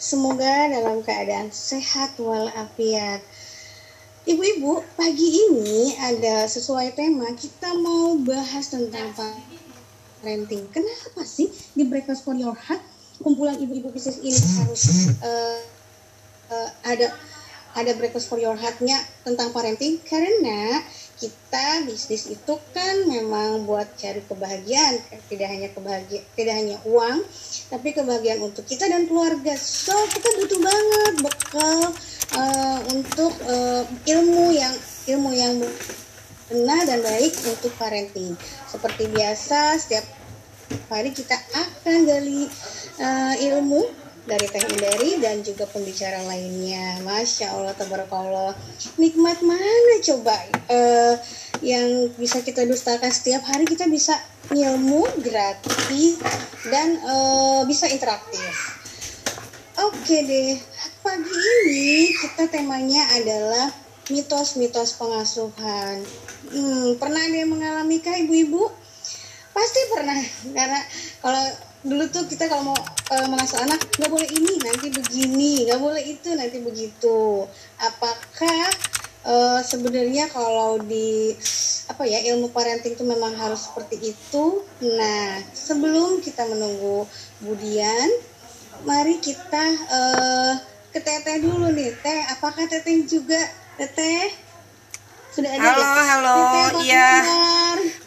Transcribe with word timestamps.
Semoga 0.00 0.72
dalam 0.72 1.04
keadaan 1.04 1.52
sehat 1.52 2.16
walafiat. 2.16 3.20
Ibu-ibu, 4.24 4.80
pagi 4.96 5.28
ini 5.28 5.92
ada 6.00 6.48
sesuai 6.48 6.96
tema 6.96 7.28
kita 7.36 7.76
mau 7.76 8.16
bahas 8.16 8.72
tentang 8.72 9.12
parenting. 9.12 10.64
Kenapa 10.72 11.20
sih 11.28 11.52
di 11.76 11.84
Breakfast 11.84 12.24
for 12.24 12.32
Your 12.32 12.56
Heart 12.56 12.80
kumpulan 13.20 13.60
ibu-ibu 13.60 13.92
bisnis 13.92 14.24
ini 14.24 14.40
harus 14.64 15.12
uh, 15.20 15.60
uh, 16.48 16.68
ada 16.88 17.12
ada 17.76 17.92
Breakfast 18.00 18.32
for 18.32 18.40
Your 18.40 18.56
Heart-nya 18.56 18.96
tentang 19.20 19.52
parenting? 19.52 20.00
Karena 20.08 20.80
kita 21.20 21.84
bisnis 21.84 22.32
itu 22.32 22.54
kan 22.72 23.04
memang 23.04 23.68
buat 23.68 23.92
cari 24.00 24.24
kebahagiaan, 24.24 25.04
tidak 25.28 25.48
hanya 25.52 25.68
kebahagiaan, 25.68 26.24
tidak 26.32 26.54
hanya 26.56 26.76
uang, 26.88 27.20
tapi 27.68 27.92
kebahagiaan 27.92 28.40
untuk 28.40 28.64
kita 28.64 28.88
dan 28.88 29.04
keluarga. 29.04 29.52
So 29.60 29.92
kita 30.08 30.28
butuh 30.40 30.60
banget 30.64 31.14
bekal 31.20 31.80
uh, 32.40 32.78
untuk 32.88 33.36
uh, 33.44 33.84
ilmu 34.08 34.56
yang 34.56 34.72
ilmu 35.12 35.30
yang 35.36 35.60
benar 36.48 36.88
dan 36.88 37.04
baik 37.04 37.36
untuk 37.44 37.70
parenting. 37.76 38.32
Seperti 38.66 39.12
biasa, 39.12 39.76
setiap 39.76 40.08
hari 40.88 41.12
kita 41.12 41.36
akan 41.52 42.08
gali 42.08 42.48
uh, 42.96 43.34
ilmu 43.36 44.09
dari 44.28 44.46
Teh 44.48 44.64
Indari 44.64 45.20
dan 45.22 45.40
juga 45.40 45.64
pembicara 45.68 46.20
lainnya. 46.26 47.00
Masya 47.04 47.56
Allah, 47.56 47.74
tabarakallah. 47.76 48.52
Nikmat 49.00 49.40
mana 49.44 49.94
coba 50.04 50.36
uh, 50.68 51.14
yang 51.64 52.12
bisa 52.16 52.40
kita 52.40 52.64
dustakan 52.64 53.12
setiap 53.12 53.44
hari 53.44 53.68
kita 53.68 53.88
bisa 53.88 54.16
ilmu 54.50 55.06
gratis 55.22 56.20
dan 56.68 56.98
uh, 57.04 57.62
bisa 57.68 57.86
interaktif. 57.88 58.80
Oke 59.80 60.26
deh, 60.26 60.60
pagi 61.00 61.32
ini 61.32 62.12
kita 62.12 62.52
temanya 62.52 63.00
adalah 63.16 63.72
mitos-mitos 64.12 64.98
pengasuhan. 64.98 66.04
Hmm, 66.50 66.98
pernah 66.98 67.22
ada 67.22 67.36
yang 67.36 67.54
mengalami 67.54 68.02
kah 68.02 68.18
ibu-ibu? 68.18 68.68
Pasti 69.54 69.80
pernah, 69.88 70.18
karena 70.52 70.80
kalau 71.22 71.44
dulu 71.80 72.04
tuh 72.12 72.28
kita 72.28 72.44
kalau 72.48 72.72
mau 72.72 72.78
e, 73.08 73.16
mengasuh 73.28 73.64
anak 73.64 73.80
nggak 73.96 74.10
boleh 74.12 74.28
ini 74.28 74.52
nanti 74.60 74.86
begini, 74.92 75.64
nggak 75.64 75.80
boleh 75.80 76.02
itu 76.04 76.28
nanti 76.36 76.58
begitu. 76.60 77.48
Apakah 77.80 78.66
e, 79.24 79.34
sebenarnya 79.64 80.28
kalau 80.28 80.80
di 80.80 81.32
apa 81.90 82.06
ya 82.06 82.22
ilmu 82.34 82.54
parenting 82.54 82.94
itu 82.94 83.04
memang 83.04 83.34
harus 83.34 83.66
seperti 83.66 84.12
itu? 84.12 84.62
Nah, 84.84 85.42
sebelum 85.56 86.22
kita 86.22 86.46
menunggu 86.46 87.08
Budian, 87.40 88.08
mari 88.84 89.20
kita 89.20 89.64
uh, 89.92 90.54
ke 90.90 90.98
teteh 90.98 91.44
dulu 91.44 91.68
nih 91.70 91.92
teh 92.00 92.20
apakah 92.32 92.64
teteh 92.64 93.04
juga 93.04 93.38
teteh 93.76 94.32
sudah 95.30 95.50
ada 95.54 95.62
halo 95.62 95.84
ya? 95.86 96.02
halo 96.10 96.40
iya 96.82 97.10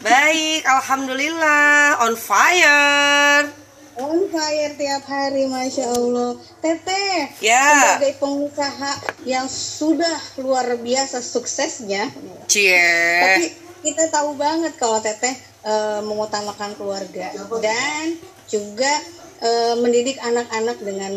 baik 0.02 0.62
alhamdulillah 0.66 2.04
on 2.04 2.12
fire 2.18 3.63
on 4.00 4.26
fire 4.30 4.74
tiap 4.74 5.04
hari 5.06 5.46
masya 5.46 5.90
allah. 5.90 6.34
Teteh 6.58 7.30
ya. 7.38 7.62
sebagai 7.98 8.18
pengusaha 8.18 8.92
yang 9.28 9.46
sudah 9.46 10.18
luar 10.42 10.78
biasa 10.78 11.22
suksesnya. 11.22 12.10
Cie 12.50 12.82
tapi 13.20 13.44
kita 13.84 14.08
tahu 14.08 14.34
banget 14.40 14.74
kalau 14.80 14.96
teteh 14.98 15.36
uh, 15.68 16.00
mengutamakan 16.00 16.72
keluarga 16.74 17.28
dan 17.60 18.16
juga 18.48 18.92
e, 19.40 19.50
mendidik 19.80 20.20
anak-anak 20.20 20.78
dengan 20.80 21.12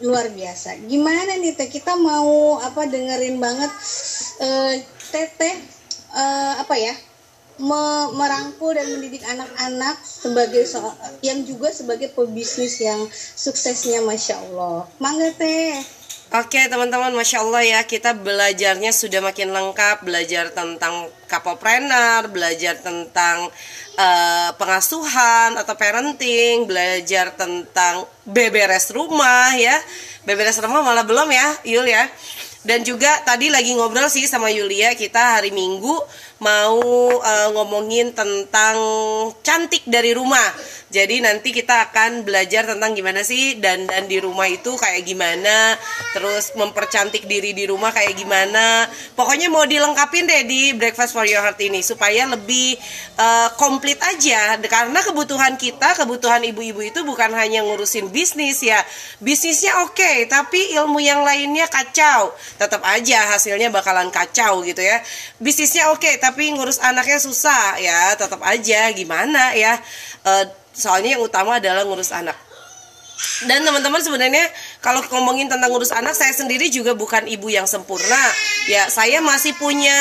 luar 0.00 0.32
biasa. 0.32 0.80
Gimana 0.88 1.36
nih 1.36 1.52
teh? 1.58 1.68
Kita 1.68 1.98
mau 1.98 2.56
apa 2.62 2.88
dengerin 2.88 3.36
banget 3.36 3.70
e, 4.40 4.48
teteh 5.12 5.56
e, 6.14 6.24
apa 6.56 6.74
ya 6.78 6.94
me 7.60 8.10
merangkul 8.16 8.72
dan 8.72 8.88
mendidik 8.88 9.22
anak-anak 9.28 10.00
sebagai 10.02 10.64
so 10.64 10.80
yang 11.20 11.44
juga 11.44 11.68
sebagai 11.70 12.10
pebisnis 12.10 12.80
yang 12.80 13.04
suksesnya 13.12 14.00
masya 14.02 14.40
Allah. 14.40 14.88
Mangga 14.96 15.30
teh. 15.36 15.76
Oke 16.30 16.62
teman-teman, 16.70 17.10
masya 17.10 17.42
Allah 17.42 17.62
ya 17.66 17.80
kita 17.82 18.14
belajarnya 18.14 18.94
sudah 18.94 19.18
makin 19.18 19.50
lengkap, 19.50 20.06
belajar 20.06 20.54
tentang 20.54 21.10
kapopreneur, 21.26 22.30
belajar 22.30 22.78
tentang 22.78 23.50
uh, 23.98 24.50
pengasuhan 24.54 25.58
atau 25.58 25.74
parenting, 25.74 26.70
belajar 26.70 27.34
tentang 27.34 28.06
beberes 28.22 28.94
rumah 28.94 29.58
ya, 29.58 29.74
beberes 30.22 30.62
rumah 30.62 30.86
malah 30.86 31.02
belum 31.02 31.26
ya, 31.34 31.48
Yul 31.66 31.90
ya. 31.90 32.06
Dan 32.60 32.84
juga 32.84 33.08
tadi 33.24 33.48
lagi 33.48 33.72
ngobrol 33.72 34.12
sih 34.12 34.28
sama 34.28 34.52
Yulia 34.52 34.92
kita 34.92 35.40
hari 35.40 35.48
Minggu 35.48 35.96
mau 36.40 36.80
uh, 37.20 37.48
ngomongin 37.52 38.16
tentang 38.16 38.76
cantik 39.44 39.84
dari 39.84 40.16
rumah. 40.16 40.48
Jadi 40.90 41.22
nanti 41.22 41.54
kita 41.54 41.86
akan 41.86 42.26
belajar 42.26 42.66
tentang 42.66 42.98
gimana 42.98 43.22
sih 43.22 43.62
dan 43.62 43.86
dan 43.86 44.10
di 44.10 44.18
rumah 44.18 44.50
itu 44.50 44.74
kayak 44.74 45.06
gimana, 45.06 45.78
terus 46.10 46.50
mempercantik 46.58 47.30
diri 47.30 47.54
di 47.54 47.70
rumah 47.70 47.94
kayak 47.94 48.18
gimana. 48.18 48.90
Pokoknya 49.14 49.46
mau 49.46 49.62
dilengkapin 49.62 50.26
deh 50.26 50.42
di 50.50 50.74
Breakfast 50.74 51.14
for 51.14 51.22
Your 51.30 51.46
Heart 51.46 51.62
ini 51.62 51.78
supaya 51.86 52.26
lebih 52.26 52.74
uh, 53.22 53.54
komplit 53.54 54.02
aja 54.02 54.58
karena 54.66 54.98
kebutuhan 54.98 55.54
kita, 55.54 55.94
kebutuhan 55.94 56.42
ibu-ibu 56.50 56.82
itu 56.82 57.06
bukan 57.06 57.38
hanya 57.38 57.62
ngurusin 57.62 58.10
bisnis 58.10 58.58
ya. 58.58 58.82
Bisnisnya 59.22 59.86
oke, 59.86 59.94
okay, 59.94 60.26
tapi 60.26 60.74
ilmu 60.74 60.98
yang 60.98 61.22
lainnya 61.22 61.70
kacau. 61.70 62.34
Tetap 62.58 62.82
aja 62.82 63.30
hasilnya 63.30 63.70
bakalan 63.70 64.10
kacau 64.10 64.66
gitu 64.66 64.82
ya. 64.82 64.98
Bisnisnya 65.38 65.94
oke, 65.94 66.02
okay, 66.02 66.14
tapi 66.18 66.29
ngurus 66.36 66.78
anaknya 66.82 67.18
susah 67.18 67.78
ya. 67.80 68.14
Tetap 68.14 68.40
aja 68.42 68.90
gimana 68.94 69.54
ya. 69.56 69.78
Uh, 70.22 70.44
soalnya 70.74 71.18
yang 71.18 71.22
utama 71.22 71.58
adalah 71.58 71.82
ngurus 71.82 72.14
anak 72.14 72.38
dan 73.44 73.60
teman-teman 73.64 74.00
sebenarnya 74.00 74.48
kalau 74.80 75.04
ngomongin 75.12 75.48
tentang 75.48 75.68
ngurus 75.68 75.92
anak 75.92 76.16
saya 76.16 76.32
sendiri 76.32 76.72
juga 76.72 76.96
bukan 76.96 77.28
ibu 77.28 77.52
yang 77.52 77.68
sempurna 77.68 78.20
ya 78.68 78.88
saya 78.88 79.20
masih 79.20 79.52
punya 79.60 79.96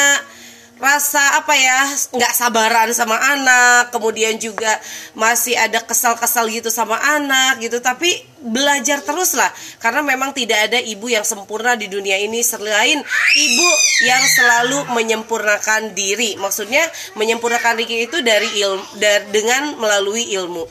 rasa 0.80 1.44
apa 1.44 1.54
ya 1.54 1.80
nggak 2.16 2.34
sabaran 2.34 2.90
sama 2.96 3.20
anak 3.20 3.92
kemudian 3.92 4.40
juga 4.40 4.80
masih 5.12 5.54
ada 5.60 5.84
kesal-kesal 5.84 6.48
gitu 6.48 6.72
sama 6.72 6.96
anak 6.96 7.60
gitu. 7.60 7.84
Tapi 7.84 8.24
belajar 8.40 9.04
terus 9.04 9.36
lah 9.36 9.52
karena 9.84 10.00
memang 10.00 10.32
tidak 10.32 10.72
ada 10.72 10.80
ibu 10.80 11.12
yang 11.12 11.28
sempurna 11.28 11.76
di 11.76 11.92
dunia 11.92 12.16
ini 12.16 12.40
selain 12.40 13.04
ibu 13.36 13.70
yang 14.08 14.24
selalu 14.24 14.88
menyempurnakan 14.96 15.92
diri. 15.92 16.40
Maksudnya 16.40 16.88
menyempurnakan 17.20 17.76
diri 17.76 18.08
itu 18.08 18.24
dari 18.24 18.48
ilmu 18.64 18.84
dari, 18.96 19.28
dengan 19.36 19.76
melalui 19.76 20.32
ilmu 20.32 20.64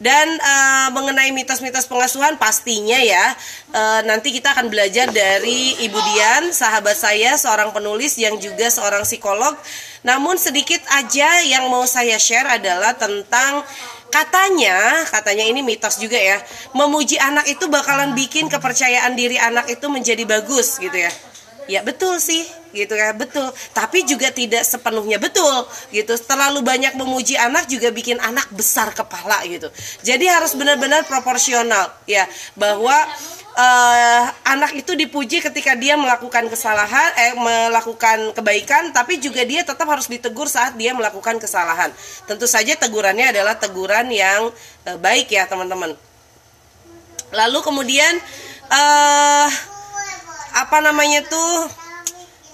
dan 0.00 0.26
uh, 0.40 0.88
mengenai 0.96 1.28
mitos-mitos 1.36 1.84
pengasuhan 1.84 2.40
pastinya 2.40 2.96
ya 2.96 3.36
uh, 3.76 4.00
nanti 4.08 4.32
kita 4.34 4.56
akan 4.56 4.72
belajar 4.72 5.12
dari 5.12 5.76
Ibu 5.84 5.98
Dian, 5.98 6.44
sahabat 6.50 6.96
saya, 6.96 7.36
seorang 7.36 7.70
penulis 7.70 8.16
yang 8.18 8.36
juga 8.40 8.68
seorang 8.72 9.04
psikolog. 9.06 9.54
Namun 10.00 10.40
sedikit 10.40 10.80
aja 10.96 11.44
yang 11.44 11.68
mau 11.68 11.84
saya 11.84 12.16
share 12.16 12.48
adalah 12.48 12.96
tentang 12.96 13.60
katanya, 14.08 15.04
katanya 15.12 15.44
ini 15.44 15.60
mitos 15.60 16.00
juga 16.00 16.16
ya, 16.16 16.40
memuji 16.72 17.20
anak 17.20 17.46
itu 17.46 17.68
bakalan 17.68 18.16
bikin 18.16 18.48
kepercayaan 18.48 19.12
diri 19.14 19.36
anak 19.36 19.68
itu 19.68 19.86
menjadi 19.92 20.24
bagus 20.24 20.80
gitu 20.80 20.96
ya. 20.96 21.12
Ya 21.70 21.86
betul 21.86 22.18
sih, 22.18 22.42
gitu 22.74 22.98
ya 22.98 23.14
betul. 23.14 23.46
Tapi 23.70 24.02
juga 24.02 24.34
tidak 24.34 24.66
sepenuhnya 24.66 25.22
betul, 25.22 25.70
gitu. 25.94 26.18
Terlalu 26.18 26.66
banyak 26.66 26.98
memuji 26.98 27.38
anak 27.38 27.70
juga 27.70 27.94
bikin 27.94 28.18
anak 28.18 28.50
besar 28.50 28.90
kepala 28.90 29.38
gitu. 29.46 29.70
Jadi 30.02 30.26
harus 30.26 30.58
benar-benar 30.58 31.06
proporsional, 31.06 31.94
ya. 32.10 32.26
Bahwa 32.58 32.98
uh, 33.54 34.24
anak 34.50 34.82
itu 34.82 34.98
dipuji 34.98 35.38
ketika 35.38 35.78
dia 35.78 35.94
melakukan 35.94 36.50
kesalahan, 36.50 37.10
eh 37.14 37.38
melakukan 37.38 38.34
kebaikan, 38.34 38.90
tapi 38.90 39.22
juga 39.22 39.46
dia 39.46 39.62
tetap 39.62 39.86
harus 39.86 40.10
ditegur 40.10 40.50
saat 40.50 40.74
dia 40.74 40.90
melakukan 40.90 41.38
kesalahan. 41.38 41.94
Tentu 42.26 42.50
saja 42.50 42.74
tegurannya 42.74 43.30
adalah 43.30 43.54
teguran 43.54 44.10
yang 44.10 44.50
uh, 44.90 44.98
baik 44.98 45.30
ya 45.30 45.46
teman-teman. 45.46 45.94
Lalu 47.30 47.62
kemudian 47.62 48.18
uh, 48.74 49.69
apa 50.56 50.82
namanya 50.82 51.22
tuh 51.26 51.70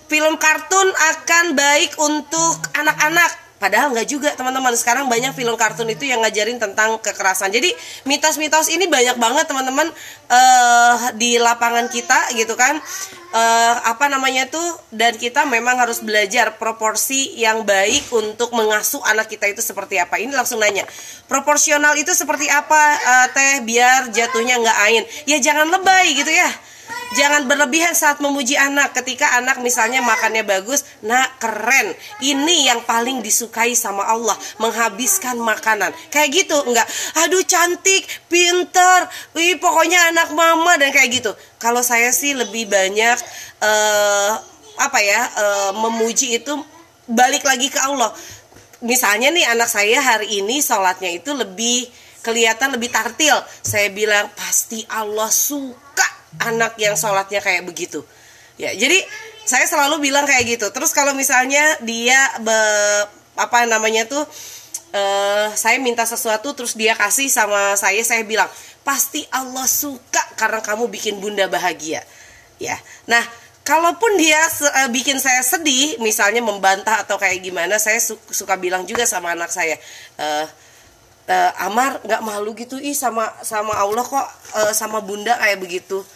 film 0.07 0.35
kartun 0.39 0.89
akan 1.15 1.59
baik 1.59 1.97
untuk 1.99 2.55
anak-anak 2.79 3.47
Padahal 3.57 3.89
nggak 3.97 4.09
juga 4.09 4.31
teman-teman. 4.37 4.77
Sekarang 4.77 5.09
banyak 5.09 5.33
film 5.33 5.57
kartun 5.57 5.89
itu 5.89 6.05
yang 6.05 6.21
ngajarin 6.21 6.61
tentang 6.61 7.01
kekerasan. 7.01 7.49
Jadi 7.49 7.73
mitos-mitos 8.05 8.69
ini 8.69 8.85
banyak 8.85 9.17
banget 9.17 9.49
teman-teman 9.49 9.89
uh, 10.29 10.97
di 11.17 11.41
lapangan 11.41 11.89
kita 11.89 12.37
gitu 12.37 12.53
kan. 12.53 12.77
Uh, 13.33 13.77
apa 13.89 14.09
namanya 14.09 14.49
tuh 14.49 14.65
dan 14.93 15.13
kita 15.17 15.45
memang 15.49 15.77
harus 15.77 16.01
belajar 16.01 16.57
proporsi 16.57 17.37
yang 17.37 17.69
baik 17.69 18.09
untuk 18.13 18.53
mengasuh 18.53 19.01
anak 19.09 19.33
kita 19.33 19.49
itu 19.49 19.65
seperti 19.65 19.97
apa. 19.97 20.21
Ini 20.21 20.37
langsung 20.37 20.61
nanya. 20.61 20.85
Proporsional 21.25 21.97
itu 21.97 22.13
seperti 22.13 22.53
apa 22.53 22.83
uh, 22.93 23.27
teh 23.33 23.65
biar 23.65 24.13
jatuhnya 24.13 24.61
nggak 24.61 24.79
ain? 24.85 25.03
Ya 25.25 25.41
jangan 25.41 25.73
lebay 25.73 26.13
gitu 26.13 26.29
ya 26.29 26.76
Jangan 27.17 27.49
berlebihan 27.49 27.97
saat 27.97 28.21
memuji 28.21 28.59
anak 28.59 28.93
ketika 28.93 29.39
anak 29.41 29.63
misalnya 29.65 30.05
makannya 30.05 30.45
bagus, 30.45 30.85
nak 31.01 31.41
keren. 31.41 31.95
Ini 32.21 32.73
yang 32.73 32.85
paling 32.85 33.25
disukai 33.25 33.73
sama 33.73 34.05
Allah, 34.05 34.37
menghabiskan 34.61 35.41
makanan. 35.41 35.95
Kayak 36.13 36.45
gitu, 36.45 36.57
enggak. 36.67 36.85
Aduh 37.25 37.41
cantik, 37.47 38.05
pinter, 38.29 39.09
wih 39.33 39.57
pokoknya 39.57 40.13
anak 40.13 40.35
mama 40.37 40.77
dan 40.77 40.93
kayak 40.93 41.23
gitu. 41.23 41.33
Kalau 41.57 41.81
saya 41.81 42.13
sih 42.13 42.37
lebih 42.37 42.69
banyak 42.69 43.19
uh, 43.65 44.33
apa 44.77 44.99
ya, 45.01 45.21
uh, 45.25 45.73
memuji 45.79 46.37
itu 46.43 46.53
balik 47.09 47.47
lagi 47.47 47.73
ke 47.73 47.81
Allah. 47.81 48.13
Misalnya 48.85 49.33
nih 49.33 49.47
anak 49.57 49.73
saya 49.73 50.05
hari 50.05 50.45
ini 50.45 50.61
sholatnya 50.61 51.17
itu 51.17 51.33
lebih 51.33 51.89
kelihatan 52.21 52.75
lebih 52.75 52.91
tartil. 52.91 53.39
Saya 53.63 53.89
bilang 53.95 54.29
pasti 54.35 54.83
Allah 54.91 55.31
suka 55.33 56.06
anak 56.43 56.77
yang 56.81 56.95
sholatnya 56.99 57.41
kayak 57.41 57.65
begitu. 57.65 58.03
Ya 58.57 58.73
jadi 58.73 59.01
saya 59.47 59.65
selalu 59.71 60.11
bilang 60.11 60.27
kayak 60.27 60.59
gitu. 60.59 60.67
Terus 60.75 60.91
kalau 60.91 61.15
misalnya 61.15 61.63
dia 61.87 62.19
be, 62.43 62.59
apa 63.39 63.69
namanya 63.71 64.09
tuh 64.11 64.25
uh, 64.93 65.49
saya 65.55 65.79
minta 65.79 66.03
sesuatu 66.03 66.53
terus 66.53 66.75
dia 66.75 66.99
kasih 66.99 67.31
sama 67.31 67.79
saya 67.79 68.03
saya 68.03 68.27
bilang 68.27 68.51
pasti 68.83 69.23
Allah 69.31 69.67
suka 69.67 70.23
karena 70.35 70.59
kamu 70.63 70.91
bikin 70.91 71.23
bunda 71.23 71.47
bahagia. 71.47 72.03
Ya. 72.59 72.77
Nah 73.07 73.23
kalaupun 73.67 74.15
dia 74.19 74.39
uh, 74.39 74.89
bikin 74.95 75.19
saya 75.19 75.43
sedih 75.43 75.99
misalnya 75.99 76.39
membantah 76.43 77.03
atau 77.03 77.19
kayak 77.19 77.43
gimana 77.43 77.83
saya 77.83 77.99
su 77.99 78.15
suka 78.31 78.55
bilang 78.55 78.87
juga 78.87 79.03
sama 79.05 79.35
anak 79.35 79.51
saya 79.51 79.75
uh, 80.23 80.47
uh, 81.27 81.53
Amar 81.67 81.99
nggak 82.07 82.23
malu 82.23 82.55
gitu 82.55 82.79
ih 82.79 82.95
sama 82.95 83.27
sama 83.43 83.75
Allah 83.75 84.07
kok 84.07 84.29
uh, 84.55 84.73
sama 84.73 85.03
bunda 85.03 85.35
kayak 85.35 85.59
begitu 85.59 86.07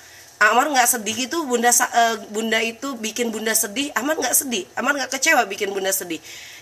Amar 0.41 0.73
nggak 0.73 0.89
sedih 0.89 1.29
itu 1.29 1.37
bunda 1.45 1.69
uh, 1.69 2.17
bunda 2.33 2.57
itu 2.65 2.97
bikin 2.97 3.29
bunda 3.29 3.53
sedih 3.53 3.93
Amar 3.93 4.17
nggak 4.17 4.33
sedih 4.33 4.65
Amar 4.73 4.97
nggak 4.97 5.13
kecewa 5.13 5.45
bikin 5.45 5.69
bunda 5.69 5.93
sedih 5.93 6.17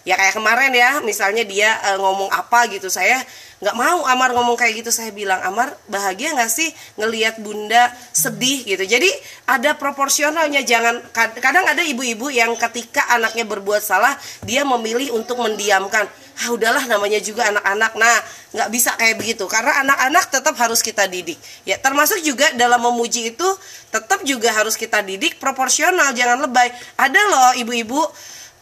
ya 0.09 0.17
kayak 0.17 0.41
kemarin 0.41 0.73
ya 0.73 1.05
misalnya 1.05 1.45
dia 1.45 1.69
uh, 1.93 2.01
ngomong 2.01 2.33
apa 2.33 2.65
gitu 2.73 2.89
saya 2.89 3.21
nggak 3.59 3.75
mau 3.75 4.07
Amar 4.07 4.31
ngomong 4.39 4.55
kayak 4.55 4.83
gitu. 4.83 4.91
Saya 4.95 5.11
bilang 5.11 5.43
Amar 5.43 5.75
bahagia 5.91 6.31
nggak 6.35 6.51
sih 6.51 6.71
ngelihat 6.95 7.43
bunda 7.43 7.91
sedih? 8.15 8.63
Gitu. 8.63 8.87
Jadi 8.87 9.11
ada 9.51 9.75
proporsionalnya. 9.75 10.63
Jangan 10.63 11.03
kadang 11.43 11.67
ada 11.67 11.83
ibu-ibu 11.83 12.31
yang 12.31 12.55
ketika 12.55 13.03
anaknya 13.11 13.43
berbuat 13.43 13.83
salah 13.83 14.15
dia 14.47 14.63
memilih 14.63 15.11
untuk 15.19 15.43
mendiamkan. 15.43 16.07
Ah 16.39 16.55
udahlah 16.55 16.87
namanya 16.87 17.19
juga 17.19 17.51
anak-anak. 17.51 17.93
Nah 17.99 18.17
nggak 18.55 18.69
bisa 18.71 18.95
kayak 18.95 19.19
begitu 19.19 19.45
karena 19.51 19.75
anak-anak 19.83 20.25
tetap 20.31 20.55
harus 20.55 20.79
kita 20.79 21.11
didik. 21.11 21.39
Ya 21.67 21.83
termasuk 21.83 22.23
juga 22.23 22.47
dalam 22.55 22.79
memuji 22.79 23.35
itu 23.35 23.49
tetap 23.91 24.23
juga 24.23 24.55
harus 24.55 24.79
kita 24.79 25.03
didik 25.03 25.43
proporsional 25.43 26.15
jangan 26.15 26.47
lebay. 26.47 26.71
Ada 26.95 27.21
loh 27.27 27.51
ibu-ibu 27.59 27.99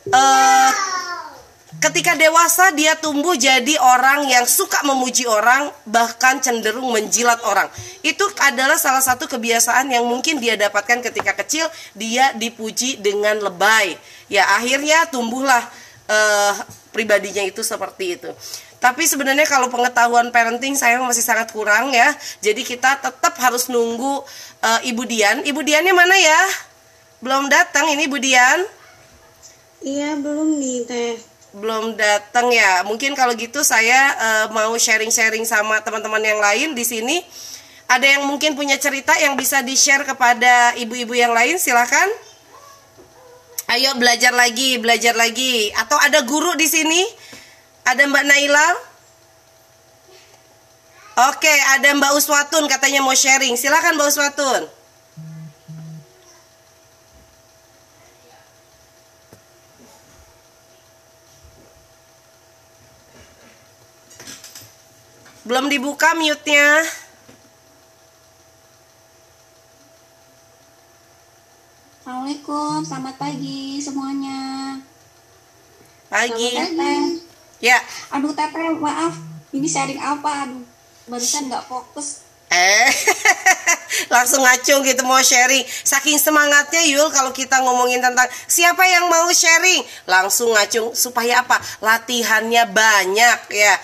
uh, 0.09 0.71
ketika 1.77 2.17
dewasa 2.17 2.73
dia 2.73 2.97
tumbuh 2.97 3.37
jadi 3.37 3.77
orang 3.79 4.27
yang 4.29 4.49
suka 4.49 4.81
memuji 4.83 5.29
orang 5.29 5.69
bahkan 5.85 6.41
cenderung 6.41 6.89
menjilat 6.89 7.39
orang 7.45 7.69
itu 8.01 8.25
adalah 8.41 8.81
salah 8.81 9.05
satu 9.05 9.29
kebiasaan 9.29 9.93
yang 9.93 10.05
mungkin 10.09 10.41
dia 10.41 10.57
dapatkan 10.57 11.05
ketika 11.05 11.37
kecil 11.45 11.69
dia 11.93 12.33
dipuji 12.35 12.99
dengan 12.99 13.39
lebay 13.41 13.95
ya 14.33 14.45
akhirnya 14.57 15.07
tumbuhlah 15.13 15.63
uh, 16.11 16.55
pribadinya 16.95 17.45
itu 17.45 17.61
seperti 17.61 18.17
itu. 18.17 18.31
Tapi 18.77 19.09
sebenarnya 19.09 19.49
kalau 19.49 19.69
pengetahuan 19.73 20.33
parenting 20.33 20.77
saya 20.77 21.01
masih 21.01 21.25
sangat 21.25 21.53
kurang 21.53 21.93
ya. 21.93 22.13
Jadi 22.41 22.65
kita 22.65 23.01
tetap 23.01 23.35
harus 23.41 23.69
nunggu 23.69 24.25
uh, 24.65 24.81
Ibu 24.85 25.03
Dian. 25.05 25.45
Ibu 25.45 25.61
Diannya 25.65 25.93
mana 25.97 26.17
ya? 26.17 26.41
Belum 27.21 27.49
datang 27.49 27.89
ini 27.93 28.09
Ibu 28.09 28.19
Dian? 28.21 28.61
Iya, 29.85 30.17
belum 30.21 30.61
nih 30.61 30.79
Teh. 30.89 31.17
Belum 31.57 31.97
datang 31.97 32.53
ya. 32.53 32.85
Mungkin 32.85 33.17
kalau 33.17 33.33
gitu 33.33 33.65
saya 33.65 33.97
uh, 34.21 34.47
mau 34.53 34.77
sharing-sharing 34.77 35.49
sama 35.49 35.81
teman-teman 35.81 36.21
yang 36.21 36.37
lain 36.37 36.77
di 36.77 36.85
sini. 36.85 37.25
Ada 37.89 38.19
yang 38.19 38.29
mungkin 38.29 38.53
punya 38.53 38.77
cerita 38.77 39.17
yang 39.17 39.39
bisa 39.41 39.65
di-share 39.65 40.05
kepada 40.05 40.77
ibu-ibu 40.77 41.17
yang 41.17 41.33
lain? 41.33 41.57
Silakan. 41.57 42.13
Ayo 43.73 43.97
belajar 43.97 44.37
lagi, 44.37 44.77
belajar 44.77 45.17
lagi. 45.17 45.73
Atau 45.81 45.97
ada 45.97 46.21
guru 46.29 46.53
di 46.61 46.69
sini? 46.69 47.03
Ada 47.89 48.05
Mbak 48.05 48.25
Naila? 48.27 48.69
Oke, 51.33 51.55
ada 51.73 51.89
Mbak 51.97 52.13
Uswatun 52.21 52.69
katanya 52.69 53.01
mau 53.01 53.17
sharing. 53.17 53.57
Silakan 53.57 53.97
Mbak 53.97 54.09
Uswatun. 54.13 54.76
Belum 65.47 65.71
dibuka 65.71 66.11
mute-nya. 66.19 66.83
Assalamualaikum, 72.03 72.83
selamat 72.83 73.15
pagi 73.15 73.79
semuanya. 73.79 74.75
Pagi. 76.11 76.51
Ya. 77.63 77.79
Aduh 78.11 78.35
Teteh, 78.35 78.75
maaf. 78.75 79.15
Ini 79.55 79.71
sharing 79.71 80.03
apa? 80.03 80.51
Aduh, 80.51 80.67
barusan 81.07 81.47
nggak 81.47 81.71
fokus. 81.71 82.26
Eh, 82.47 82.91
langsung 84.15 84.39
ngacung 84.47 84.87
gitu 84.87 85.03
mau 85.03 85.19
sharing. 85.19 85.67
Saking 85.67 86.15
semangatnya 86.15 86.79
Yul 86.87 87.11
kalau 87.11 87.35
kita 87.35 87.59
ngomongin 87.59 87.99
tentang 87.99 88.31
siapa 88.47 88.87
yang 88.87 89.11
mau 89.11 89.27
sharing, 89.35 89.83
langsung 90.07 90.55
ngacung 90.55 90.95
supaya 90.95 91.43
apa? 91.43 91.59
Latihannya 91.83 92.71
banyak 92.71 93.41
ya. 93.51 93.75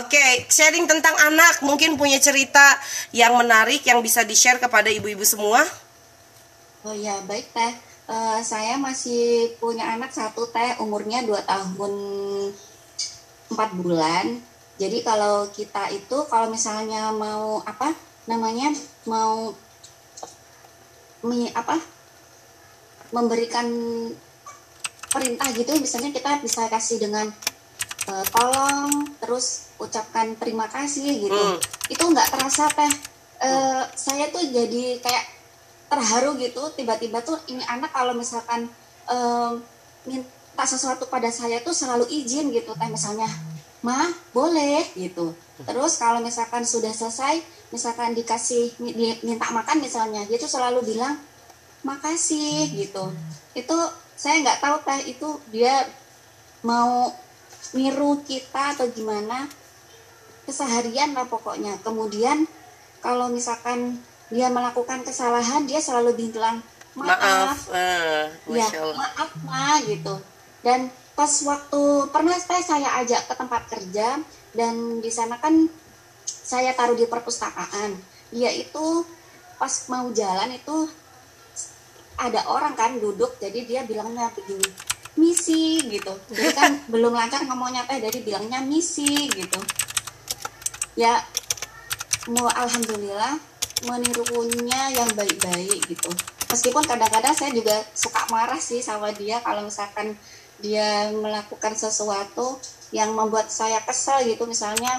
Oke, 0.00 0.48
sharing 0.48 0.88
tentang 0.88 1.12
anak 1.28 1.60
mungkin 1.60 2.00
punya 2.00 2.16
cerita 2.16 2.80
yang 3.12 3.36
menarik 3.36 3.84
yang 3.84 4.00
bisa 4.00 4.24
di-share 4.24 4.56
kepada 4.56 4.88
ibu-ibu 4.88 5.22
semua. 5.22 5.60
Oh 6.82 6.96
ya, 6.96 7.20
baik 7.28 7.52
teh. 7.52 7.72
Uh, 8.06 8.38
saya 8.38 8.78
masih 8.78 9.50
punya 9.58 9.92
anak 9.92 10.14
satu 10.14 10.46
teh, 10.54 10.78
umurnya 10.78 11.26
2 11.26 11.42
tahun 11.42 11.92
4 13.50 13.82
bulan. 13.82 14.40
Jadi 14.76 15.00
kalau 15.02 15.48
kita 15.50 15.88
itu 15.90 16.18
kalau 16.28 16.52
misalnya 16.52 17.08
mau 17.10 17.64
apa 17.64 18.05
namanya 18.26 18.74
mau 19.06 19.54
mi, 21.22 21.50
apa 21.54 21.78
memberikan 23.14 23.66
perintah 25.10 25.48
gitu. 25.54 25.72
Misalnya 25.78 26.10
kita 26.12 26.42
bisa 26.42 26.66
kasih 26.66 27.00
dengan 27.00 27.30
uh, 28.10 28.24
tolong 28.34 29.16
terus 29.22 29.70
ucapkan 29.78 30.34
terima 30.36 30.66
kasih 30.68 31.26
gitu. 31.26 31.34
Hmm. 31.36 31.58
itu 31.86 32.02
nggak 32.02 32.28
terasa 32.34 32.66
teh. 32.70 32.92
Uh, 33.36 33.84
saya 33.94 34.32
tuh 34.32 34.42
jadi 34.42 34.98
kayak 34.98 35.24
terharu 35.86 36.34
gitu. 36.42 36.62
Tiba-tiba 36.74 37.22
tuh 37.22 37.38
ini 37.46 37.62
anak 37.70 37.94
kalau 37.94 38.12
misalkan 38.12 38.66
um, 39.06 39.62
minta 40.02 40.64
sesuatu 40.66 41.06
pada 41.06 41.30
saya 41.30 41.62
tuh 41.62 41.72
selalu 41.72 42.10
izin 42.10 42.50
gitu. 42.50 42.74
Kayak 42.74 42.98
misalnya 42.98 43.30
ma 43.86 44.10
boleh 44.34 44.82
gitu. 44.98 45.30
Terus 45.62 45.96
kalau 45.96 46.18
misalkan 46.18 46.66
sudah 46.66 46.90
selesai 46.90 47.40
misalkan 47.74 48.14
dikasih 48.14 48.78
minta 49.26 49.48
makan 49.50 49.82
misalnya 49.82 50.22
dia 50.26 50.38
tuh 50.38 50.50
selalu 50.50 50.94
bilang 50.94 51.18
makasih 51.82 52.70
gitu. 52.74 53.10
Itu 53.54 53.76
saya 54.16 54.42
nggak 54.42 54.60
tahu 54.62 54.76
teh 54.86 55.00
itu 55.12 55.28
dia 55.50 55.86
mau 56.62 57.10
niru 57.74 58.22
kita 58.22 58.78
atau 58.78 58.86
gimana. 58.90 59.46
Keseharian 60.46 61.14
lah 61.14 61.26
pokoknya. 61.26 61.78
Kemudian 61.82 62.46
kalau 63.02 63.26
misalkan 63.30 63.98
dia 64.30 64.50
melakukan 64.50 65.06
kesalahan 65.06 65.66
dia 65.66 65.78
selalu 65.78 66.30
bilang 66.30 66.62
maaf, 66.98 67.18
maaf. 67.22 67.58
Uh, 67.70 68.26
ya 68.54 68.66
maaf 68.94 69.30
ma 69.46 69.78
gitu. 69.82 70.14
Dan 70.62 70.90
pas 71.14 71.30
waktu 71.46 71.82
pernah 72.12 72.36
saya 72.36 72.62
saya 72.62 72.88
ajak 73.02 73.30
ke 73.30 73.34
tempat 73.34 73.62
kerja 73.70 74.20
dan 74.52 75.00
di 75.00 75.10
sana 75.12 75.38
kan 75.38 75.70
saya 76.46 76.70
taruh 76.78 76.94
di 76.94 77.10
perpustakaan. 77.10 77.98
Dia 78.30 78.54
itu 78.54 79.02
pas 79.58 79.72
mau 79.90 80.06
jalan 80.14 80.54
itu 80.54 80.86
ada 82.16 82.46
orang 82.48 82.78
kan 82.78 82.96
duduk 82.96 83.36
jadi 83.42 83.66
dia 83.66 83.80
bilangnya 83.82 84.30
begini 84.30 84.70
misi 85.18 85.80
gitu. 85.90 86.12
Jadi 86.30 86.50
kan 86.54 86.72
belum 86.92 87.10
lancar 87.10 87.42
ngomongnya 87.48 87.82
teh 87.88 87.98
dari 87.98 88.22
bilangnya 88.22 88.62
misi 88.62 89.26
gitu. 89.32 89.58
Ya 90.94 91.18
mau 92.30 92.46
alhamdulillah 92.46 93.36
menirunya 93.84 94.80
yang 94.94 95.10
baik-baik 95.16 95.80
gitu. 95.88 96.10
Meskipun 96.46 96.86
kadang-kadang 96.86 97.34
saya 97.34 97.50
juga 97.50 97.74
suka 97.92 98.22
marah 98.30 98.60
sih 98.60 98.78
sama 98.78 99.10
dia 99.10 99.42
kalau 99.42 99.66
misalkan 99.66 100.14
dia 100.62 101.10
melakukan 101.12 101.74
sesuatu 101.76 102.56
yang 102.94 103.12
membuat 103.12 103.50
saya 103.50 103.82
kesel 103.82 104.24
gitu. 104.24 104.46
Misalnya 104.46 104.94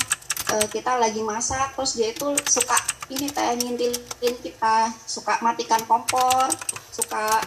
uh, 0.53 0.67
kita 0.71 0.99
lagi 0.99 1.21
masak 1.23 1.75
terus 1.75 1.97
dia 1.99 2.11
itu 2.11 2.27
suka 2.47 2.77
ini 3.11 3.27
teh 3.31 3.55
ngintilin 3.59 4.35
kita 4.43 4.91
suka 5.07 5.39
matikan 5.39 5.79
kompor 5.87 6.47
suka 6.91 7.39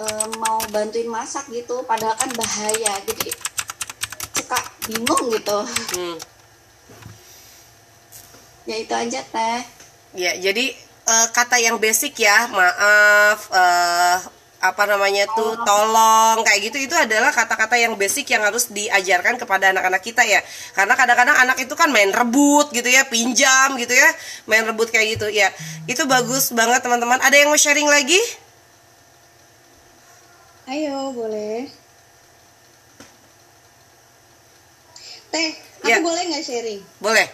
uh, 0.00 0.26
mau 0.40 0.60
bantuin 0.72 1.08
masak 1.08 1.44
gitu 1.52 1.84
padahal 1.84 2.16
kan 2.16 2.30
bahaya 2.32 2.92
jadi 3.04 3.28
suka 4.36 4.58
bingung 4.88 5.24
gitu 5.32 5.58
hmm. 5.96 6.16
ya 8.68 8.76
itu 8.80 8.94
aja 8.94 9.20
teh 9.20 9.60
ya 10.16 10.32
jadi 10.36 10.72
uh, 11.08 11.26
kata 11.32 11.60
yang 11.60 11.76
basic 11.80 12.16
ya 12.20 12.48
maaf 12.52 13.48
uh, 13.52 14.41
apa 14.62 14.86
namanya 14.86 15.26
tuh 15.34 15.58
tolong. 15.66 16.38
kayak 16.46 16.70
gitu 16.70 16.78
itu 16.86 16.94
adalah 16.94 17.34
kata-kata 17.34 17.74
yang 17.74 17.98
basic 17.98 18.30
yang 18.30 18.46
harus 18.46 18.70
diajarkan 18.70 19.34
kepada 19.34 19.74
anak-anak 19.74 19.98
kita 19.98 20.22
ya. 20.22 20.38
Karena 20.78 20.94
kadang-kadang 20.94 21.34
anak 21.34 21.58
itu 21.58 21.74
kan 21.74 21.90
main 21.90 22.14
rebut 22.14 22.70
gitu 22.70 22.86
ya 22.86 23.02
pinjam 23.10 23.74
gitu 23.74 23.90
ya. 23.90 24.08
Main 24.46 24.62
rebut 24.62 24.94
kayak 24.94 25.18
gitu 25.18 25.26
ya. 25.34 25.50
Itu 25.90 26.06
bagus 26.06 26.54
banget 26.54 26.78
teman-teman. 26.86 27.18
Ada 27.18 27.42
yang 27.42 27.50
mau 27.50 27.58
sharing 27.58 27.90
lagi? 27.90 28.22
Ayo 30.70 31.10
boleh. 31.10 31.66
Teh 35.34 35.50
aku 35.82 35.90
ya. 35.90 35.98
boleh 35.98 36.22
nggak 36.30 36.44
sharing? 36.46 36.80
Boleh. 37.02 37.26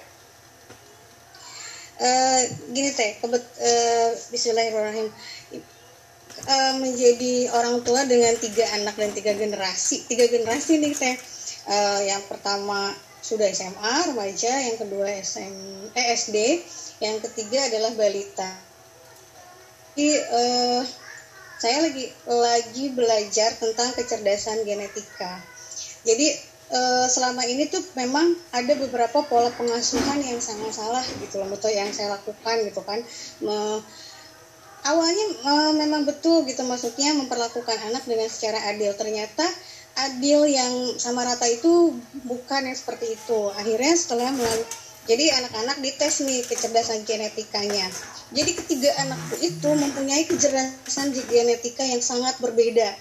Uh, 2.00 2.40
gini 2.73 2.88
teh. 2.97 3.20
Kebet 3.20 3.44
uh, 3.44 4.08
Bismillahirrahmanirrahim 4.32 5.12
uh, 6.48 6.74
menjadi 6.80 7.52
orang 7.52 7.84
tua 7.84 8.08
dengan 8.08 8.32
tiga 8.40 8.64
anak 8.80 8.96
dan 8.96 9.12
tiga 9.12 9.36
generasi. 9.36 10.08
Tiga 10.08 10.24
generasi 10.26 10.80
nih 10.80 10.94
teh. 10.96 11.16
Uh, 11.68 12.00
yang 12.08 12.24
pertama 12.24 12.96
sudah 13.20 13.44
SMA 13.52 14.08
remaja 14.08 14.48
yang 14.48 14.80
kedua 14.80 15.04
SM 15.20 15.52
eh, 15.92 16.06
SD 16.16 16.64
yang 17.04 17.20
ketiga 17.20 17.68
adalah 17.68 17.92
balita. 17.92 18.48
Jadi 19.92 20.08
uh, 20.16 20.82
saya 21.58 21.84
lagi 21.84 22.06
lagi 22.24 22.84
belajar 22.94 23.50
tentang 23.58 23.92
kecerdasan 23.92 24.64
genetika. 24.64 25.42
Jadi 26.06 26.56
selama 27.08 27.48
ini 27.48 27.64
tuh 27.64 27.80
memang 27.96 28.36
ada 28.52 28.76
beberapa 28.76 29.24
pola 29.24 29.48
pengasuhan 29.56 30.20
yang 30.20 30.36
sangat 30.36 30.76
salah 30.76 31.00
gitu 31.16 31.40
loh 31.40 31.48
betul 31.48 31.72
yang 31.72 31.88
saya 31.96 32.12
lakukan 32.12 32.60
gitu 32.68 32.84
kan 32.84 33.00
awalnya 34.87 35.26
uh, 35.47 35.73
memang 35.75 36.06
betul 36.06 36.47
gitu 36.47 36.62
maksudnya 36.62 37.14
memperlakukan 37.16 37.78
anak 37.90 38.06
dengan 38.06 38.28
secara 38.30 38.70
adil. 38.70 38.94
Ternyata 38.94 39.47
adil 39.99 40.47
yang 40.47 40.94
sama 41.00 41.26
rata 41.26 41.47
itu 41.50 41.97
bukan 42.26 42.70
yang 42.70 42.76
seperti 42.78 43.18
itu. 43.18 43.50
Akhirnya 43.58 43.94
setelah 43.99 44.30
melalui 44.30 44.66
jadi 45.08 45.32
anak-anak 45.40 45.80
dites 45.80 46.20
nih 46.20 46.44
kecerdasan 46.44 47.08
genetikanya. 47.08 47.88
Jadi 48.28 48.50
ketiga 48.61 48.92
anakku 49.00 49.40
itu 49.40 49.70
mempunyai 49.73 50.28
kecerdasan 50.28 51.16
genetika 51.16 51.80
yang 51.80 52.04
sangat 52.04 52.37
berbeda. 52.44 52.92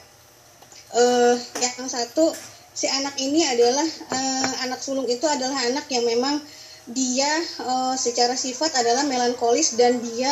Uh, 0.96 1.36
yang 1.60 1.84
satu 1.92 2.32
si 2.72 2.88
anak 2.88 3.12
ini 3.20 3.44
adalah 3.44 3.84
uh, 3.84 4.52
anak 4.64 4.80
sulung 4.80 5.04
itu 5.12 5.28
adalah 5.28 5.68
anak 5.68 5.84
yang 5.92 6.08
memang 6.08 6.40
dia 6.88 7.28
uh, 7.60 8.00
secara 8.00 8.40
sifat 8.40 8.72
adalah 8.80 9.04
melankolis 9.04 9.76
dan 9.76 10.00
dia 10.00 10.32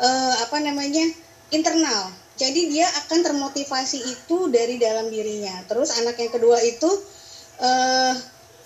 uh, 0.00 0.34
apa 0.46 0.56
namanya 0.62 1.04
internal. 1.54 2.10
Jadi 2.34 2.66
dia 2.66 2.86
akan 3.04 3.22
termotivasi 3.22 4.10
itu 4.10 4.50
dari 4.50 4.78
dalam 4.82 5.06
dirinya. 5.06 5.54
Terus 5.70 5.94
anak 6.02 6.18
yang 6.18 6.32
kedua 6.34 6.58
itu 6.66 6.90
uh, 7.62 8.14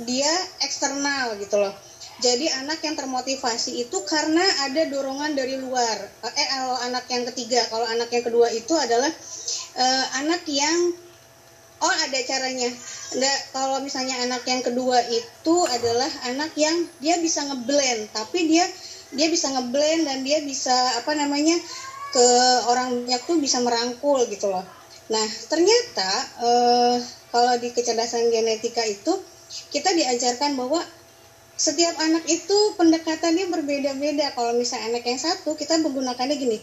dia 0.01 0.33
eksternal 0.65 1.37
gitu 1.37 1.61
loh. 1.61 1.75
Jadi 2.19 2.51
anak 2.51 2.83
yang 2.83 2.99
termotivasi 2.99 3.79
itu 3.87 3.95
karena 4.03 4.43
ada 4.67 4.91
dorongan 4.91 5.39
dari 5.39 5.55
luar. 5.55 5.97
Eh 6.35 6.49
kalau 6.51 6.77
anak 6.83 7.07
yang 7.07 7.23
ketiga 7.31 7.63
kalau 7.71 7.87
anak 7.87 8.11
yang 8.11 8.25
kedua 8.27 8.51
itu 8.51 8.75
adalah 8.75 9.13
uh, 9.79 10.05
anak 10.25 10.43
yang 10.49 10.97
oh 11.79 11.95
ada 12.09 12.19
caranya. 12.27 12.73
Enggak 13.15 13.39
kalau 13.55 13.79
misalnya 13.85 14.19
anak 14.25 14.43
yang 14.51 14.65
kedua 14.67 14.99
itu 15.13 15.57
adalah 15.71 16.11
anak 16.27 16.51
yang 16.59 16.75
dia 16.99 17.23
bisa 17.23 17.47
ngeblend 17.47 18.11
tapi 18.11 18.51
dia 18.51 18.67
dia 19.13 19.29
bisa 19.33 19.49
ngeblend 19.53 20.05
dan 20.05 20.21
dia 20.21 20.45
bisa 20.45 20.75
apa 21.01 21.17
namanya 21.17 21.57
ke 22.13 22.27
orang 22.69 23.05
banyak 23.05 23.23
tuh 23.25 23.37
bisa 23.41 23.61
merangkul 23.61 24.21
gitu 24.29 24.49
loh. 24.49 24.65
Nah 25.09 25.27
ternyata 25.49 26.11
eh, 26.45 26.97
kalau 27.33 27.55
di 27.61 27.69
kecerdasan 27.73 28.29
genetika 28.33 28.85
itu 28.85 29.17
kita 29.73 29.93
diajarkan 29.97 30.57
bahwa 30.57 30.81
setiap 31.59 31.97
anak 31.99 32.23
itu 32.31 32.59
pendekatannya 32.79 33.51
berbeda-beda. 33.51 34.33
Kalau 34.37 34.55
misalnya 34.55 34.97
anak 34.97 35.05
yang 35.09 35.21
satu 35.21 35.57
kita 35.57 35.81
menggunakannya 35.81 36.37
gini, 36.37 36.59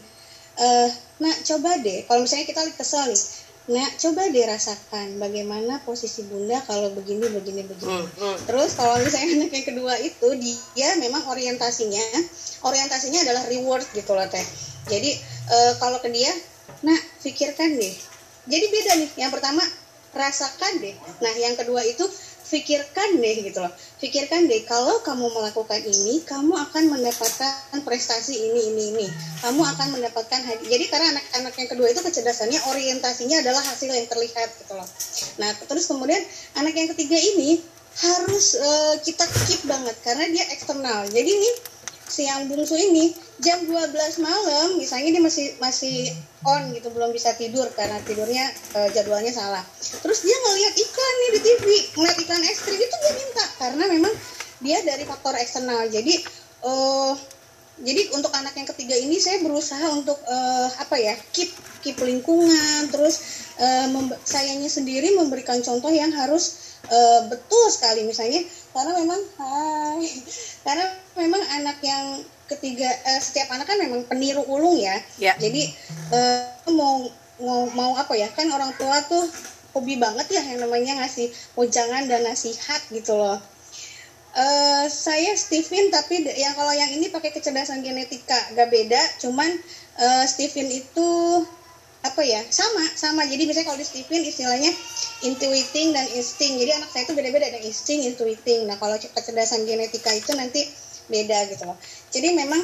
eh, 0.62 0.90
nah 1.22 1.34
coba 1.46 1.82
deh 1.82 2.06
kalau 2.06 2.26
misalnya 2.26 2.46
kita 2.50 2.62
kesel 2.78 3.10
nih, 3.10 3.22
Nah, 3.66 3.88
coba 3.98 4.30
dirasakan 4.30 5.18
bagaimana 5.18 5.82
posisi 5.82 6.22
bunda 6.30 6.62
kalau 6.70 6.94
begini, 6.94 7.26
begini, 7.34 7.66
begini. 7.66 7.90
Hmm, 7.90 8.06
hmm. 8.06 8.38
Terus 8.46 8.78
kalau 8.78 9.02
misalnya 9.02 9.34
anak 9.42 9.52
yang 9.58 9.66
kedua 9.66 9.94
itu 9.98 10.28
dia 10.38 10.90
memang 11.02 11.26
orientasinya, 11.26 12.04
orientasinya 12.62 13.26
adalah 13.26 13.44
reward 13.50 13.82
gitu 13.98 14.14
loh 14.14 14.30
teh. 14.30 14.46
Jadi 14.86 15.18
e, 15.50 15.58
kalau 15.82 15.98
ke 15.98 16.14
dia, 16.14 16.30
nah 16.86 16.98
pikirkan 17.26 17.74
deh. 17.74 17.96
Jadi 18.46 18.66
beda 18.70 18.92
nih. 19.02 19.10
Yang 19.26 19.32
pertama 19.34 19.66
rasakan 20.14 20.74
deh. 20.86 20.94
Nah, 21.26 21.34
yang 21.34 21.58
kedua 21.58 21.82
itu 21.82 22.06
pikirkan 22.46 23.18
deh 23.18 23.36
gitu 23.42 23.60
loh. 23.62 23.74
Pikirkan 23.98 24.46
deh 24.46 24.62
kalau 24.70 25.02
kamu 25.02 25.34
melakukan 25.34 25.82
ini 25.82 26.22
kamu 26.22 26.54
akan 26.54 26.84
mendapatkan 26.94 27.78
prestasi 27.82 28.38
ini 28.38 28.62
ini 28.74 28.84
ini. 28.94 29.08
Kamu 29.42 29.62
akan 29.66 29.98
mendapatkan 29.98 30.42
hadiah 30.46 30.70
jadi 30.70 30.86
karena 30.90 31.08
anak-anak 31.18 31.54
yang 31.58 31.70
kedua 31.70 31.88
itu 31.90 32.02
kecerdasannya 32.06 32.60
orientasinya 32.70 33.42
adalah 33.42 33.64
hasil 33.66 33.90
yang 33.90 34.06
terlihat 34.06 34.50
gitu 34.62 34.74
loh. 34.78 34.88
Nah 35.42 35.50
terus 35.66 35.86
kemudian 35.90 36.22
anak 36.58 36.74
yang 36.78 36.90
ketiga 36.94 37.18
ini 37.18 37.64
harus 37.96 38.60
uh, 38.60 38.96
kita 39.00 39.24
keep 39.48 39.64
banget 39.66 39.96
karena 40.04 40.28
dia 40.30 40.44
eksternal. 40.52 41.08
Jadi 41.08 41.32
nih 41.32 41.56
si 42.06 42.28
yang 42.28 42.46
bungsu 42.46 42.76
ini 42.76 43.16
jam 43.44 43.60
12 43.68 43.92
malam 44.24 44.80
misalnya 44.80 45.12
dia 45.12 45.24
masih 45.24 45.48
masih 45.60 46.08
on 46.48 46.72
gitu 46.72 46.88
belum 46.94 47.12
bisa 47.12 47.36
tidur 47.36 47.68
karena 47.76 48.00
tidurnya 48.08 48.48
uh, 48.80 48.90
jadwalnya 48.96 49.34
salah. 49.36 49.64
Terus 49.76 50.24
dia 50.24 50.38
ngeliat 50.40 50.74
iklan 50.78 51.16
nih 51.20 51.30
di 51.36 51.40
TV 51.44 51.66
ngeliat 52.00 52.18
iklan 52.22 52.44
es 52.48 52.60
krim 52.64 52.80
itu 52.80 52.96
dia 52.96 53.14
minta 53.18 53.46
karena 53.60 53.84
memang 53.92 54.14
dia 54.64 54.80
dari 54.88 55.04
faktor 55.04 55.36
eksternal. 55.36 55.84
Jadi 55.92 56.24
uh, 56.64 57.14
jadi 57.76 58.08
untuk 58.16 58.32
anak 58.32 58.56
yang 58.56 58.68
ketiga 58.72 58.96
ini 58.96 59.20
saya 59.20 59.44
berusaha 59.44 59.84
untuk 59.92 60.16
uh, 60.16 60.70
apa 60.80 60.96
ya 60.96 61.12
keep 61.36 61.52
keep 61.84 62.00
lingkungan 62.00 62.88
terus 62.88 63.52
uh, 63.60 63.92
sayanya 64.24 64.72
sendiri 64.72 65.12
memberikan 65.20 65.60
contoh 65.60 65.92
yang 65.92 66.16
harus 66.16 66.80
uh, 66.88 67.28
betul 67.28 67.68
sekali. 67.68 68.08
Misalnya 68.08 68.48
karena 68.72 68.96
memang 68.96 69.20
hai 69.44 70.08
karena 70.66 70.86
memang 71.20 71.44
anak 71.60 71.84
yang 71.84 72.24
ketiga 72.46 72.88
uh, 72.88 73.22
setiap 73.22 73.50
anak 73.54 73.66
kan 73.66 73.78
memang 73.82 74.06
peniru 74.06 74.46
ulung 74.46 74.78
ya, 74.78 74.96
ya. 75.18 75.34
jadi 75.42 75.66
uh, 76.14 76.72
mau 76.74 77.10
mau 77.42 77.68
mau 77.74 77.92
apa 77.98 78.16
ya? 78.16 78.30
Kan 78.32 78.48
orang 78.52 78.72
tua 78.80 79.02
tuh 79.06 79.26
hobi 79.76 80.00
banget 80.00 80.32
ya 80.32 80.42
yang 80.56 80.64
namanya 80.64 81.04
ngasih 81.04 81.28
ujangan 81.60 82.08
dan 82.08 82.24
nasihat 82.24 82.80
gitu 82.92 83.16
loh. 83.20 83.40
Uh, 84.36 84.88
saya 84.92 85.32
Steven 85.40 85.96
tapi 85.96 86.28
yang 86.36 86.52
kalau 86.60 86.76
yang 86.76 86.92
ini 86.92 87.12
pakai 87.12 87.32
kecerdasan 87.36 87.84
genetika. 87.84 88.36
Gak 88.56 88.72
beda 88.72 89.02
cuman 89.24 89.52
uh, 90.00 90.24
Steven 90.28 90.68
itu 90.72 91.10
apa 92.04 92.22
ya? 92.24 92.44
Sama 92.52 92.84
sama. 92.96 93.28
Jadi 93.28 93.48
biasanya 93.48 93.68
kalau 93.68 93.80
di 93.80 93.88
Steven 93.88 94.22
istilahnya 94.24 94.72
intuiting 95.24 95.96
dan 95.96 96.08
insting. 96.16 96.60
Jadi 96.60 96.72
anak 96.72 96.90
saya 96.92 97.04
itu 97.08 97.16
beda-beda 97.16 97.48
ada 97.48 97.60
insting 97.64 98.04
intuiting. 98.08 98.68
Nah 98.68 98.80
kalau 98.80 98.96
kecerdasan 99.00 99.64
genetika 99.68 100.12
itu 100.12 100.32
nanti 100.36 100.68
beda 101.12 101.50
gitu 101.52 101.64
loh 101.68 101.78
jadi 102.12 102.34
memang 102.34 102.62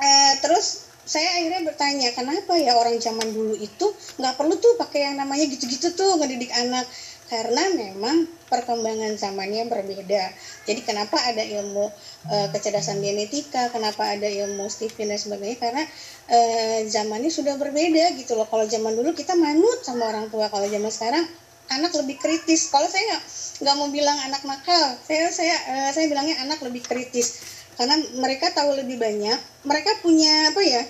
uh, 0.00 0.32
terus 0.42 0.86
saya 1.06 1.38
akhirnya 1.38 1.62
bertanya 1.70 2.10
kenapa 2.18 2.58
ya 2.58 2.74
orang 2.74 2.98
zaman 2.98 3.30
dulu 3.30 3.54
itu 3.54 3.86
nggak 4.18 4.34
perlu 4.34 4.58
tuh 4.58 4.74
pakai 4.74 5.06
yang 5.06 5.22
namanya 5.22 5.46
gitu-gitu 5.46 5.94
tuh 5.94 6.18
ngedidik 6.18 6.50
anak 6.50 6.82
karena 7.26 7.62
memang 7.74 8.26
perkembangan 8.46 9.18
zamannya 9.18 9.66
berbeda. 9.66 10.30
Jadi 10.62 10.80
kenapa 10.86 11.18
ada 11.18 11.42
ilmu 11.42 11.90
e, 12.30 12.36
kecerdasan 12.54 13.02
genetika, 13.02 13.66
kenapa 13.74 14.14
ada 14.14 14.30
ilmu 14.30 14.70
Stephen 14.70 15.10
dan 15.10 15.18
sebagainya 15.18 15.58
karena 15.58 15.82
e, 16.30 16.38
zamannya 16.86 17.30
sudah 17.30 17.58
berbeda 17.58 18.14
gitu 18.14 18.38
loh. 18.38 18.46
Kalau 18.46 18.62
zaman 18.70 18.94
dulu 18.94 19.10
kita 19.10 19.34
manut 19.34 19.82
sama 19.82 20.06
orang 20.06 20.30
tua, 20.30 20.46
kalau 20.46 20.70
zaman 20.70 20.90
sekarang 20.90 21.26
anak 21.72 21.92
lebih 21.98 22.16
kritis. 22.20 22.70
Kalau 22.70 22.86
saya 22.86 23.14
nggak 23.14 23.24
nggak 23.66 23.74
mau 23.80 23.88
bilang 23.88 24.18
anak 24.28 24.42
nakal 24.44 25.00
saya 25.02 25.32
saya 25.32 25.56
uh, 25.72 25.90
saya 25.90 26.06
bilangnya 26.10 26.36
anak 26.44 26.60
lebih 26.62 26.84
kritis. 26.84 27.42
Karena 27.76 27.96
mereka 28.16 28.48
tahu 28.56 28.72
lebih 28.72 28.96
banyak 28.96 29.36
mereka 29.68 29.92
punya 30.00 30.48
apa 30.48 30.62
ya 30.64 30.82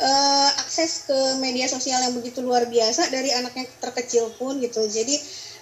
uh, 0.00 0.50
akses 0.64 1.04
ke 1.08 1.18
media 1.44 1.68
sosial 1.68 2.00
yang 2.00 2.16
begitu 2.16 2.40
luar 2.40 2.64
biasa 2.64 3.12
dari 3.12 3.32
anak 3.36 3.52
yang 3.52 3.68
terkecil 3.80 4.32
pun 4.40 4.56
gitu. 4.62 4.80
Jadi 4.88 5.16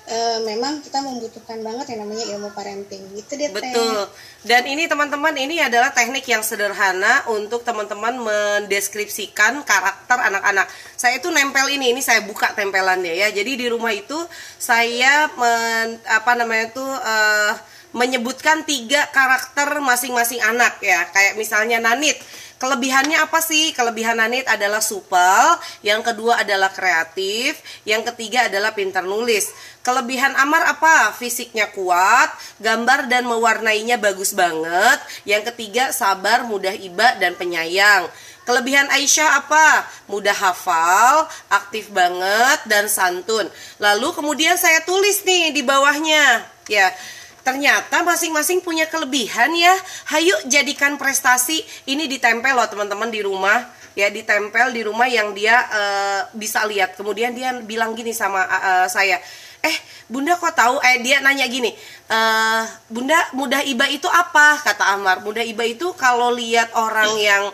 uh, 0.08 0.38
memang 0.48 0.80
kita 0.80 1.04
membutuhkan 1.04 1.60
banget 1.60 1.92
yang 1.94 2.08
namanya 2.08 2.24
ilmu 2.36 2.48
parenting. 2.56 3.02
Gitu 3.12 3.32
deh 3.36 3.50
betul. 3.52 4.08
Dan 4.40 4.64
ini 4.64 4.88
teman-teman 4.88 5.34
ini 5.36 5.60
adalah 5.60 5.92
teknik 5.92 6.24
yang 6.24 6.40
sederhana 6.40 7.28
untuk 7.28 7.60
teman-teman 7.66 8.16
mendeskripsikan 8.20 9.60
karakter 9.66 10.18
anak-anak. 10.20 10.66
Saya 10.96 11.20
itu 11.20 11.28
nempel 11.28 11.68
ini 11.72 11.92
ini 11.92 12.00
saya 12.00 12.24
buka 12.24 12.52
tempelannya 12.56 13.12
ya. 13.12 13.28
Jadi 13.28 13.60
di 13.60 13.66
rumah 13.68 13.92
itu 13.92 14.16
saya 14.56 15.28
men, 15.36 16.00
apa 16.08 16.32
namanya 16.38 16.72
tuh 16.72 16.88
uh, 16.88 17.52
menyebutkan 17.90 18.62
tiga 18.66 19.06
karakter 19.10 19.82
masing-masing 19.82 20.40
anak 20.42 20.78
ya 20.82 21.06
kayak 21.10 21.34
misalnya 21.34 21.82
Nanit 21.82 22.18
Kelebihannya 22.60 23.16
apa 23.24 23.40
sih? 23.40 23.72
Kelebihan 23.72 24.20
Nanit 24.20 24.44
adalah 24.44 24.84
supel, 24.84 25.56
yang 25.80 26.04
kedua 26.04 26.44
adalah 26.44 26.68
kreatif, 26.68 27.56
yang 27.88 28.04
ketiga 28.04 28.52
adalah 28.52 28.76
pintar 28.76 29.00
nulis. 29.00 29.48
Kelebihan 29.80 30.36
Amar 30.36 30.68
apa? 30.68 31.16
Fisiknya 31.16 31.72
kuat, 31.72 32.28
gambar 32.60 33.08
dan 33.08 33.24
mewarnainya 33.24 33.96
bagus 33.96 34.36
banget. 34.36 35.00
Yang 35.24 35.56
ketiga 35.56 35.88
sabar, 35.96 36.44
mudah 36.44 36.76
iba 36.76 37.16
dan 37.16 37.32
penyayang. 37.32 38.12
Kelebihan 38.44 38.92
Aisyah 38.92 39.40
apa? 39.40 39.88
Mudah 40.12 40.36
hafal, 40.36 41.32
aktif 41.48 41.88
banget 41.88 42.60
dan 42.68 42.92
santun. 42.92 43.48
Lalu 43.80 44.12
kemudian 44.12 44.60
saya 44.60 44.84
tulis 44.84 45.24
nih 45.24 45.56
di 45.56 45.64
bawahnya. 45.64 46.44
Ya, 46.68 46.92
Ternyata 47.40 48.04
masing-masing 48.04 48.60
punya 48.60 48.84
kelebihan 48.86 49.50
ya. 49.56 49.72
Hayu 50.12 50.34
jadikan 50.46 51.00
prestasi 51.00 51.60
ini 51.88 52.04
ditempel 52.06 52.52
loh 52.52 52.68
teman-teman 52.68 53.08
di 53.08 53.24
rumah 53.24 53.80
ya 53.98 54.06
ditempel 54.10 54.70
di 54.70 54.86
rumah 54.86 55.10
yang 55.10 55.34
dia 55.34 55.56
uh, 55.66 56.20
bisa 56.34 56.62
lihat. 56.66 56.94
Kemudian 56.94 57.34
dia 57.34 57.54
bilang 57.62 57.94
gini 57.98 58.14
sama 58.14 58.46
uh, 58.46 58.86
saya, 58.86 59.18
eh 59.60 59.76
bunda 60.06 60.38
kok 60.38 60.54
tahu? 60.54 60.78
Eh 60.80 61.02
dia 61.02 61.18
nanya 61.18 61.46
gini, 61.50 61.74
uh, 62.10 62.62
bunda 62.86 63.18
mudah 63.34 63.62
iba 63.66 63.86
itu 63.90 64.06
apa? 64.06 64.62
Kata 64.62 64.94
Amar, 64.94 65.22
mudah 65.26 65.42
iba 65.42 65.66
itu 65.66 65.90
kalau 65.98 66.30
lihat 66.30 66.70
orang 66.74 67.10
yang 67.18 67.44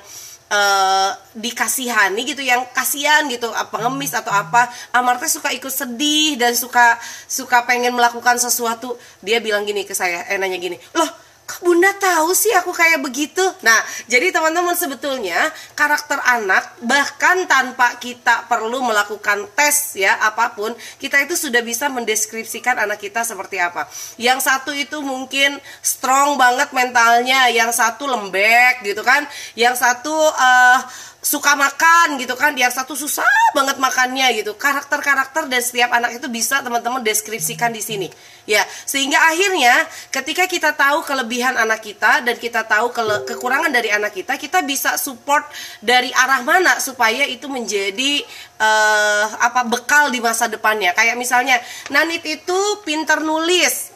uh, 0.51 1.11
dikasihani 1.35 2.23
gitu 2.27 2.43
yang 2.43 2.63
kasihan 2.71 3.27
gitu 3.27 3.51
pengemis 3.71 4.15
atau 4.15 4.31
apa. 4.31 4.71
Amartya 4.95 5.31
suka 5.31 5.51
ikut 5.53 5.73
sedih 5.73 6.39
dan 6.39 6.55
suka 6.55 6.99
suka 7.27 7.67
pengen 7.67 7.95
melakukan 7.95 8.39
sesuatu. 8.39 8.95
Dia 9.23 9.43
bilang 9.43 9.67
gini 9.67 9.83
ke 9.83 9.95
saya 9.95 10.27
eh 10.31 10.39
nanya 10.39 10.59
gini 10.59 10.79
loh 10.95 11.26
kok 11.47 11.63
bunda 11.63 11.95
tahu 11.95 12.35
sih 12.35 12.51
aku 12.59 12.75
kayak 12.75 12.99
begitu? 13.07 13.41
Nah 13.63 13.79
jadi 14.11 14.35
teman-teman 14.35 14.75
sebetulnya 14.75 15.39
karakter 15.79 16.19
anak 16.27 16.75
bahkan 16.83 17.47
tanpa 17.47 17.97
kita 18.03 18.51
perlu 18.51 18.83
melakukan 18.83 19.47
tes 19.55 19.95
ya 19.95 20.19
apa 20.27 20.59
pun 20.59 20.75
kita 20.99 21.23
itu 21.23 21.39
sudah 21.39 21.63
bisa 21.63 21.87
mendeskripsikan 21.87 22.83
anak 22.83 22.99
kita 22.99 23.23
seperti 23.23 23.63
apa. 23.63 23.87
Yang 24.19 24.51
satu 24.51 24.75
itu 24.75 24.99
mungkin 25.07 25.63
strong 25.81 26.35
banget 26.35 26.75
mentalnya 26.75 27.47
yang 27.55 27.71
satu 27.71 28.11
lembek 28.11 28.83
gitu 28.83 29.07
kan 29.07 29.23
yang 29.55 29.79
satu 29.79 30.13
uh, 30.13 30.83
suka 31.23 31.59
makan 31.59 32.23
gitu 32.23 32.35
kan 32.35 32.55
yang 32.59 32.71
satu 32.75 32.99
susah 32.99 33.27
banget 33.55 33.79
makannya 33.79 34.35
gitu. 34.43 34.59
Karakter-karakter 34.59 35.47
dan 35.47 35.63
setiap 35.63 35.95
anak 35.95 36.19
itu 36.19 36.27
bisa 36.27 36.59
teman-teman 36.67 37.07
deskripsikan 37.07 37.71
di 37.71 37.83
sini 37.83 38.11
ya 38.47 38.63
sehingga 38.87 39.19
akhirnya 39.27 39.85
ketika 40.15 40.47
kita 40.47 40.71
tahu 40.73 41.03
kelebihan 41.03 41.59
anak 41.59 41.83
kita 41.83 42.23
dan 42.23 42.39
kita 42.39 42.63
tahu 42.63 42.95
ke 42.95 43.03
kekurangan 43.35 43.75
dari 43.75 43.91
anak 43.91 44.15
kita 44.15 44.39
kita 44.39 44.63
bisa 44.63 44.95
support 44.97 45.45
dari 45.83 46.15
arah 46.15 46.47
mana 46.47 46.79
supaya 46.79 47.27
itu 47.27 47.51
menjadi 47.51 48.23
uh, 48.61 49.27
apa 49.43 49.67
bekal 49.67 50.09
di 50.15 50.23
masa 50.23 50.47
depannya. 50.47 50.95
Kayak 50.95 51.17
misalnya 51.19 51.57
Nanit 51.91 52.23
itu 52.25 52.59
pinter 52.87 53.21
nulis. 53.23 53.93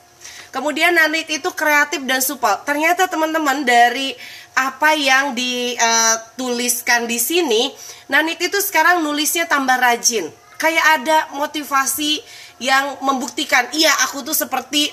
Kemudian 0.51 0.99
Nanit 0.99 1.31
itu 1.31 1.51
kreatif 1.55 2.03
dan 2.05 2.19
supel. 2.19 2.59
Ternyata 2.67 3.07
teman-teman 3.07 3.63
dari 3.63 4.15
apa 4.59 4.99
yang 4.99 5.33
dituliskan 5.33 7.07
di 7.07 7.23
sini, 7.23 7.71
Nanit 8.11 8.43
itu 8.43 8.59
sekarang 8.59 9.07
nulisnya 9.07 9.47
tambah 9.47 9.79
rajin. 9.79 10.27
Kayak 10.61 10.87
ada 11.01 11.19
motivasi 11.41 12.21
yang 12.61 13.01
membuktikan, 13.01 13.67
iya 13.73 13.91
aku 14.05 14.21
tuh 14.21 14.37
seperti 14.37 14.93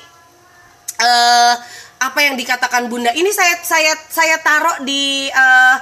uh, 0.98 1.56
apa 1.98 2.20
yang 2.24 2.40
dikatakan 2.40 2.88
Bunda. 2.88 3.12
Ini 3.14 3.30
saya 3.36 3.60
saya 3.62 3.94
saya 4.08 4.40
taruh 4.42 4.82
di 4.88 5.28
uh, 5.30 5.78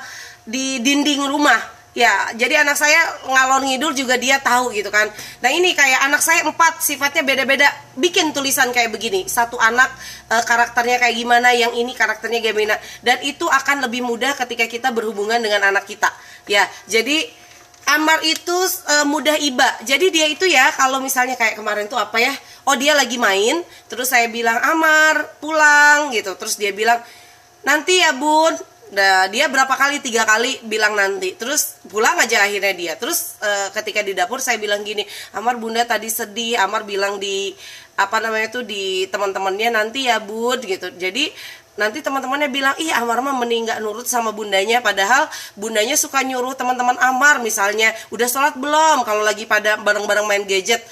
di 0.48 0.80
dinding 0.82 1.30
rumah. 1.30 1.78
Ya 1.96 2.12
jadi 2.36 2.60
anak 2.60 2.76
saya 2.76 3.00
ngalor 3.24 3.64
ngidul 3.64 3.96
juga 3.96 4.20
dia 4.20 4.36
tahu 4.44 4.76
gitu 4.76 4.92
kan. 4.92 5.08
Nah 5.40 5.48
ini 5.48 5.72
kayak 5.72 6.04
anak 6.04 6.20
saya 6.20 6.44
empat 6.44 6.84
sifatnya 6.84 7.24
beda-beda. 7.24 7.72
Bikin 7.96 8.36
tulisan 8.36 8.76
kayak 8.76 8.92
begini 8.92 9.32
satu 9.32 9.56
anak 9.56 9.88
e, 10.28 10.36
karakternya 10.44 11.00
kayak 11.00 11.16
gimana 11.16 11.56
yang 11.56 11.72
ini 11.72 11.96
karakternya 11.96 12.44
gimana. 12.44 12.76
Dan 13.00 13.24
itu 13.24 13.48
akan 13.48 13.88
lebih 13.88 14.04
mudah 14.04 14.36
ketika 14.36 14.68
kita 14.68 14.92
berhubungan 14.92 15.40
dengan 15.40 15.72
anak 15.72 15.88
kita. 15.88 16.12
Ya 16.52 16.68
jadi 16.92 17.32
Amar 17.86 18.20
itu 18.26 18.58
e, 18.66 18.96
mudah 19.06 19.38
iba. 19.38 19.70
Jadi 19.86 20.10
dia 20.10 20.26
itu 20.26 20.46
ya 20.50 20.74
kalau 20.74 20.98
misalnya 20.98 21.38
kayak 21.38 21.58
kemarin 21.58 21.86
tuh 21.86 22.02
apa 22.02 22.18
ya? 22.18 22.34
Oh 22.66 22.74
dia 22.74 22.98
lagi 22.98 23.22
main, 23.22 23.62
terus 23.86 24.10
saya 24.10 24.26
bilang 24.26 24.58
Amar 24.58 25.38
pulang 25.38 26.10
gitu. 26.10 26.34
Terus 26.34 26.58
dia 26.58 26.74
bilang 26.74 26.98
nanti 27.62 28.02
ya 28.02 28.14
bun 28.18 28.58
Nah, 28.94 29.26
dia 29.34 29.50
berapa 29.50 29.74
kali 29.74 29.98
tiga 29.98 30.30
kali 30.30 30.62
bilang 30.70 30.94
nanti 30.94 31.34
terus 31.34 31.82
pulang 31.90 32.22
aja 32.22 32.46
akhirnya 32.46 32.70
dia 32.78 32.94
terus 32.94 33.34
e, 33.42 33.74
ketika 33.74 34.06
di 34.06 34.14
dapur 34.14 34.38
saya 34.38 34.62
bilang 34.62 34.86
gini 34.86 35.02
Amar 35.34 35.58
bunda 35.58 35.82
tadi 35.90 36.06
sedih 36.06 36.62
Amar 36.62 36.86
bilang 36.86 37.18
di 37.18 37.50
apa 37.98 38.22
namanya 38.22 38.54
itu 38.54 38.62
di 38.62 39.10
teman-temannya 39.10 39.74
nanti 39.74 40.06
ya 40.06 40.22
bud 40.22 40.62
gitu 40.70 40.94
jadi 41.02 41.34
nanti 41.76 42.00
teman-temannya 42.00 42.50
bilang 42.52 42.76
ih 42.80 42.92
Amar 42.92 43.20
mah 43.20 43.36
mending 43.36 43.68
nurut 43.84 44.08
sama 44.08 44.32
bundanya. 44.32 44.80
Padahal 44.80 45.28
bundanya 45.56 45.96
suka 46.00 46.24
nyuruh 46.24 46.56
teman-teman 46.56 46.96
Amar 47.00 47.40
misalnya 47.44 47.92
udah 48.12 48.28
sholat 48.28 48.56
belum? 48.56 49.04
Kalau 49.04 49.24
lagi 49.24 49.48
pada 49.48 49.80
bareng-bareng 49.80 50.26
main 50.28 50.44
gadget. 50.44 50.84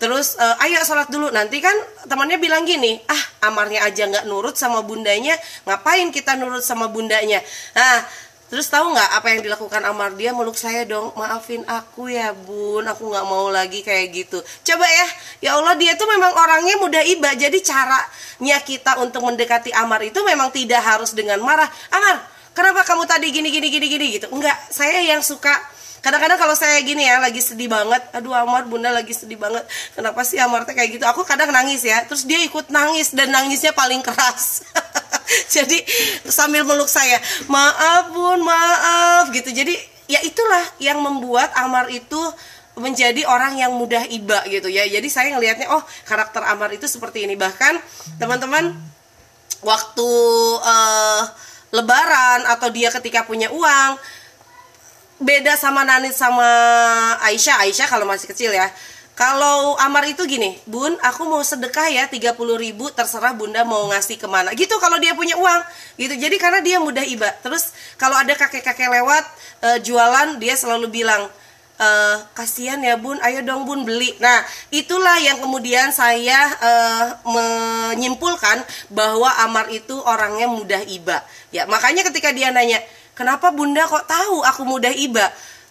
Terus 0.00 0.40
uh, 0.40 0.64
ayo 0.64 0.80
sholat 0.80 1.12
dulu. 1.12 1.28
Nanti 1.28 1.60
kan 1.60 1.76
temannya 2.08 2.40
bilang 2.40 2.64
gini 2.64 2.96
ah 3.04 3.52
amarnya 3.52 3.84
aja 3.84 4.08
nggak 4.08 4.24
nurut 4.24 4.56
sama 4.56 4.80
bundanya 4.80 5.36
ngapain 5.68 6.08
kita 6.08 6.40
nurut 6.40 6.64
sama 6.64 6.88
bundanya? 6.88 7.44
Nah 7.76 8.00
terus 8.50 8.66
tahu 8.66 8.90
nggak 8.90 9.10
apa 9.16 9.26
yang 9.30 9.40
dilakukan 9.46 9.82
amar 9.86 10.10
dia 10.18 10.34
meluk 10.34 10.58
saya 10.58 10.82
dong? 10.82 11.14
Maafin 11.14 11.62
aku 11.70 12.10
ya 12.10 12.34
bun. 12.34 12.82
Aku 12.84 13.08
nggak 13.08 13.24
mau 13.24 13.46
lagi 13.48 13.80
kayak 13.86 14.10
gitu. 14.10 14.42
Coba 14.42 14.84
ya. 14.84 15.06
Ya 15.40 15.50
Allah 15.56 15.78
dia 15.78 15.94
tuh 15.94 16.10
memang 16.10 16.34
orangnya 16.34 16.76
mudah 16.82 17.00
iba. 17.06 17.30
Jadi 17.38 17.62
caranya 17.62 18.58
kita 18.60 18.98
untuk 18.98 19.22
mendekati 19.22 19.70
amar 19.72 20.02
itu 20.02 20.18
memang 20.26 20.50
tidak 20.50 20.82
harus 20.82 21.14
dengan 21.14 21.38
marah. 21.40 21.70
Amar 21.94 22.26
kenapa 22.50 22.82
kamu 22.82 23.06
tadi 23.06 23.30
gini 23.30 23.48
gini 23.54 23.70
gini 23.70 23.86
gini 23.86 24.06
gitu? 24.18 24.26
Enggak 24.34 24.58
saya 24.68 24.98
yang 25.00 25.22
suka. 25.22 25.54
Kadang-kadang 26.00 26.40
kalau 26.40 26.56
saya 26.56 26.80
gini 26.82 27.04
ya 27.04 27.20
lagi 27.20 27.38
sedih 27.38 27.70
banget. 27.70 28.02
Aduh 28.16 28.34
Amar 28.34 28.66
bunda 28.66 28.90
lagi 28.90 29.14
sedih 29.14 29.38
banget. 29.38 29.62
Kenapa 29.94 30.26
sih 30.26 30.42
Amar 30.42 30.66
teh 30.66 30.74
kayak 30.74 30.98
gitu? 30.98 31.04
Aku 31.06 31.22
kadang 31.22 31.54
nangis 31.54 31.86
ya. 31.86 32.02
Terus 32.08 32.26
dia 32.26 32.40
ikut 32.42 32.72
nangis 32.72 33.14
dan 33.14 33.30
nangisnya 33.30 33.70
paling 33.76 34.00
keras 34.02 34.64
jadi 35.54 35.78
sambil 36.28 36.62
meluk 36.66 36.88
saya 36.88 37.18
maaf 37.46 38.10
bun 38.14 38.40
maaf 38.42 39.30
gitu. 39.34 39.50
Jadi 39.50 39.74
ya 40.10 40.20
itulah 40.26 40.64
yang 40.82 40.98
membuat 40.98 41.54
Amar 41.54 41.86
itu 41.90 42.18
menjadi 42.78 43.26
orang 43.28 43.58
yang 43.60 43.74
mudah 43.76 44.06
iba 44.08 44.40
gitu 44.48 44.70
ya. 44.70 44.86
Jadi 44.86 45.08
saya 45.10 45.34
ngelihatnya 45.34 45.68
oh 45.70 45.82
karakter 46.06 46.42
Amar 46.46 46.70
itu 46.72 46.86
seperti 46.86 47.26
ini. 47.26 47.34
Bahkan 47.36 47.78
teman-teman 48.16 48.74
waktu 49.60 50.10
uh, 50.64 51.22
lebaran 51.70 52.48
atau 52.48 52.68
dia 52.72 52.90
ketika 52.90 53.22
punya 53.28 53.52
uang 53.52 54.00
beda 55.20 55.54
sama 55.54 55.84
Nanit 55.84 56.16
sama 56.16 56.48
Aisyah. 57.28 57.68
Aisyah 57.68 57.86
kalau 57.86 58.08
masih 58.08 58.26
kecil 58.30 58.50
ya 58.50 58.72
kalau 59.20 59.76
Amar 59.76 60.08
itu 60.08 60.24
gini 60.24 60.56
Bun 60.64 60.96
aku 61.04 61.28
mau 61.28 61.44
sedekah 61.44 61.92
ya 61.92 62.08
30 62.08 62.40
ribu 62.56 62.88
terserah 62.88 63.36
bunda 63.36 63.68
mau 63.68 63.92
ngasih 63.92 64.16
ke 64.16 64.24
mana. 64.24 64.56
Gitu 64.56 64.72
kalau 64.80 64.96
dia 64.96 65.12
punya 65.12 65.36
uang 65.36 65.60
gitu. 66.00 66.16
Jadi 66.16 66.40
karena 66.40 66.64
dia 66.64 66.80
mudah 66.80 67.04
iba. 67.04 67.28
Terus 67.44 67.76
kalau 68.00 68.16
ada 68.16 68.32
kakek-kakek 68.32 68.88
lewat 68.88 69.24
uh, 69.60 69.78
jualan 69.84 70.40
dia 70.40 70.56
selalu 70.56 70.88
bilang 70.88 71.28
uh, 71.76 72.16
kasihan 72.32 72.80
ya 72.80 72.96
bun. 72.96 73.20
Ayo 73.20 73.44
dong 73.44 73.68
bun 73.68 73.84
beli. 73.84 74.16
Nah 74.24 74.40
itulah 74.72 75.20
yang 75.20 75.36
kemudian 75.36 75.92
saya 75.92 76.40
uh, 76.56 77.04
menyimpulkan 77.28 78.64
bahwa 78.88 79.28
Amar 79.44 79.68
itu 79.68 80.00
orangnya 80.00 80.48
mudah 80.48 80.80
iba. 80.88 81.20
Ya 81.52 81.68
makanya 81.68 82.08
ketika 82.08 82.32
dia 82.32 82.48
nanya 82.56 82.80
kenapa 83.12 83.52
bunda 83.52 83.84
kok 83.84 84.08
tahu 84.08 84.40
aku 84.48 84.64
mudah 84.64 84.96
iba 84.96 85.28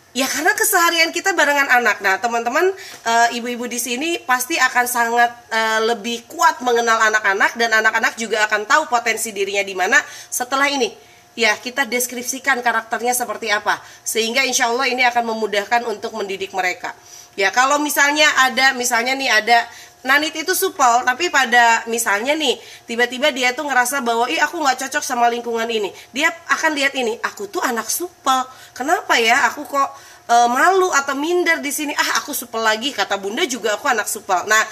Ya 0.10 0.26
karena 0.26 0.50
keseharian 0.58 1.14
kita 1.14 1.38
barengan 1.38 1.70
anak. 1.70 2.02
Nah, 2.02 2.18
teman-teman 2.18 2.74
uh, 3.06 3.28
ibu-ibu 3.30 3.70
di 3.70 3.78
sini 3.78 4.18
pasti 4.26 4.58
akan 4.58 4.86
sangat 4.90 5.30
uh, 5.54 5.86
lebih 5.94 6.26
kuat 6.26 6.66
mengenal 6.66 6.98
anak-anak 7.14 7.54
dan 7.54 7.70
anak-anak 7.78 8.18
juga 8.18 8.42
akan 8.50 8.66
tahu 8.66 8.90
potensi 8.90 9.30
dirinya 9.30 9.62
di 9.62 9.78
mana 9.78 10.02
setelah 10.34 10.66
ini. 10.66 10.90
Ya, 11.38 11.54
kita 11.54 11.86
deskripsikan 11.86 12.66
karakternya 12.66 13.14
seperti 13.14 13.54
apa 13.54 13.78
sehingga 14.02 14.42
insya 14.50 14.74
Allah 14.74 14.90
ini 14.90 15.06
akan 15.06 15.30
memudahkan 15.30 15.86
untuk 15.86 16.18
mendidik 16.18 16.58
mereka. 16.58 16.98
Ya, 17.38 17.54
kalau 17.54 17.78
misalnya 17.78 18.26
ada 18.50 18.74
misalnya 18.74 19.14
nih 19.14 19.30
ada 19.30 19.62
Nanit 20.00 20.32
itu 20.32 20.56
supel, 20.56 21.04
tapi 21.04 21.28
pada 21.28 21.84
misalnya 21.92 22.32
nih 22.32 22.56
tiba-tiba 22.88 23.36
dia 23.36 23.52
tuh 23.52 23.68
ngerasa 23.68 24.00
bahwa 24.00 24.32
ih 24.32 24.40
aku 24.40 24.64
nggak 24.64 24.88
cocok 24.88 25.04
sama 25.04 25.28
lingkungan 25.28 25.68
ini. 25.68 25.92
Dia 26.16 26.32
akan 26.32 26.72
lihat 26.72 26.96
ini, 26.96 27.20
aku 27.20 27.52
tuh 27.52 27.60
anak 27.60 27.92
supel. 27.92 28.48
Kenapa 28.72 29.20
ya 29.20 29.44
aku 29.52 29.68
kok 29.68 29.90
e, 30.24 30.36
malu 30.48 30.88
atau 30.96 31.20
minder 31.20 31.60
di 31.60 31.68
sini? 31.68 31.92
Ah 32.00 32.24
aku 32.24 32.32
supel 32.32 32.64
lagi 32.64 32.96
kata 32.96 33.20
bunda 33.20 33.44
juga 33.44 33.76
aku 33.76 33.92
anak 33.92 34.08
supel. 34.08 34.48
Nah 34.48 34.64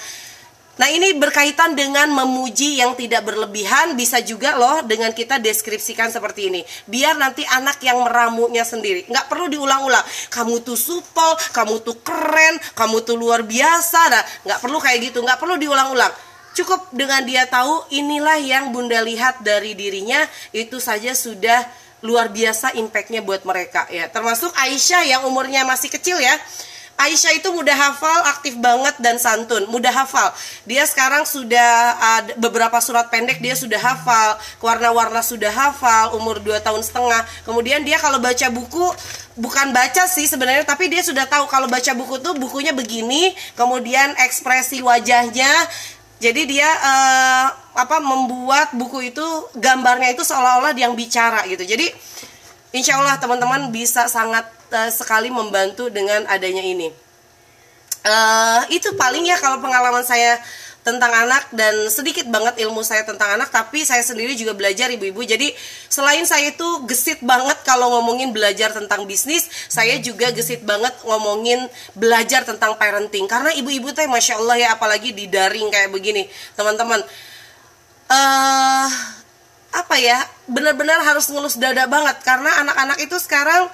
Nah 0.78 0.86
ini 0.86 1.18
berkaitan 1.18 1.74
dengan 1.74 2.06
memuji 2.14 2.78
yang 2.78 2.94
tidak 2.94 3.26
berlebihan 3.26 3.98
bisa 3.98 4.22
juga 4.22 4.54
loh 4.54 4.86
dengan 4.86 5.10
kita 5.10 5.42
deskripsikan 5.42 6.14
seperti 6.14 6.54
ini. 6.54 6.62
Biar 6.86 7.18
nanti 7.18 7.42
anak 7.42 7.82
yang 7.82 7.98
meramunya 8.06 8.62
sendiri. 8.62 9.02
Nggak 9.10 9.26
perlu 9.26 9.50
diulang-ulang. 9.50 10.06
Kamu 10.30 10.62
tuh 10.62 10.78
supel, 10.78 11.34
kamu 11.50 11.82
tuh 11.82 11.98
keren, 12.06 12.62
kamu 12.78 13.02
tuh 13.02 13.18
luar 13.18 13.42
biasa. 13.42 14.00
Nah 14.06 14.22
nggak 14.46 14.60
perlu 14.62 14.78
kayak 14.78 14.98
gitu, 15.10 15.18
nggak 15.26 15.38
perlu 15.42 15.58
diulang-ulang. 15.58 16.14
Cukup 16.54 16.90
dengan 16.94 17.26
dia 17.26 17.46
tahu 17.46 17.86
inilah 17.90 18.38
yang 18.38 18.70
bunda 18.70 19.02
lihat 19.02 19.42
dari 19.42 19.74
dirinya 19.74 20.22
itu 20.54 20.78
saja 20.78 21.14
sudah 21.14 21.62
luar 22.06 22.30
biasa 22.30 22.78
impactnya 22.78 23.26
buat 23.26 23.42
mereka 23.42 23.90
ya. 23.90 24.06
Termasuk 24.06 24.54
Aisyah 24.54 25.02
yang 25.06 25.22
umurnya 25.26 25.66
masih 25.66 25.90
kecil 25.90 26.22
ya 26.22 26.34
Aisyah 26.98 27.38
itu 27.38 27.54
mudah 27.54 27.78
hafal, 27.78 28.26
aktif 28.26 28.58
banget 28.58 28.98
dan 28.98 29.22
santun, 29.22 29.70
mudah 29.70 29.94
hafal. 29.94 30.34
Dia 30.66 30.82
sekarang 30.82 31.22
sudah 31.22 31.94
ada 31.94 32.34
beberapa 32.34 32.74
surat 32.82 33.06
pendek 33.06 33.38
dia 33.38 33.54
sudah 33.54 33.78
hafal, 33.78 34.34
warna-warna 34.58 35.22
sudah 35.22 35.54
hafal, 35.54 36.18
umur 36.18 36.42
2 36.42 36.58
tahun 36.58 36.82
setengah. 36.82 37.22
Kemudian 37.46 37.86
dia 37.86 38.02
kalau 38.02 38.18
baca 38.18 38.50
buku 38.50 38.82
bukan 39.38 39.70
baca 39.70 40.10
sih 40.10 40.26
sebenarnya 40.26 40.66
tapi 40.66 40.90
dia 40.90 40.98
sudah 41.06 41.22
tahu 41.30 41.46
kalau 41.46 41.70
baca 41.70 41.94
buku 41.94 42.18
tuh 42.18 42.34
bukunya 42.34 42.74
begini, 42.74 43.30
kemudian 43.54 44.18
ekspresi 44.18 44.82
wajahnya 44.82 45.54
jadi 46.18 46.50
dia 46.50 46.66
uh, 46.66 47.46
apa 47.78 48.02
membuat 48.02 48.74
buku 48.74 49.14
itu 49.14 49.26
gambarnya 49.54 50.18
itu 50.18 50.26
seolah-olah 50.26 50.74
yang 50.74 50.98
bicara 50.98 51.46
gitu. 51.46 51.62
Jadi 51.62 51.94
insya 52.74 52.98
Allah 52.98 53.22
teman-teman 53.22 53.70
bisa 53.70 54.10
sangat 54.10 54.57
uh, 54.72 54.90
sekali 54.92 55.28
membantu 55.32 55.88
dengan 55.88 56.24
adanya 56.28 56.64
ini. 56.64 56.88
Uh, 58.06 58.62
itu 58.72 58.94
paling 58.94 59.26
ya 59.26 59.36
kalau 59.36 59.60
pengalaman 59.60 60.06
saya 60.06 60.38
tentang 60.88 61.12
anak 61.12 61.52
dan 61.52 61.92
sedikit 61.92 62.24
banget 62.32 62.64
ilmu 62.64 62.80
saya 62.80 63.04
tentang 63.04 63.36
anak 63.36 63.52
tapi 63.52 63.84
saya 63.84 64.00
sendiri 64.00 64.32
juga 64.32 64.56
belajar 64.56 64.88
ibu-ibu. 64.88 65.20
Jadi 65.20 65.52
selain 65.92 66.24
saya 66.24 66.48
itu 66.48 66.64
gesit 66.88 67.20
banget 67.20 67.60
kalau 67.68 67.92
ngomongin 67.98 68.32
belajar 68.32 68.72
tentang 68.72 69.04
bisnis 69.04 69.44
saya 69.68 70.00
juga 70.00 70.32
gesit 70.32 70.64
banget 70.64 70.96
ngomongin 71.04 71.68
belajar 71.92 72.48
tentang 72.48 72.80
parenting. 72.80 73.28
Karena 73.28 73.52
ibu-ibu 73.52 73.92
teh 73.92 74.08
masya 74.08 74.40
Allah 74.40 74.56
ya 74.56 74.68
apalagi 74.72 75.12
di 75.12 75.28
daring 75.28 75.68
kayak 75.68 75.92
begini 75.92 76.24
teman-teman. 76.56 77.04
Uh, 78.08 78.88
apa 79.68 80.00
ya 80.00 80.16
benar-benar 80.48 81.04
harus 81.04 81.28
ngelus 81.28 81.60
dada 81.60 81.84
banget. 81.84 82.16
Karena 82.24 82.64
anak-anak 82.64 82.98
itu 83.04 83.20
sekarang 83.20 83.68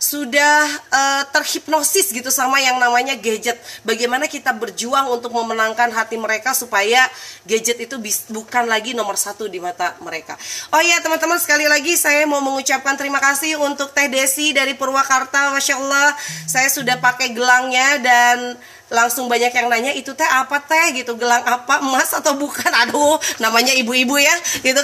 sudah 0.00 0.64
uh, 0.88 1.22
terhipnosis 1.28 2.08
gitu 2.08 2.32
sama 2.32 2.56
yang 2.56 2.80
namanya 2.80 3.12
gadget. 3.20 3.60
Bagaimana 3.84 4.24
kita 4.32 4.56
berjuang 4.56 5.12
untuk 5.12 5.28
memenangkan 5.36 5.92
hati 5.92 6.16
mereka 6.16 6.56
supaya 6.56 7.04
gadget 7.44 7.84
itu 7.84 8.00
bukan 8.32 8.64
lagi 8.64 8.96
nomor 8.96 9.20
satu 9.20 9.44
di 9.44 9.60
mata 9.60 10.00
mereka. 10.00 10.40
Oh 10.72 10.80
iya 10.80 11.04
teman-teman 11.04 11.36
sekali 11.36 11.68
lagi 11.68 12.00
saya 12.00 12.24
mau 12.24 12.40
mengucapkan 12.40 12.96
terima 12.96 13.20
kasih 13.20 13.60
untuk 13.60 13.92
Teh 13.92 14.08
Desi 14.08 14.56
dari 14.56 14.72
Purwakarta, 14.72 15.52
masya 15.52 15.76
Allah 15.76 16.16
saya 16.48 16.72
sudah 16.72 16.96
pakai 16.96 17.36
gelangnya 17.36 18.00
dan 18.00 18.56
langsung 18.90 19.30
banyak 19.30 19.54
yang 19.54 19.70
nanya 19.70 19.92
itu 19.96 20.12
teh 20.12 20.26
apa 20.26 20.60
teh? 20.62 20.98
Gitu 21.00 21.16
gelang 21.16 21.42
apa 21.46 21.80
emas 21.80 22.12
atau 22.12 22.36
bukan? 22.36 22.70
Aduh 22.86 23.16
namanya 23.40 23.72
ibu-ibu 23.74 24.18
ya 24.20 24.34
gitu 24.60 24.80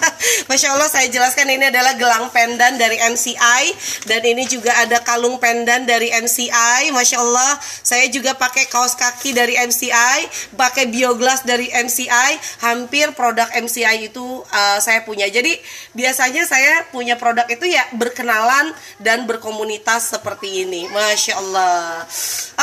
Masya 0.48 0.76
Allah 0.76 0.88
saya 0.90 1.08
jelaskan 1.08 1.48
ini 1.48 1.70
adalah 1.70 1.96
gelang 1.96 2.28
pendan 2.30 2.76
dari 2.76 3.00
MCI 3.00 3.62
dan 4.10 4.20
ini 4.24 4.44
juga 4.48 4.72
ada 4.80 5.00
kalung 5.00 5.40
pendan 5.40 5.86
dari 5.88 6.12
MCI 6.12 6.92
Masya 6.92 7.16
Allah 7.20 7.56
saya 7.62 8.08
juga 8.12 8.36
pakai 8.36 8.68
kaos 8.68 8.96
kaki 8.96 9.32
dari 9.36 9.56
MCI 9.56 10.52
pakai 10.56 10.88
bioglass 10.88 11.44
dari 11.44 11.68
MCI 11.68 12.60
hampir 12.64 13.12
produk 13.12 13.48
MCI 13.54 14.08
itu 14.08 14.40
uh, 14.40 14.78
saya 14.80 15.04
punya. 15.04 15.28
Jadi 15.28 15.56
biasanya 15.92 16.48
saya 16.48 16.88
punya 16.88 17.20
produk 17.20 17.44
itu 17.48 17.68
ya 17.68 17.84
berkenalan 17.94 18.72
dan 19.00 19.28
berkomunitas 19.28 20.16
seperti 20.16 20.64
ini. 20.66 20.88
Masya 20.90 21.34
Allah. 21.38 22.04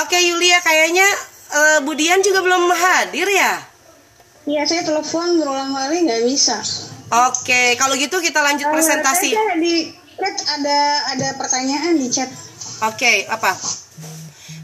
Oke 0.01 0.17
Yulia 0.17 0.59
kayak 0.65 0.80
kayaknya 0.81 1.09
uh, 1.53 1.79
Budian 1.85 2.25
juga 2.25 2.41
belum 2.41 2.73
hadir 2.73 3.29
ya? 3.29 3.61
Iya, 4.49 4.65
saya 4.65 4.81
telepon 4.81 5.37
berulang 5.37 5.77
kali 5.77 6.09
nggak 6.09 6.25
bisa. 6.25 6.57
Oke, 7.29 7.77
kalau 7.77 7.93
gitu 7.93 8.17
kita 8.17 8.41
lanjut 8.41 8.65
uh, 8.65 8.73
presentasi. 8.73 9.29
Saya 9.29 9.61
di 9.61 9.93
chat 10.17 10.35
ada 10.57 10.79
ada 11.13 11.27
pertanyaan 11.37 11.93
di 12.01 12.09
chat. 12.09 12.25
Oke, 12.81 13.29
apa? 13.29 13.53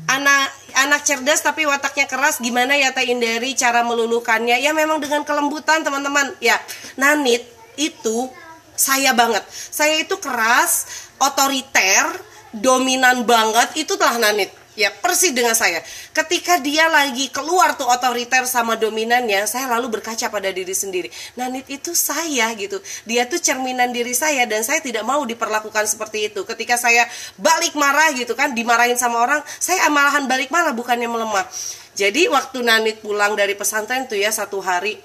Anak 0.09 0.49
anak 0.73 1.05
cerdas 1.05 1.45
tapi 1.45 1.69
wataknya 1.69 2.09
keras 2.09 2.41
gimana 2.41 2.73
ya 2.73 2.89
Teh 2.97 3.05
Indari 3.05 3.53
cara 3.53 3.85
melulukannya? 3.85 4.57
Ya 4.57 4.73
memang 4.73 4.97
dengan 4.97 5.21
kelembutan 5.21 5.85
teman-teman. 5.85 6.33
Ya, 6.41 6.57
Nanit 6.97 7.45
itu 7.77 8.25
saya 8.73 9.13
banget. 9.13 9.45
Saya 9.53 10.01
itu 10.01 10.17
keras, 10.17 10.89
otoriter, 11.21 12.09
dominan 12.57 13.21
banget 13.29 13.85
itu 13.85 13.93
telah 13.93 14.17
Nanit 14.17 14.49
Ya, 14.77 14.93
persis 14.93 15.33
dengan 15.33 15.57
saya. 15.57 15.81
Ketika 16.13 16.61
dia 16.61 16.85
lagi 16.85 17.33
keluar 17.33 17.73
tuh 17.73 17.89
otoriter 17.89 18.45
sama 18.45 18.77
dominannya, 18.77 19.49
saya 19.49 19.65
lalu 19.73 19.97
berkaca 19.97 20.29
pada 20.29 20.53
diri 20.53 20.69
sendiri. 20.69 21.09
Nanit 21.33 21.65
itu 21.65 21.97
saya 21.97 22.53
gitu. 22.53 22.77
Dia 23.09 23.25
tuh 23.25 23.41
cerminan 23.41 23.89
diri 23.89 24.13
saya 24.13 24.45
dan 24.45 24.61
saya 24.61 24.77
tidak 24.77 25.01
mau 25.01 25.25
diperlakukan 25.25 25.89
seperti 25.89 26.29
itu. 26.29 26.45
Ketika 26.45 26.77
saya 26.77 27.09
balik 27.41 27.73
marah 27.73 28.13
gitu 28.13 28.37
kan, 28.37 28.53
dimarahin 28.53 29.01
sama 29.01 29.17
orang, 29.25 29.41
saya 29.57 29.89
malahan 29.89 30.29
balik 30.29 30.53
marah 30.53 30.77
bukannya 30.77 31.09
melemah. 31.09 31.49
Jadi 31.97 32.29
waktu 32.29 32.61
Nanit 32.61 33.01
pulang 33.01 33.33
dari 33.33 33.57
pesantren 33.57 34.05
tuh 34.05 34.21
ya 34.21 34.29
satu 34.29 34.61
hari 34.61 35.01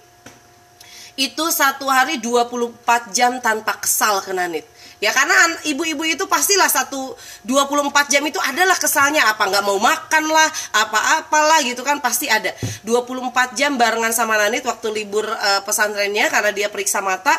itu 1.17 1.45
satu 1.49 1.89
hari 1.89 2.21
24 2.21 2.77
jam 3.13 3.41
tanpa 3.41 3.81
kesal 3.81 4.21
ke 4.21 4.37
Nanit 4.37 4.69
ya 5.03 5.11
karena 5.11 5.35
ibu-ibu 5.67 6.07
itu 6.07 6.31
pastilah 6.31 6.71
satu 6.71 7.19
24 7.43 8.07
jam 8.07 8.23
itu 8.23 8.39
adalah 8.39 8.79
kesalnya. 8.79 9.27
Apa 9.27 9.51
nggak 9.51 9.65
mau 9.67 9.83
makan 9.83 10.31
lah 10.31 10.47
apa-apalah 10.79 11.59
gitu 11.67 11.83
kan 11.83 11.99
pasti 11.99 12.31
ada. 12.31 12.55
24 12.87 13.59
jam 13.59 13.75
barengan 13.75 14.15
sama 14.15 14.39
Nanit 14.39 14.63
waktu 14.63 14.95
libur 14.95 15.27
uh, 15.27 15.61
pesantrennya 15.67 16.31
karena 16.31 16.55
dia 16.55 16.71
periksa 16.71 17.03
mata 17.03 17.35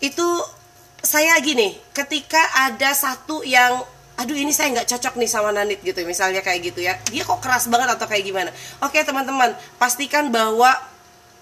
itu 0.00 0.24
saya 1.04 1.36
gini 1.44 1.76
ketika 1.92 2.40
ada 2.64 2.96
satu 2.96 3.44
yang 3.44 3.84
aduh 4.18 4.34
ini 4.34 4.50
saya 4.50 4.74
nggak 4.74 4.88
cocok 4.90 5.14
nih 5.14 5.30
sama 5.30 5.52
Nanit 5.54 5.84
gitu 5.84 6.00
misalnya 6.08 6.40
kayak 6.40 6.72
gitu 6.72 6.80
ya. 6.80 6.96
Dia 7.12 7.28
kok 7.28 7.44
keras 7.44 7.68
banget 7.68 7.92
atau 7.92 8.08
kayak 8.08 8.24
gimana? 8.24 8.50
Oke 8.80 9.04
teman-teman 9.04 9.52
pastikan 9.76 10.32
bahwa 10.32 10.72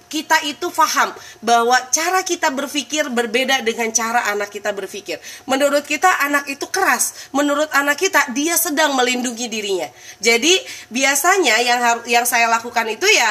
kita 0.06 0.42
itu 0.46 0.70
paham 0.70 1.10
bahwa 1.42 1.76
cara 1.90 2.22
kita 2.22 2.50
berpikir 2.54 3.10
berbeda 3.10 3.62
dengan 3.62 3.90
cara 3.90 4.30
anak 4.30 4.54
kita 4.54 4.70
berpikir. 4.70 5.18
Menurut 5.46 5.82
kita 5.86 6.08
anak 6.22 6.46
itu 6.46 6.66
keras, 6.70 7.30
menurut 7.34 7.68
anak 7.74 7.98
kita 7.98 8.30
dia 8.32 8.54
sedang 8.54 8.94
melindungi 8.94 9.46
dirinya. 9.50 9.90
Jadi 10.22 10.56
biasanya 10.90 11.58
yang 11.62 11.80
yang 12.06 12.24
saya 12.24 12.46
lakukan 12.46 12.86
itu 12.90 13.06
ya 13.10 13.30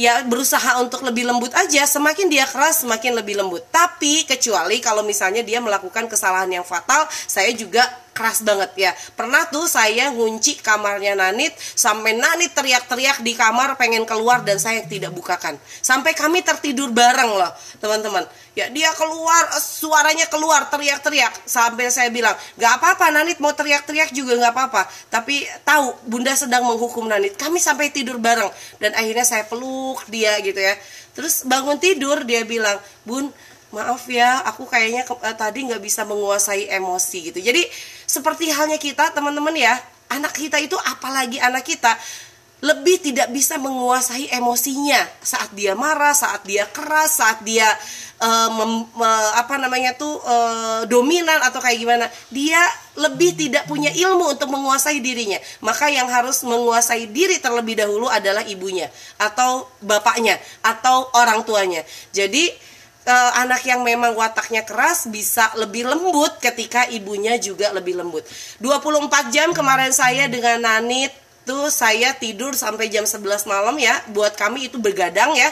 ya 0.00 0.24
berusaha 0.24 0.80
untuk 0.80 1.04
lebih 1.04 1.28
lembut 1.28 1.52
aja 1.52 1.84
semakin 1.84 2.32
dia 2.32 2.48
keras 2.48 2.80
semakin 2.80 3.20
lebih 3.20 3.36
lembut 3.36 3.68
tapi 3.68 4.24
kecuali 4.24 4.80
kalau 4.80 5.04
misalnya 5.04 5.44
dia 5.44 5.60
melakukan 5.60 6.08
kesalahan 6.08 6.48
yang 6.48 6.64
fatal 6.64 7.04
saya 7.10 7.52
juga 7.52 7.84
keras 8.20 8.44
banget 8.44 8.70
ya. 8.76 8.92
Pernah 9.16 9.48
tuh 9.48 9.64
saya 9.64 10.12
ngunci 10.12 10.60
kamarnya 10.60 11.16
Nanit 11.16 11.56
sampai 11.56 12.12
Nanit 12.12 12.52
teriak-teriak 12.52 13.24
di 13.24 13.32
kamar 13.32 13.80
pengen 13.80 14.04
keluar 14.04 14.44
dan 14.44 14.60
saya 14.60 14.84
tidak 14.84 15.16
bukakan. 15.16 15.56
Sampai 15.80 16.12
kami 16.12 16.44
tertidur 16.44 16.92
bareng 16.92 17.32
loh 17.32 17.48
teman-teman. 17.80 18.28
Ya 18.52 18.68
dia 18.68 18.92
keluar 18.92 19.48
suaranya 19.56 20.28
keluar 20.28 20.68
teriak-teriak. 20.68 21.48
Sampai 21.48 21.88
saya 21.88 22.12
bilang 22.12 22.36
nggak 22.60 22.72
apa-apa 22.76 23.08
Nanit 23.08 23.40
mau 23.40 23.56
teriak-teriak 23.56 24.12
juga 24.12 24.36
nggak 24.36 24.52
apa-apa. 24.52 24.84
Tapi 25.08 25.48
tahu 25.64 25.96
bunda 26.04 26.36
sedang 26.36 26.68
menghukum 26.68 27.08
Nanit. 27.08 27.40
Kami 27.40 27.56
sampai 27.56 27.88
tidur 27.88 28.20
bareng. 28.20 28.52
Dan 28.76 28.92
akhirnya 28.92 29.24
saya 29.24 29.48
peluk 29.48 30.04
dia 30.12 30.36
gitu 30.44 30.60
ya. 30.60 30.76
Terus 31.16 31.48
bangun 31.48 31.80
tidur 31.80 32.22
dia 32.28 32.44
bilang 32.44 32.76
bun 33.08 33.32
maaf 33.70 34.06
ya 34.10 34.42
aku 34.46 34.66
kayaknya 34.66 35.06
ke, 35.06 35.14
uh, 35.14 35.36
tadi 35.38 35.66
nggak 35.70 35.82
bisa 35.82 36.02
menguasai 36.02 36.70
emosi 36.70 37.30
gitu 37.30 37.38
jadi 37.38 37.62
seperti 38.06 38.50
halnya 38.50 38.78
kita 38.78 39.14
teman-teman 39.14 39.54
ya 39.54 39.78
anak 40.10 40.34
kita 40.34 40.58
itu 40.58 40.74
apalagi 40.74 41.38
anak 41.38 41.62
kita 41.62 41.94
lebih 42.60 43.00
tidak 43.00 43.32
bisa 43.32 43.56
menguasai 43.56 44.28
emosinya 44.36 45.00
saat 45.24 45.48
dia 45.56 45.72
marah, 45.72 46.12
saat 46.12 46.44
dia 46.44 46.68
keras, 46.68 47.16
saat 47.16 47.40
dia 47.40 47.64
uh, 48.20 48.48
mem, 48.52 48.84
uh, 49.00 49.30
apa 49.40 49.56
namanya 49.56 49.96
tuh 49.96 50.20
uh, 50.20 50.84
dominan 50.84 51.40
atau 51.40 51.56
kayak 51.64 51.80
gimana. 51.80 52.06
Dia 52.28 52.60
lebih 53.00 53.32
tidak 53.32 53.64
punya 53.64 53.88
ilmu 53.88 54.36
untuk 54.36 54.52
menguasai 54.52 55.00
dirinya. 55.00 55.40
Maka 55.64 55.88
yang 55.88 56.04
harus 56.12 56.44
menguasai 56.44 57.08
diri 57.08 57.40
terlebih 57.40 57.80
dahulu 57.80 58.12
adalah 58.12 58.44
ibunya 58.44 58.92
atau 59.16 59.64
bapaknya 59.80 60.36
atau 60.60 61.08
orang 61.16 61.40
tuanya. 61.48 61.80
Jadi 62.12 62.52
uh, 63.06 63.30
anak 63.40 63.64
yang 63.64 63.80
memang 63.80 64.12
wataknya 64.16 64.64
keras 64.66 65.08
bisa 65.08 65.52
lebih 65.56 65.88
lembut 65.88 66.36
ketika 66.42 66.88
ibunya 66.90 67.36
juga 67.40 67.72
lebih 67.72 68.00
lembut. 68.00 68.24
24 68.60 69.32
jam 69.32 69.48
kemarin 69.56 69.92
saya 69.94 70.26
dengan 70.26 70.60
Nanit 70.60 71.12
itu 71.40 71.66
saya 71.72 72.14
tidur 72.14 72.54
sampai 72.54 72.86
jam 72.92 73.02
11 73.02 73.48
malam 73.50 73.74
ya. 73.80 73.96
Buat 74.14 74.38
kami 74.38 74.70
itu 74.70 74.78
bergadang 74.78 75.34
ya. 75.34 75.50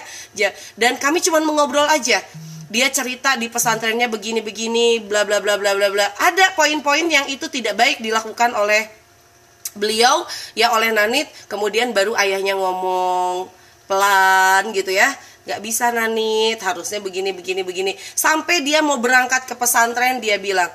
Dan 0.79 0.95
kami 1.01 1.19
cuma 1.25 1.43
mengobrol 1.43 1.89
aja. 1.91 2.23
Dia 2.69 2.87
cerita 2.93 3.35
di 3.35 3.49
pesantrennya 3.49 4.07
begini-begini 4.13 5.01
bla 5.03 5.25
bla 5.25 5.41
bla 5.41 5.57
bla 5.57 5.73
bla 5.75 5.89
bla. 5.89 6.07
Ada 6.21 6.55
poin-poin 6.55 7.09
yang 7.09 7.27
itu 7.27 7.49
tidak 7.49 7.75
baik 7.81 7.99
dilakukan 8.05 8.53
oleh 8.55 8.99
beliau 9.79 10.27
ya 10.59 10.75
oleh 10.75 10.91
Nanit 10.91 11.31
kemudian 11.47 11.95
baru 11.95 12.13
ayahnya 12.19 12.59
ngomong 12.59 13.47
pelan 13.87 14.75
gitu 14.75 14.93
ya 14.93 15.09
nggak 15.49 15.65
bisa 15.65 15.89
Nanit. 15.89 16.61
Harusnya 16.61 17.01
begini 17.01 17.33
begini 17.33 17.65
begini. 17.65 17.97
Sampai 17.97 18.61
dia 18.61 18.85
mau 18.85 19.01
berangkat 19.01 19.49
ke 19.49 19.57
pesantren 19.57 20.21
dia 20.21 20.37
bilang 20.37 20.69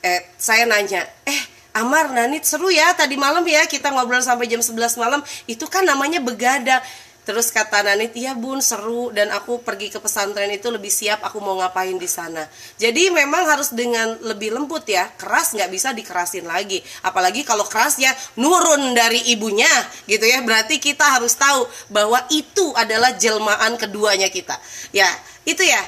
eh 0.00 0.30
saya 0.38 0.64
nanya 0.64 1.02
eh 1.26 1.42
Amar 1.74 2.10
Nanit 2.10 2.46
seru 2.46 2.66
ya 2.70 2.94
tadi 2.98 3.14
malam 3.14 3.46
ya 3.46 3.62
kita 3.66 3.90
ngobrol 3.94 4.22
sampai 4.22 4.46
jam 4.46 4.62
11 4.62 4.94
malam. 5.02 5.20
Itu 5.50 5.66
kan 5.66 5.82
namanya 5.82 6.22
begadang 6.22 6.82
Terus 7.20 7.52
kata 7.52 7.84
Nanit, 7.84 8.16
iya 8.16 8.32
bun 8.32 8.64
seru 8.64 9.12
dan 9.12 9.28
aku 9.28 9.60
pergi 9.60 9.92
ke 9.92 10.00
pesantren 10.00 10.48
itu 10.48 10.72
lebih 10.72 10.88
siap 10.88 11.20
aku 11.20 11.36
mau 11.38 11.60
ngapain 11.60 11.94
di 12.00 12.08
sana. 12.08 12.48
Jadi 12.80 13.12
memang 13.12 13.44
harus 13.44 13.76
dengan 13.76 14.16
lebih 14.24 14.56
lembut 14.56 14.88
ya, 14.88 15.04
keras 15.20 15.52
nggak 15.52 15.70
bisa 15.70 15.92
dikerasin 15.92 16.48
lagi. 16.48 16.80
Apalagi 17.04 17.44
kalau 17.44 17.68
kerasnya 17.68 18.10
nurun 18.40 18.96
dari 18.96 19.20
ibunya 19.36 19.68
gitu 20.08 20.24
ya, 20.24 20.40
berarti 20.40 20.80
kita 20.80 21.20
harus 21.20 21.36
tahu 21.36 21.68
bahwa 21.92 22.24
itu 22.32 22.72
adalah 22.72 23.12
jelmaan 23.14 23.76
keduanya 23.76 24.32
kita. 24.32 24.56
Ya, 24.90 25.08
itu 25.44 25.60
ya. 25.60 25.80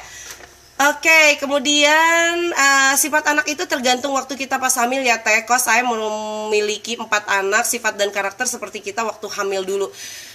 Oke, 0.82 1.38
kemudian 1.38 2.50
uh, 2.50 2.94
sifat 2.98 3.22
anak 3.30 3.46
itu 3.46 3.62
tergantung 3.70 4.18
waktu 4.18 4.34
kita 4.34 4.58
pas 4.58 4.74
hamil 4.82 5.06
ya 5.06 5.14
Teh. 5.22 5.46
Saya 5.54 5.86
memiliki 5.86 6.98
empat 6.98 7.22
anak, 7.30 7.62
sifat 7.62 7.94
dan 7.94 8.10
karakter 8.10 8.50
seperti 8.50 8.82
kita 8.82 9.06
waktu 9.06 9.22
hamil 9.30 9.62
dulu. 9.62 9.86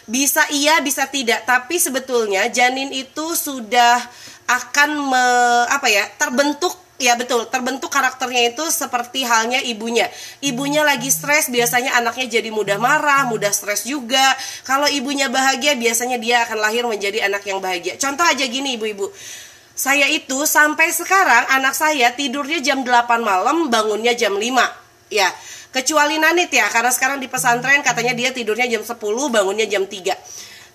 Bisa 0.08 0.48
iya, 0.56 0.80
bisa 0.80 1.04
tidak. 1.12 1.44
Tapi 1.44 1.76
sebetulnya 1.76 2.48
janin 2.48 2.96
itu 2.96 3.36
sudah 3.36 4.00
akan 4.48 4.90
me, 5.12 5.26
apa 5.68 5.92
ya 5.92 6.08
terbentuk 6.16 6.88
Ya 6.98 7.14
betul, 7.14 7.46
terbentuk 7.54 7.94
karakternya 7.94 8.58
itu 8.58 8.66
seperti 8.74 9.22
halnya 9.22 9.62
ibunya. 9.62 10.10
Ibunya 10.42 10.82
lagi 10.82 11.14
stres, 11.14 11.46
biasanya 11.46 11.94
anaknya 11.94 12.42
jadi 12.42 12.50
mudah 12.50 12.82
marah, 12.82 13.30
mudah 13.30 13.54
stres 13.54 13.86
juga. 13.86 14.34
Kalau 14.66 14.90
ibunya 14.90 15.30
bahagia, 15.30 15.78
biasanya 15.78 16.18
dia 16.18 16.42
akan 16.50 16.58
lahir 16.58 16.90
menjadi 16.90 17.30
anak 17.30 17.46
yang 17.46 17.62
bahagia. 17.62 18.02
Contoh 18.02 18.26
aja 18.26 18.42
gini 18.50 18.82
ibu-ibu 18.82 19.14
saya 19.78 20.10
itu 20.10 20.50
sampai 20.50 20.90
sekarang 20.90 21.46
anak 21.54 21.78
saya 21.78 22.10
tidurnya 22.18 22.58
jam 22.66 22.82
8 22.82 23.22
malam, 23.22 23.70
bangunnya 23.70 24.18
jam 24.18 24.34
5. 24.34 24.50
Ya, 25.14 25.30
kecuali 25.70 26.18
Nanit 26.18 26.50
ya, 26.50 26.66
karena 26.74 26.90
sekarang 26.90 27.22
di 27.22 27.30
pesantren 27.30 27.86
katanya 27.86 28.18
dia 28.18 28.34
tidurnya 28.34 28.66
jam 28.66 28.82
10, 28.82 28.98
bangunnya 29.30 29.70
jam 29.70 29.86
3 29.86 30.18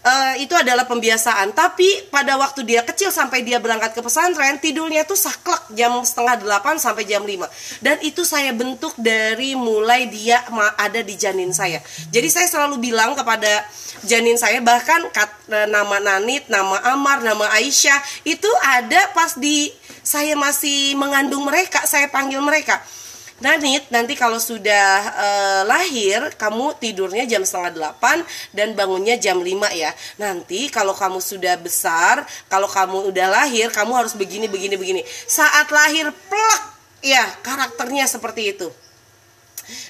uh, 0.03 0.35
itu 0.38 0.53
adalah 0.55 0.85
pembiasaan. 0.87 1.55
Tapi 1.55 2.11
pada 2.11 2.37
waktu 2.38 2.67
dia 2.67 2.83
kecil 2.83 3.09
sampai 3.15 3.47
dia 3.47 3.62
berangkat 3.62 3.95
ke 3.97 4.01
pesantren, 4.03 4.59
tidurnya 4.59 5.07
tuh 5.07 5.19
saklek 5.19 5.73
jam 5.75 6.03
setengah 6.03 6.43
delapan 6.43 6.77
sampai 6.79 7.07
jam 7.07 7.23
lima. 7.23 7.47
Dan 7.79 7.99
itu 8.03 8.27
saya 8.27 8.51
bentuk 8.55 8.95
dari 8.99 9.55
mulai 9.55 10.11
dia 10.11 10.43
ada 10.79 11.01
di 11.01 11.15
janin 11.17 11.51
saya. 11.55 11.81
Jadi 12.11 12.29
saya 12.29 12.47
selalu 12.51 12.83
bilang 12.93 13.15
kepada 13.15 13.65
janin 14.03 14.35
saya 14.37 14.59
bahkan 14.61 15.07
kat, 15.15 15.31
uh, 15.51 15.69
nama 15.71 15.99
Nanit, 16.03 16.51
nama 16.51 16.79
Amar, 16.93 17.23
nama 17.23 17.47
Aisyah 17.59 18.27
itu 18.27 18.51
ada 18.67 19.11
pas 19.15 19.38
di 19.38 19.71
saya 20.03 20.35
masih 20.35 20.99
mengandung 20.99 21.47
mereka, 21.47 21.87
saya 21.87 22.11
panggil 22.11 22.43
mereka 22.43 22.83
Nanit 23.40 23.88
nanti 23.88 24.12
kalau 24.18 24.37
sudah 24.37 24.88
uh, 25.16 25.62
lahir 25.64 26.35
kamu 26.37 26.77
tidurnya 26.79 27.25
jam 27.25 27.42
setengah 27.42 27.73
delapan 27.75 28.21
dan 28.53 28.77
bangunnya 28.77 29.16
jam 29.16 29.40
lima 29.40 29.73
ya. 29.73 29.90
Nanti 30.21 30.68
kalau 30.68 30.92
kamu 30.92 31.18
sudah 31.18 31.57
besar 31.57 32.27
kalau 32.47 32.68
kamu 32.68 33.09
udah 33.09 33.27
lahir 33.33 33.73
kamu 33.73 33.97
harus 33.97 34.12
begini 34.12 34.47
begini 34.47 34.77
begini. 34.77 35.03
Saat 35.07 35.73
lahir 35.73 36.12
plek 36.12 36.61
ya 37.03 37.25
karakternya 37.40 38.05
seperti 38.07 38.53
itu. 38.53 38.68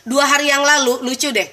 Dua 0.06 0.24
hari 0.28 0.52
yang 0.52 0.62
lalu 0.62 1.02
lucu 1.02 1.32
deh 1.32 1.48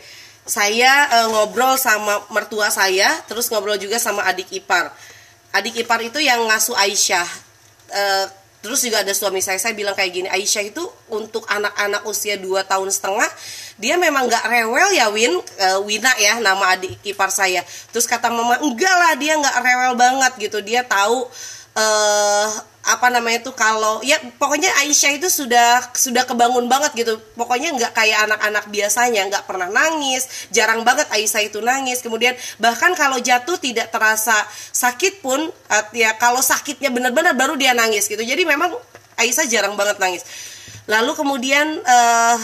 saya 0.49 0.91
uh, 1.13 1.27
ngobrol 1.29 1.77
sama 1.77 2.25
mertua 2.33 2.73
saya 2.73 3.21
terus 3.29 3.53
ngobrol 3.53 3.77
juga 3.77 4.01
sama 4.01 4.25
adik 4.25 4.49
ipar. 4.55 4.89
Adik 5.53 5.81
ipar 5.85 6.01
itu 6.01 6.17
yang 6.21 6.41
ngasuh 6.49 6.77
Aisyah 6.77 7.27
uh, 7.93 8.25
Terus 8.59 8.83
juga 8.83 8.99
ada 8.99 9.15
suami 9.15 9.39
saya, 9.39 9.55
saya 9.55 9.71
bilang 9.71 9.95
kayak 9.95 10.11
gini, 10.11 10.27
Aisyah 10.27 10.67
itu 10.67 10.83
untuk 11.07 11.47
anak-anak 11.47 12.03
usia 12.03 12.35
2 12.35 12.59
tahun 12.67 12.91
setengah, 12.91 13.29
dia 13.79 13.95
memang 13.95 14.27
gak 14.27 14.51
rewel 14.51 14.91
ya 14.91 15.07
Win, 15.15 15.39
uh, 15.39 15.79
Wina 15.87 16.11
ya 16.19 16.43
nama 16.43 16.75
adik 16.75 16.99
ipar 17.07 17.31
saya. 17.31 17.63
Terus 17.95 18.03
kata 18.03 18.27
mama, 18.27 18.59
enggak 18.59 18.91
lah 18.91 19.15
dia 19.15 19.39
gak 19.39 19.63
rewel 19.63 19.95
banget 19.95 20.33
gitu, 20.43 20.59
dia 20.59 20.83
tahu 20.83 21.23
uh, 21.79 22.47
apa 22.79 23.11
namanya 23.11 23.43
tuh 23.43 23.51
kalau 23.51 23.99
ya 24.01 24.15
pokoknya 24.39 24.71
Aisyah 24.81 25.19
itu 25.19 25.27
sudah 25.27 25.91
sudah 25.91 26.23
kebangun 26.23 26.71
banget 26.71 26.95
gitu. 26.95 27.19
Pokoknya 27.35 27.75
nggak 27.75 27.91
kayak 27.91 28.31
anak-anak 28.31 28.65
biasanya 28.71 29.21
nggak 29.27 29.43
pernah 29.45 29.67
nangis 29.67 30.47
jarang 30.49 30.87
banget 30.87 31.11
Aisyah 31.11 31.43
itu 31.43 31.59
nangis. 31.59 31.99
Kemudian 31.99 32.33
bahkan 32.57 32.95
kalau 32.95 33.19
jatuh 33.19 33.59
tidak 33.59 33.91
terasa 33.91 34.35
sakit 34.71 35.19
pun 35.19 35.51
ya 35.91 36.15
kalau 36.15 36.39
sakitnya 36.39 36.87
benar-benar 36.87 37.35
baru 37.35 37.59
dia 37.59 37.75
nangis 37.75 38.07
gitu. 38.07 38.23
Jadi 38.23 38.47
memang 38.47 38.71
Aisyah 39.19 39.45
jarang 39.51 39.75
banget 39.75 39.99
nangis. 39.99 40.23
Lalu 40.89 41.13
kemudian 41.13 41.67
uh, 41.85 42.37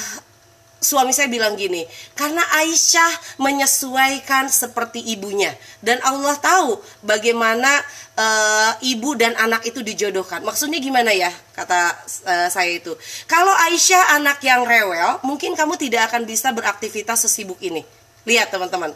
suami 0.85 1.09
saya 1.09 1.25
bilang 1.25 1.57
gini, 1.57 1.81
karena 2.13 2.45
Aisyah 2.61 3.41
menyesuaikan 3.41 4.45
seperti 4.53 5.01
ibunya 5.01 5.49
dan 5.81 5.97
Allah 6.05 6.37
tahu 6.37 6.77
bagaimana 7.01 7.81
uh, 8.13 8.71
ibu 8.85 9.17
dan 9.17 9.33
anak 9.41 9.65
itu 9.65 9.81
dijodohkan. 9.81 10.45
Maksudnya 10.45 10.77
gimana 10.77 11.09
ya? 11.09 11.33
Kata 11.57 11.97
uh, 12.29 12.47
saya 12.53 12.77
itu. 12.77 12.93
Kalau 13.25 13.51
Aisyah 13.65 14.21
anak 14.21 14.37
yang 14.45 14.61
rewel, 14.61 15.17
mungkin 15.25 15.57
kamu 15.57 15.75
tidak 15.81 16.13
akan 16.13 16.29
bisa 16.29 16.53
beraktivitas 16.53 17.25
sesibuk 17.25 17.57
ini. 17.65 17.81
Lihat 18.29 18.53
teman-teman. 18.53 18.93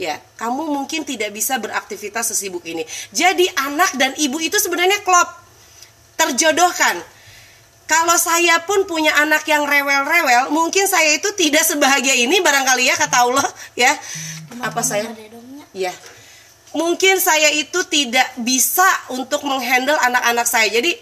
Ya, 0.00 0.16
kamu 0.40 0.72
mungkin 0.72 1.04
tidak 1.04 1.28
bisa 1.36 1.60
beraktivitas 1.60 2.32
sesibuk 2.32 2.64
ini. 2.64 2.88
Jadi 3.12 3.44
anak 3.52 4.00
dan 4.00 4.16
ibu 4.16 4.40
itu 4.40 4.56
sebenarnya 4.56 5.04
klop 5.04 5.28
terjodohkan 6.16 7.00
kalau 7.90 8.14
saya 8.14 8.62
pun 8.62 8.86
punya 8.86 9.10
anak 9.18 9.42
yang 9.50 9.66
rewel-rewel, 9.66 10.54
mungkin 10.54 10.86
saya 10.86 11.10
itu 11.10 11.26
tidak 11.34 11.66
sebahagia 11.66 12.14
ini 12.14 12.38
barangkali 12.38 12.86
ya 12.86 12.94
kata 12.94 13.26
Allah 13.26 13.42
ya. 13.74 13.90
Apa 14.62 14.78
saya? 14.86 15.10
Ya. 15.74 15.90
Mungkin 16.70 17.18
saya 17.18 17.50
itu 17.50 17.82
tidak 17.90 18.30
bisa 18.46 18.86
untuk 19.10 19.42
menghandle 19.42 19.98
anak-anak 20.06 20.46
saya. 20.46 20.70
Jadi 20.70 20.94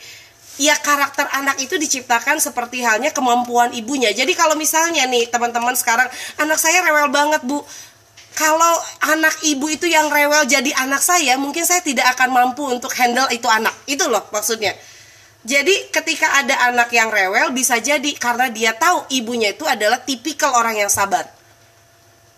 ya 0.57 0.81
karakter 0.81 1.29
anak 1.37 1.61
itu 1.61 1.77
diciptakan 1.77 2.40
seperti 2.40 2.81
halnya 2.81 3.12
kemampuan 3.12 3.68
ibunya. 3.77 4.09
Jadi 4.16 4.33
kalau 4.33 4.57
misalnya 4.57 5.05
nih 5.12 5.29
teman-teman 5.29 5.77
sekarang 5.77 6.09
anak 6.40 6.57
saya 6.57 6.81
rewel 6.88 7.12
banget, 7.12 7.44
Bu. 7.44 7.61
Kalau 8.33 8.74
anak 9.12 9.44
ibu 9.44 9.68
itu 9.68 9.85
yang 9.85 10.09
rewel 10.09 10.48
jadi 10.48 10.72
anak 10.88 11.05
saya, 11.05 11.37
mungkin 11.37 11.68
saya 11.68 11.85
tidak 11.85 12.16
akan 12.16 12.33
mampu 12.33 12.64
untuk 12.64 12.96
handle 12.96 13.29
itu 13.29 13.44
anak. 13.44 13.77
Itu 13.85 14.09
loh 14.09 14.24
maksudnya. 14.33 14.72
Jadi 15.48 15.88
ketika 15.88 16.28
ada 16.44 16.68
anak 16.68 16.92
yang 16.92 17.08
rewel 17.08 17.56
bisa 17.56 17.80
jadi 17.80 18.12
karena 18.20 18.52
dia 18.52 18.76
tahu 18.76 19.08
ibunya 19.08 19.56
itu 19.56 19.64
adalah 19.64 19.96
tipikal 20.04 20.52
orang 20.52 20.76
yang 20.76 20.92
sabar. 20.92 21.24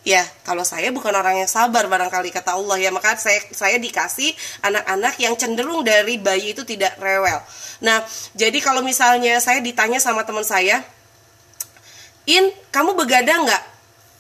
Ya, 0.07 0.23
kalau 0.46 0.62
saya 0.62 0.94
bukan 0.94 1.11
orang 1.11 1.42
yang 1.42 1.51
sabar 1.51 1.90
barangkali 1.90 2.31
kata 2.31 2.55
Allah 2.55 2.79
ya, 2.79 2.94
maka 2.94 3.18
saya 3.18 3.42
saya 3.51 3.83
dikasih 3.83 4.33
anak-anak 4.62 5.18
yang 5.18 5.35
cenderung 5.35 5.83
dari 5.83 6.23
bayi 6.23 6.55
itu 6.55 6.62
tidak 6.62 6.96
rewel. 7.03 7.42
Nah, 7.83 8.01
jadi 8.38 8.57
kalau 8.62 8.81
misalnya 8.81 9.42
saya 9.42 9.59
ditanya 9.59 9.99
sama 9.99 10.23
teman 10.23 10.46
saya, 10.46 10.81
"In, 12.31 12.49
kamu 12.70 12.94
begadang 12.94 13.42
nggak?" 13.42 13.64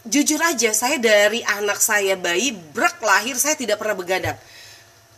Jujur 0.04 0.42
aja, 0.42 0.74
saya 0.74 0.98
dari 0.98 1.46
anak 1.46 1.78
saya 1.78 2.18
bayi 2.18 2.52
brek 2.52 2.98
lahir 3.00 3.38
saya 3.38 3.54
tidak 3.54 3.78
pernah 3.78 3.94
begadang 3.94 4.36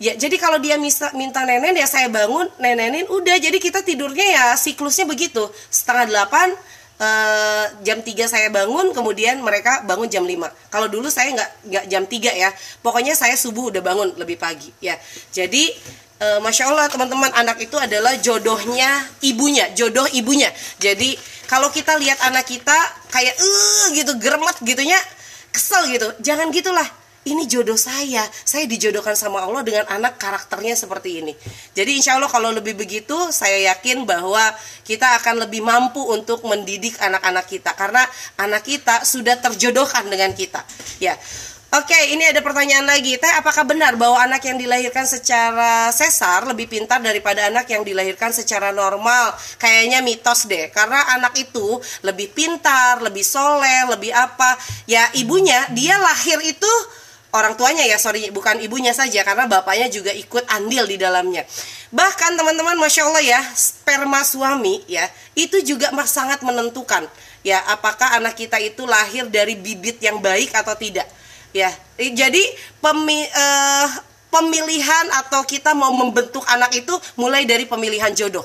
Ya, 0.03 0.19
jadi 0.19 0.35
kalau 0.35 0.59
dia 0.59 0.75
minta, 0.83 1.15
minta 1.15 1.47
nenen 1.47 1.79
ya 1.79 1.87
saya 1.87 2.11
bangun, 2.11 2.51
nenenin 2.59 3.07
udah. 3.07 3.39
Jadi 3.39 3.63
kita 3.63 3.87
tidurnya 3.87 4.27
ya 4.35 4.45
siklusnya 4.59 5.07
begitu. 5.07 5.47
Setengah 5.71 6.11
delapan 6.11 6.51
uh, 6.99 7.67
jam 7.87 8.03
3 8.03 8.11
saya 8.27 8.51
bangun, 8.51 8.91
kemudian 8.91 9.39
mereka 9.39 9.87
bangun 9.87 10.11
jam 10.11 10.27
5. 10.27 10.43
Kalau 10.75 10.91
dulu 10.91 11.07
saya 11.07 11.31
nggak 11.31 11.51
nggak 11.71 11.85
jam 11.87 12.03
3 12.11 12.35
ya. 12.35 12.51
Pokoknya 12.83 13.15
saya 13.15 13.39
subuh 13.39 13.71
udah 13.71 13.79
bangun 13.79 14.11
lebih 14.19 14.43
pagi 14.43 14.75
ya. 14.83 14.99
Jadi 15.31 15.71
uh, 16.19 16.43
masya 16.43 16.75
Allah 16.75 16.91
teman-teman 16.91 17.31
anak 17.39 17.63
itu 17.63 17.79
adalah 17.79 18.19
jodohnya 18.19 19.07
ibunya, 19.23 19.71
jodoh 19.71 20.11
ibunya. 20.19 20.51
Jadi 20.83 21.15
kalau 21.47 21.71
kita 21.71 21.95
lihat 22.03 22.19
anak 22.27 22.51
kita 22.51 22.75
kayak 23.15 23.39
eh 23.39 23.87
gitu 24.03 24.19
geremet 24.19 24.59
gitunya 24.67 24.99
kesel 25.55 25.87
gitu. 25.95 26.11
Jangan 26.27 26.51
gitulah 26.51 27.02
ini 27.23 27.47
jodoh 27.47 27.79
saya 27.79 28.27
saya 28.43 28.67
dijodohkan 28.67 29.15
sama 29.15 29.47
Allah 29.47 29.63
dengan 29.63 29.87
anak 29.87 30.19
karakternya 30.19 30.75
seperti 30.75 31.23
ini 31.23 31.33
jadi 31.75 31.91
insya 31.95 32.19
Allah 32.19 32.31
kalau 32.31 32.51
lebih 32.51 32.75
begitu 32.75 33.15
saya 33.31 33.73
yakin 33.75 34.03
bahwa 34.03 34.43
kita 34.83 35.19
akan 35.23 35.47
lebih 35.47 35.63
mampu 35.63 36.03
untuk 36.03 36.43
mendidik 36.43 36.99
anak-anak 36.99 37.47
kita 37.47 37.71
karena 37.79 38.03
anak 38.39 38.67
kita 38.67 39.07
sudah 39.07 39.39
terjodohkan 39.39 40.11
dengan 40.11 40.35
kita 40.35 40.67
ya 40.99 41.15
Oke, 41.73 41.97
ini 42.13 42.21
ada 42.29 42.45
pertanyaan 42.45 42.85
lagi. 42.85 43.17
Teh, 43.17 43.33
apakah 43.33 43.65
benar 43.65 43.97
bahwa 43.97 44.21
anak 44.21 44.45
yang 44.45 44.61
dilahirkan 44.61 45.09
secara 45.09 45.89
sesar 45.89 46.45
lebih 46.45 46.69
pintar 46.69 47.01
daripada 47.01 47.49
anak 47.49 47.65
yang 47.65 47.81
dilahirkan 47.81 48.29
secara 48.29 48.77
normal? 48.77 49.33
Kayaknya 49.57 50.05
mitos 50.05 50.45
deh. 50.53 50.69
Karena 50.69 51.01
anak 51.17 51.33
itu 51.41 51.81
lebih 52.05 52.29
pintar, 52.37 53.01
lebih 53.01 53.25
soleh, 53.25 53.89
lebih 53.89 54.13
apa? 54.13 54.53
Ya, 54.85 55.09
ibunya 55.17 55.65
dia 55.73 55.97
lahir 55.97 56.45
itu 56.45 56.69
orang 57.33 57.57
tuanya 57.57 57.89
ya 57.89 57.97
sorry 57.97 58.29
bukan 58.29 58.61
ibunya 58.61 58.93
saja 58.93 59.25
karena 59.25 59.49
bapaknya 59.49 59.89
juga 59.89 60.13
ikut 60.13 60.45
andil 60.53 60.85
di 60.85 61.01
dalamnya. 61.01 61.49
Bahkan 61.93 62.37
teman-teman 62.37 62.77
masya 62.77 63.09
allah 63.09 63.25
ya 63.25 63.41
sperma 63.57 64.21
suami 64.25 64.85
ya 64.89 65.09
itu 65.33 65.61
juga 65.65 65.93
sangat 66.05 66.45
menentukan 66.45 67.09
ya 67.41 67.59
apakah 67.73 68.21
anak 68.21 68.37
kita 68.37 68.61
itu 68.61 68.85
lahir 68.85 69.27
dari 69.33 69.57
bibit 69.57 69.99
yang 70.05 70.21
baik 70.21 70.53
atau 70.53 70.77
tidak. 70.77 71.09
Ya 71.53 71.73
jadi 71.97 72.41
pemi, 72.81 73.21
uh, 73.29 73.89
pemilihan 74.33 75.07
atau 75.25 75.45
kita 75.45 75.77
mau 75.77 75.93
membentuk 75.93 76.45
anak 76.49 76.73
itu 76.73 76.97
mulai 77.21 77.45
dari 77.45 77.69
pemilihan 77.69 78.13
jodoh. 78.17 78.45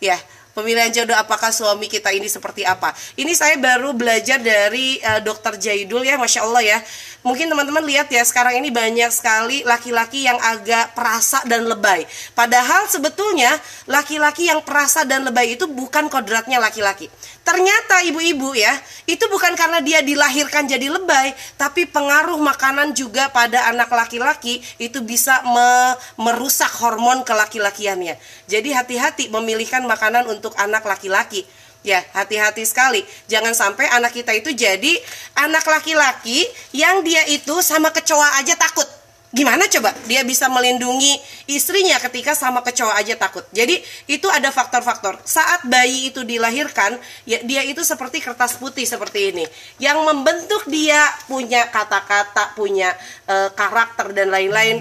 Ya 0.00 0.16
pemilihan 0.56 0.88
jodoh 0.88 1.12
apakah 1.12 1.52
suami 1.52 1.84
kita 1.92 2.08
ini 2.16 2.32
seperti 2.32 2.64
apa. 2.64 2.96
Ini 3.20 3.36
saya 3.36 3.60
baru 3.60 3.92
belajar 3.92 4.40
dari 4.40 4.96
uh, 5.04 5.20
dokter 5.20 5.60
Jaidul 5.60 6.00
ya 6.08 6.16
masya 6.16 6.48
Allah 6.48 6.64
ya. 6.64 6.78
Mungkin 7.20 7.52
teman-teman 7.52 7.84
lihat 7.84 8.08
ya 8.08 8.24
sekarang 8.24 8.56
ini 8.56 8.72
banyak 8.72 9.12
sekali 9.12 9.60
laki-laki 9.68 10.24
yang 10.24 10.40
agak 10.40 10.96
perasa 10.96 11.44
dan 11.44 11.68
lebay. 11.68 12.08
Padahal 12.32 12.88
sebetulnya 12.88 13.52
laki-laki 13.84 14.48
yang 14.48 14.64
perasa 14.64 15.04
dan 15.04 15.28
lebay 15.28 15.60
itu 15.60 15.68
bukan 15.68 16.08
kodratnya 16.08 16.56
laki-laki 16.56 17.12
ternyata 17.46 18.02
ibu-ibu 18.10 18.58
ya 18.58 18.74
itu 19.06 19.22
bukan 19.30 19.54
karena 19.54 19.78
dia 19.78 20.02
dilahirkan 20.02 20.66
jadi 20.66 20.90
lebay 20.90 21.30
tapi 21.54 21.86
pengaruh 21.86 22.42
makanan 22.42 22.90
juga 22.90 23.30
pada 23.30 23.70
anak 23.70 23.86
laki-laki 23.86 24.58
itu 24.82 24.98
bisa 25.06 25.46
me 25.46 25.94
merusak 26.18 26.74
hormon 26.82 27.22
kelaki-lakiannya 27.22 28.18
jadi 28.50 28.82
hati-hati 28.82 29.30
memilihkan 29.30 29.86
makanan 29.86 30.26
untuk 30.30 30.54
anak 30.58 30.86
laki-laki. 30.86 31.46
Ya, 31.86 32.02
hati-hati 32.18 32.66
sekali. 32.66 33.06
Jangan 33.30 33.54
sampai 33.54 33.86
anak 33.94 34.10
kita 34.10 34.34
itu 34.34 34.50
jadi 34.50 34.98
anak 35.38 35.62
laki-laki 35.62 36.42
yang 36.74 37.06
dia 37.06 37.22
itu 37.30 37.62
sama 37.62 37.94
kecoa 37.94 38.42
aja 38.42 38.58
takut. 38.58 38.86
Gimana 39.36 39.68
coba 39.68 39.92
dia 40.08 40.24
bisa 40.24 40.48
melindungi 40.48 41.20
istrinya 41.44 42.00
ketika 42.00 42.32
sama 42.32 42.64
kecoa 42.64 42.96
aja 42.96 43.20
takut. 43.20 43.44
Jadi 43.52 43.84
itu 44.08 44.24
ada 44.32 44.48
faktor-faktor. 44.48 45.20
Saat 45.28 45.68
bayi 45.68 46.08
itu 46.08 46.24
dilahirkan, 46.24 46.96
ya 47.28 47.44
dia 47.44 47.60
itu 47.60 47.84
seperti 47.84 48.24
kertas 48.24 48.56
putih 48.56 48.88
seperti 48.88 49.36
ini. 49.36 49.44
Yang 49.76 49.98
membentuk 50.08 50.64
dia 50.72 51.04
punya 51.28 51.68
kata-kata, 51.68 52.56
punya 52.56 52.96
e, 53.28 53.52
karakter 53.52 54.16
dan 54.16 54.32
lain-lain 54.32 54.80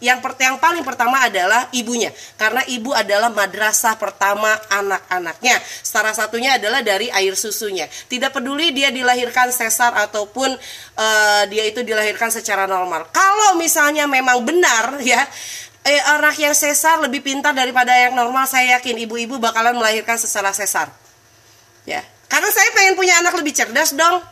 yang 0.00 0.24
per, 0.24 0.32
yang 0.40 0.56
paling 0.56 0.80
pertama 0.80 1.20
adalah 1.20 1.68
ibunya. 1.76 2.08
Karena 2.40 2.64
ibu 2.64 2.90
adalah 2.96 3.28
madrasah 3.28 4.00
pertama 4.00 4.48
anak-anaknya. 4.72 5.60
Salah 5.84 6.16
satunya 6.16 6.56
adalah 6.56 6.80
dari 6.80 7.12
air 7.12 7.36
susunya. 7.36 7.84
Tidak 7.86 8.32
peduli 8.32 8.72
dia 8.72 8.88
dilahirkan 8.88 9.52
sesar 9.52 9.92
ataupun 10.08 10.56
uh, 10.96 11.42
dia 11.52 11.68
itu 11.68 11.84
dilahirkan 11.84 12.32
secara 12.32 12.64
normal. 12.64 13.12
Kalau 13.12 13.60
misalnya 13.60 14.08
memang 14.08 14.40
benar 14.40 15.04
ya 15.04 15.20
eh, 15.84 16.00
anak 16.16 16.40
yang 16.40 16.56
sesar 16.56 17.04
lebih 17.04 17.20
pintar 17.20 17.52
daripada 17.52 17.92
yang 17.92 18.16
normal 18.16 18.48
saya 18.48 18.80
yakin 18.80 19.04
ibu-ibu 19.04 19.36
bakalan 19.36 19.76
melahirkan 19.76 20.16
secara 20.16 20.56
sesar. 20.56 20.88
Ya. 21.84 22.00
Karena 22.32 22.48
saya 22.48 22.72
pengen 22.72 22.96
punya 22.96 23.20
anak 23.20 23.36
lebih 23.36 23.52
cerdas 23.52 23.92
dong. 23.92 24.24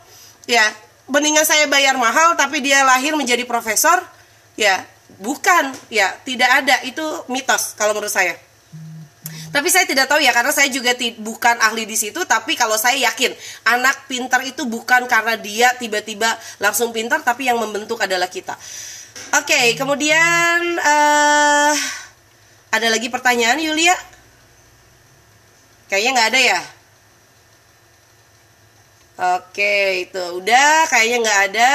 Ya. 0.49 0.65
Mendingan 1.05 1.45
saya 1.45 1.69
bayar 1.69 1.93
mahal 1.93 2.33
tapi 2.33 2.57
dia 2.57 2.81
lahir 2.81 3.13
menjadi 3.13 3.45
profesor. 3.45 4.01
Ya 4.57 4.81
Bukan, 5.17 5.73
ya 5.89 6.13
tidak 6.21 6.49
ada 6.63 6.75
itu 6.85 7.01
mitos 7.27 7.73
kalau 7.73 7.97
menurut 7.97 8.13
saya. 8.13 8.37
Tapi 9.49 9.65
saya 9.73 9.89
tidak 9.89 10.05
tahu 10.05 10.21
ya 10.21 10.29
karena 10.29 10.53
saya 10.53 10.69
juga 10.69 10.93
bukan 11.17 11.57
ahli 11.57 11.89
di 11.89 11.97
situ. 11.97 12.21
Tapi 12.21 12.53
kalau 12.53 12.77
saya 12.77 13.01
yakin 13.09 13.33
anak 13.65 14.05
pintar 14.05 14.45
itu 14.45 14.69
bukan 14.69 15.09
karena 15.09 15.33
dia 15.41 15.73
tiba-tiba 15.81 16.29
langsung 16.61 16.93
pintar, 16.93 17.25
tapi 17.25 17.49
yang 17.49 17.57
membentuk 17.57 17.97
adalah 17.97 18.29
kita. 18.29 18.53
Oke, 19.41 19.53
okay, 19.53 19.65
kemudian 19.73 20.77
uh, 20.77 21.73
ada 22.69 22.87
lagi 22.93 23.09
pertanyaan 23.09 23.57
Yulia? 23.57 23.97
Kayaknya 25.89 26.11
nggak 26.13 26.29
ada 26.29 26.39
ya. 26.39 26.61
Oke, 29.19 30.07
itu 30.07 30.23
udah 30.39 30.87
kayaknya 30.87 31.17
nggak 31.25 31.41
ada. 31.51 31.73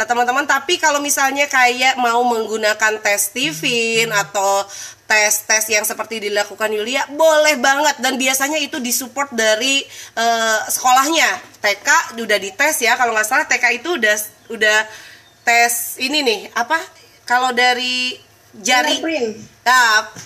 Nah, 0.00 0.08
teman-teman, 0.08 0.48
tapi 0.48 0.80
kalau 0.80 0.96
misalnya 1.04 1.44
kayak 1.44 2.00
mau 2.00 2.24
menggunakan 2.24 3.04
tes 3.04 3.36
Tivin 3.36 4.08
atau 4.08 4.64
tes-tes 5.04 5.68
yang 5.68 5.84
seperti 5.84 6.24
dilakukan 6.24 6.72
Yulia, 6.72 7.04
boleh 7.12 7.60
banget 7.60 8.00
dan 8.00 8.16
biasanya 8.16 8.56
itu 8.64 8.80
disupport 8.80 9.28
dari 9.28 9.84
uh, 10.16 10.64
sekolahnya. 10.72 11.60
TK 11.60 12.16
udah 12.16 12.38
dites 12.40 12.80
ya, 12.80 12.96
kalau 12.96 13.12
nggak 13.12 13.28
salah 13.28 13.44
TK 13.44 13.84
itu 13.84 14.00
udah 14.00 14.16
udah 14.48 14.78
tes 15.44 16.00
ini 16.00 16.24
nih, 16.24 16.40
apa? 16.56 16.80
Kalau 17.28 17.52
dari 17.52 18.16
jari 18.56 19.04
fingerprint. 19.04 19.36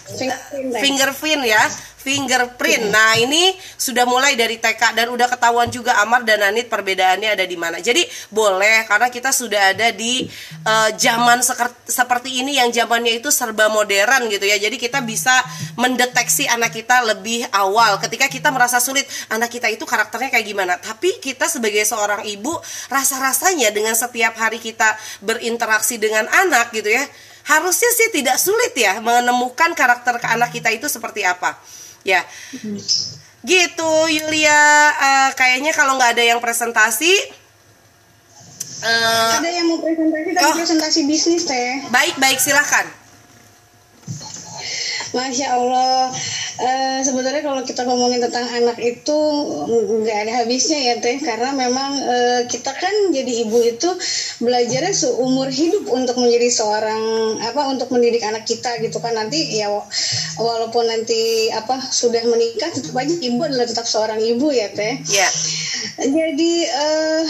Fingerprint, 0.06 0.70
fingerprint 0.78 1.42
ya 1.50 1.66
fingerprint. 2.04 2.92
Nah, 2.92 3.16
ini 3.16 3.56
sudah 3.80 4.04
mulai 4.04 4.36
dari 4.36 4.60
TK 4.60 4.92
dan 4.92 5.08
udah 5.08 5.24
ketahuan 5.24 5.72
juga 5.72 5.96
Amar 6.04 6.20
dan 6.28 6.44
Anit 6.44 6.68
perbedaannya 6.68 7.32
ada 7.32 7.48
di 7.48 7.56
mana. 7.56 7.80
Jadi 7.80 8.04
boleh 8.28 8.84
karena 8.84 9.08
kita 9.08 9.32
sudah 9.32 9.72
ada 9.72 9.88
di 9.88 10.28
uh, 10.68 10.92
zaman 10.92 11.40
seperti 11.88 12.44
ini 12.44 12.60
yang 12.60 12.68
zamannya 12.68 13.24
itu 13.24 13.32
serba 13.32 13.72
modern 13.72 14.28
gitu 14.28 14.44
ya. 14.44 14.60
Jadi 14.60 14.76
kita 14.76 15.00
bisa 15.00 15.32
mendeteksi 15.80 16.44
anak 16.44 16.76
kita 16.76 17.00
lebih 17.08 17.48
awal 17.56 17.96
ketika 18.04 18.28
kita 18.28 18.52
merasa 18.52 18.76
sulit 18.84 19.08
anak 19.32 19.48
kita 19.48 19.72
itu 19.72 19.88
karakternya 19.88 20.28
kayak 20.28 20.44
gimana. 20.44 20.76
Tapi 20.76 21.24
kita 21.24 21.48
sebagai 21.48 21.88
seorang 21.88 22.28
ibu 22.28 22.52
rasa-rasanya 22.92 23.72
dengan 23.72 23.96
setiap 23.96 24.36
hari 24.36 24.60
kita 24.60 24.92
berinteraksi 25.24 25.96
dengan 25.96 26.28
anak 26.28 26.68
gitu 26.76 26.92
ya 26.92 27.08
harusnya 27.44 27.92
sih 27.92 28.08
tidak 28.08 28.40
sulit 28.40 28.72
ya 28.72 29.04
menemukan 29.04 29.76
karakter 29.76 30.16
ke 30.16 30.26
anak 30.32 30.48
kita 30.48 30.72
itu 30.72 30.88
seperti 30.88 31.28
apa 31.28 31.60
ya. 32.04 32.22
Gitu 33.44 33.92
Yulia. 34.08 34.62
Uh, 34.94 35.30
kayaknya 35.34 35.72
kalau 35.74 35.98
nggak 35.98 36.16
ada 36.16 36.24
yang 36.24 36.40
presentasi 36.40 37.12
uh, 38.84 39.32
ada 39.40 39.50
yang 39.50 39.66
mau 39.68 39.80
presentasi? 39.80 40.30
Tapi 40.36 40.44
oh, 40.44 40.54
presentasi 40.54 41.00
bisnis 41.08 41.42
teh. 41.48 41.88
Baik 41.88 42.14
baik. 42.20 42.38
Silahkan 42.40 43.03
Masya 45.14 45.46
Allah. 45.54 46.10
Uh, 46.54 47.00
Sebenarnya 47.06 47.42
kalau 47.46 47.62
kita 47.62 47.86
ngomongin 47.86 48.18
tentang 48.22 48.46
anak 48.50 48.78
itu 48.82 49.18
nggak 50.02 50.18
ada 50.26 50.32
habisnya 50.42 50.78
ya 50.92 50.94
Teh. 50.98 51.22
Karena 51.22 51.54
memang 51.54 51.90
uh, 52.02 52.40
kita 52.50 52.74
kan 52.74 53.14
jadi 53.14 53.46
ibu 53.46 53.58
itu 53.62 53.90
belajarnya 54.42 54.92
seumur 54.92 55.48
hidup 55.48 55.86
untuk 55.94 56.18
menjadi 56.18 56.50
seorang 56.50 57.02
apa 57.40 57.70
untuk 57.70 57.88
mendidik 57.94 58.26
anak 58.26 58.44
kita 58.44 58.82
gitu 58.82 58.98
kan. 58.98 59.14
Nanti 59.14 59.54
ya 59.54 59.70
walaupun 60.36 60.90
nanti 60.90 61.48
apa 61.54 61.78
sudah 61.78 62.26
menikah 62.26 62.74
tetap 62.74 62.94
aja 62.98 63.14
ibu 63.14 63.40
adalah 63.40 63.66
tetap 63.70 63.86
seorang 63.86 64.18
ibu 64.18 64.50
ya 64.50 64.68
Teh. 64.74 65.00
Yeah. 65.06 65.30
Jadi 66.02 66.52
uh, 66.66 67.24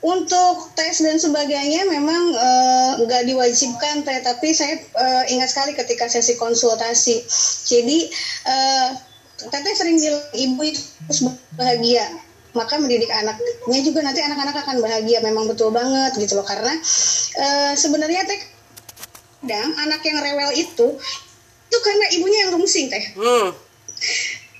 untuk 0.00 0.72
tes 0.72 1.04
dan 1.04 1.20
sebagainya 1.20 1.84
memang 1.84 2.32
eh, 2.32 2.92
nggak 3.04 3.22
uh, 3.24 3.26
diwajibkan 3.28 4.00
tapi 4.00 4.56
saya 4.56 4.80
uh, 4.96 5.24
ingat 5.28 5.52
sekali 5.52 5.76
ketika 5.76 6.08
sesi 6.08 6.40
konsultasi. 6.40 7.20
Jadi 7.68 8.08
uh, 8.48 8.96
teteh 9.52 9.74
sering 9.76 10.00
bilang 10.00 10.24
ibu 10.32 10.60
itu 10.64 10.80
bahagia. 11.52 12.08
Maka 12.50 12.82
mendidik 12.82 13.12
anaknya 13.14 13.80
juga 13.86 14.02
nanti 14.02 14.24
anak-anak 14.24 14.56
akan 14.66 14.82
bahagia. 14.82 15.22
Memang 15.22 15.46
betul 15.46 15.70
banget 15.70 16.16
gitu 16.16 16.34
loh. 16.34 16.48
Karena 16.48 16.72
uh, 17.36 17.72
sebenarnya 17.76 18.24
teh 18.24 18.40
kadang 19.40 19.72
anak 19.84 20.00
yang 20.04 20.20
rewel 20.20 20.52
itu 20.52 20.86
itu 21.70 21.78
karena 21.84 22.06
ibunya 22.16 22.38
yang 22.48 22.50
rungsing 22.56 22.88
teh. 22.88 23.04
Hmm. 23.20 23.52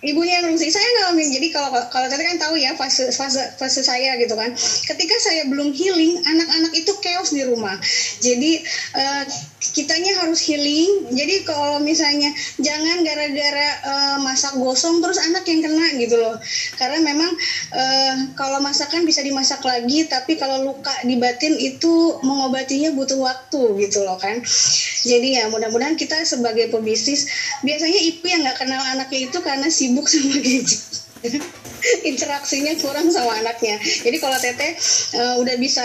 Ibunya 0.01 0.41
yang 0.41 0.53
rungsing 0.53 0.73
saya 0.73 0.85
ngalamin 0.97 1.29
jadi 1.29 1.49
kalau 1.53 1.71
kalau 1.93 2.09
tadi 2.09 2.25
kan 2.25 2.41
tahu 2.41 2.57
ya 2.57 2.73
fase 2.73 3.13
fase 3.13 3.53
fase 3.61 3.81
saya 3.85 4.17
gitu 4.17 4.33
kan. 4.33 4.53
Ketika 4.89 5.17
saya 5.21 5.45
belum 5.49 5.77
healing 5.77 6.25
anak-anak 6.25 6.73
itu 6.73 6.93
chaos 7.05 7.37
di 7.37 7.45
rumah. 7.45 7.77
Jadi 8.25 8.65
uh, 8.97 9.25
kitanya 9.61 10.25
harus 10.25 10.41
healing. 10.49 11.13
Jadi 11.13 11.45
kalau 11.45 11.85
misalnya 11.85 12.33
jangan 12.57 13.05
gara-gara 13.05 13.69
uh, 13.85 14.17
masak 14.25 14.57
gosong 14.57 15.05
terus 15.05 15.21
anak 15.21 15.45
yang 15.45 15.61
kena 15.61 15.87
gitu 16.01 16.17
loh. 16.17 16.37
Karena 16.81 16.99
memang 17.05 17.31
uh, 17.77 18.15
kalau 18.37 18.65
masakan 18.65 19.05
bisa 19.05 19.21
dimasak 19.21 19.61
lagi 19.65 20.09
tapi 20.09 20.41
kalau 20.41 20.65
luka 20.65 20.93
di 21.05 21.21
batin 21.21 21.57
itu 21.61 22.17
mengobatinya 22.25 22.97
butuh 22.97 23.21
waktu 23.21 23.63
gitu 23.85 24.01
loh 24.05 24.17
kan. 24.17 24.41
Jadi 25.05 25.37
ya 25.37 25.53
mudah-mudahan 25.53 25.97
kita 26.01 26.25
sebagai 26.25 26.73
pebisnis 26.73 27.29
biasanya 27.61 28.01
ibu 28.01 28.25
yang 28.25 28.41
nggak 28.45 28.59
kenal 28.65 28.81
anaknya 28.81 29.29
itu 29.29 29.39
karena 29.45 29.69
sibuk 29.91 30.07
sama 30.07 30.39
gadget. 30.39 30.83
Interaksinya 32.11 32.77
kurang 32.79 33.09
sama 33.09 33.41
anaknya. 33.41 33.81
Jadi 33.81 34.17
kalau 34.21 34.37
teteh 34.37 34.77
uh, 35.17 35.35
udah 35.41 35.57
bisa 35.57 35.83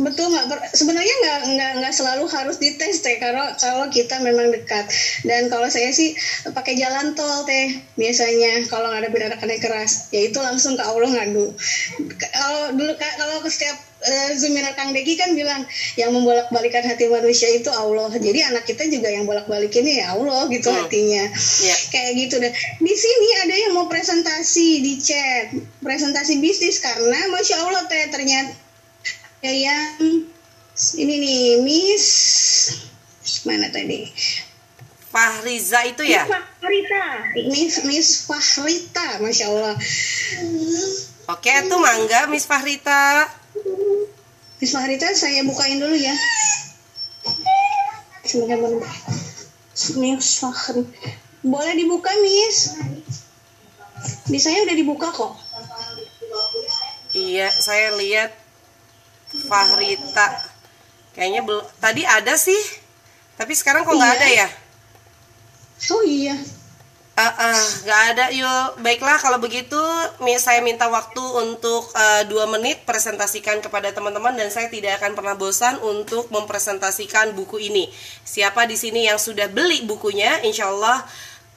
betul 0.00 0.32
nggak? 0.32 0.72
Sebenarnya 0.72 1.14
nggak 1.20 1.40
nggak 1.52 1.72
nggak 1.84 1.94
selalu 1.94 2.24
harus 2.32 2.56
dites 2.56 3.04
teh 3.04 3.20
kalau 3.20 3.44
kalau 3.60 3.86
kita 3.92 4.18
memang 4.24 4.50
dekat. 4.50 4.88
Dan 5.28 5.52
kalau 5.52 5.68
saya 5.68 5.92
sih 5.92 6.16
pakai 6.48 6.80
jalan 6.80 7.12
tol 7.12 7.44
teh 7.44 7.76
biasanya. 8.00 8.66
Kalau 8.72 8.88
nggak 8.88 9.04
ada 9.04 9.36
anak-anak 9.36 9.60
keras 9.60 10.08
ya 10.10 10.26
itu 10.26 10.40
langsung 10.40 10.80
ke 10.80 10.84
Allah 10.84 11.12
ngadu. 11.12 11.52
Kalau 12.16 12.72
dulu 12.72 12.92
kalau 12.96 13.36
setiap 13.48 13.87
uh, 14.08 14.32
Zuminar 14.34 14.74
Kang 14.74 14.96
Deki 14.96 15.14
kan 15.14 15.36
bilang 15.36 15.68
yang 16.00 16.10
membolak-balikan 16.10 16.84
hati 16.84 17.08
manusia 17.08 17.52
itu 17.52 17.68
Allah. 17.68 18.08
Jadi 18.12 18.40
anak 18.44 18.64
kita 18.64 18.88
juga 18.88 19.12
yang 19.12 19.28
bolak-balikin 19.28 19.84
ya 19.84 20.16
Allah 20.16 20.48
gitu 20.48 20.68
hmm. 20.68 20.78
hatinya. 20.84 21.24
Yeah. 21.62 21.78
Kayak 21.92 22.12
gitu 22.26 22.34
deh. 22.40 22.52
Di 22.80 22.94
sini 22.94 23.28
ada 23.46 23.54
yang 23.54 23.72
mau 23.76 23.86
presentasi 23.86 24.68
di 24.82 24.94
chat, 24.98 25.54
presentasi 25.84 26.40
bisnis 26.40 26.80
karena 26.80 27.30
masya 27.32 27.56
Allah 27.64 27.84
teh 27.86 28.08
ternyata 28.10 28.54
yang 29.42 30.26
ini 30.98 31.14
nih 31.22 31.42
Miss 31.62 32.06
mana 33.46 33.70
tadi 33.70 34.10
Fahriza 35.08 35.88
itu 35.88 36.04
ya? 36.04 36.28
Fahrita, 36.28 37.32
Miss 37.48 37.80
Miss 37.88 38.28
Fahrita, 38.28 39.24
masya 39.24 39.48
Allah. 39.48 39.74
Oke, 41.32 41.48
itu 41.48 41.76
mangga 41.80 42.28
Miss 42.28 42.44
Fahrita. 42.44 43.24
Miss 44.58 44.74
Fahrita 44.74 45.06
saya 45.14 45.46
bukain 45.46 45.78
dulu 45.78 45.94
ya. 45.94 46.14
Semoga 48.26 48.58
Miss. 49.96 50.42
Boleh 51.46 51.74
dibuka 51.78 52.10
Miss? 52.20 52.74
Di 54.26 54.38
saya 54.42 54.66
udah 54.66 54.76
dibuka 54.76 55.08
kok. 55.14 55.38
Iya, 57.14 57.48
saya 57.54 57.94
lihat 57.96 58.34
Fahrita. 59.48 60.26
Kayaknya 61.14 61.42
belum. 61.46 61.64
Tadi 61.78 62.02
ada 62.02 62.34
sih, 62.34 62.58
tapi 63.38 63.54
sekarang 63.54 63.86
kok 63.86 63.94
nggak 63.94 64.14
iya. 64.14 64.18
ada 64.18 64.28
ya? 64.28 64.48
Oh 65.94 66.02
iya. 66.02 66.36
Uh, 67.18 67.34
uh, 67.34 67.62
gak 67.82 68.02
ada 68.14 68.24
yuk. 68.30 68.78
Baiklah 68.78 69.18
kalau 69.18 69.42
begitu 69.42 69.74
saya 70.38 70.62
minta 70.62 70.86
waktu 70.86 71.18
untuk 71.18 71.90
uh, 71.90 72.22
dua 72.30 72.46
menit 72.46 72.86
presentasikan 72.86 73.58
kepada 73.58 73.90
teman-teman 73.90 74.38
dan 74.38 74.54
saya 74.54 74.70
tidak 74.70 75.02
akan 75.02 75.18
pernah 75.18 75.34
bosan 75.34 75.82
untuk 75.82 76.30
mempresentasikan 76.30 77.34
buku 77.34 77.58
ini. 77.58 77.90
Siapa 78.22 78.70
di 78.70 78.78
sini 78.78 79.10
yang 79.10 79.18
sudah 79.18 79.50
beli 79.50 79.82
bukunya 79.82 80.46
insya 80.46 80.70
Allah 80.70 81.02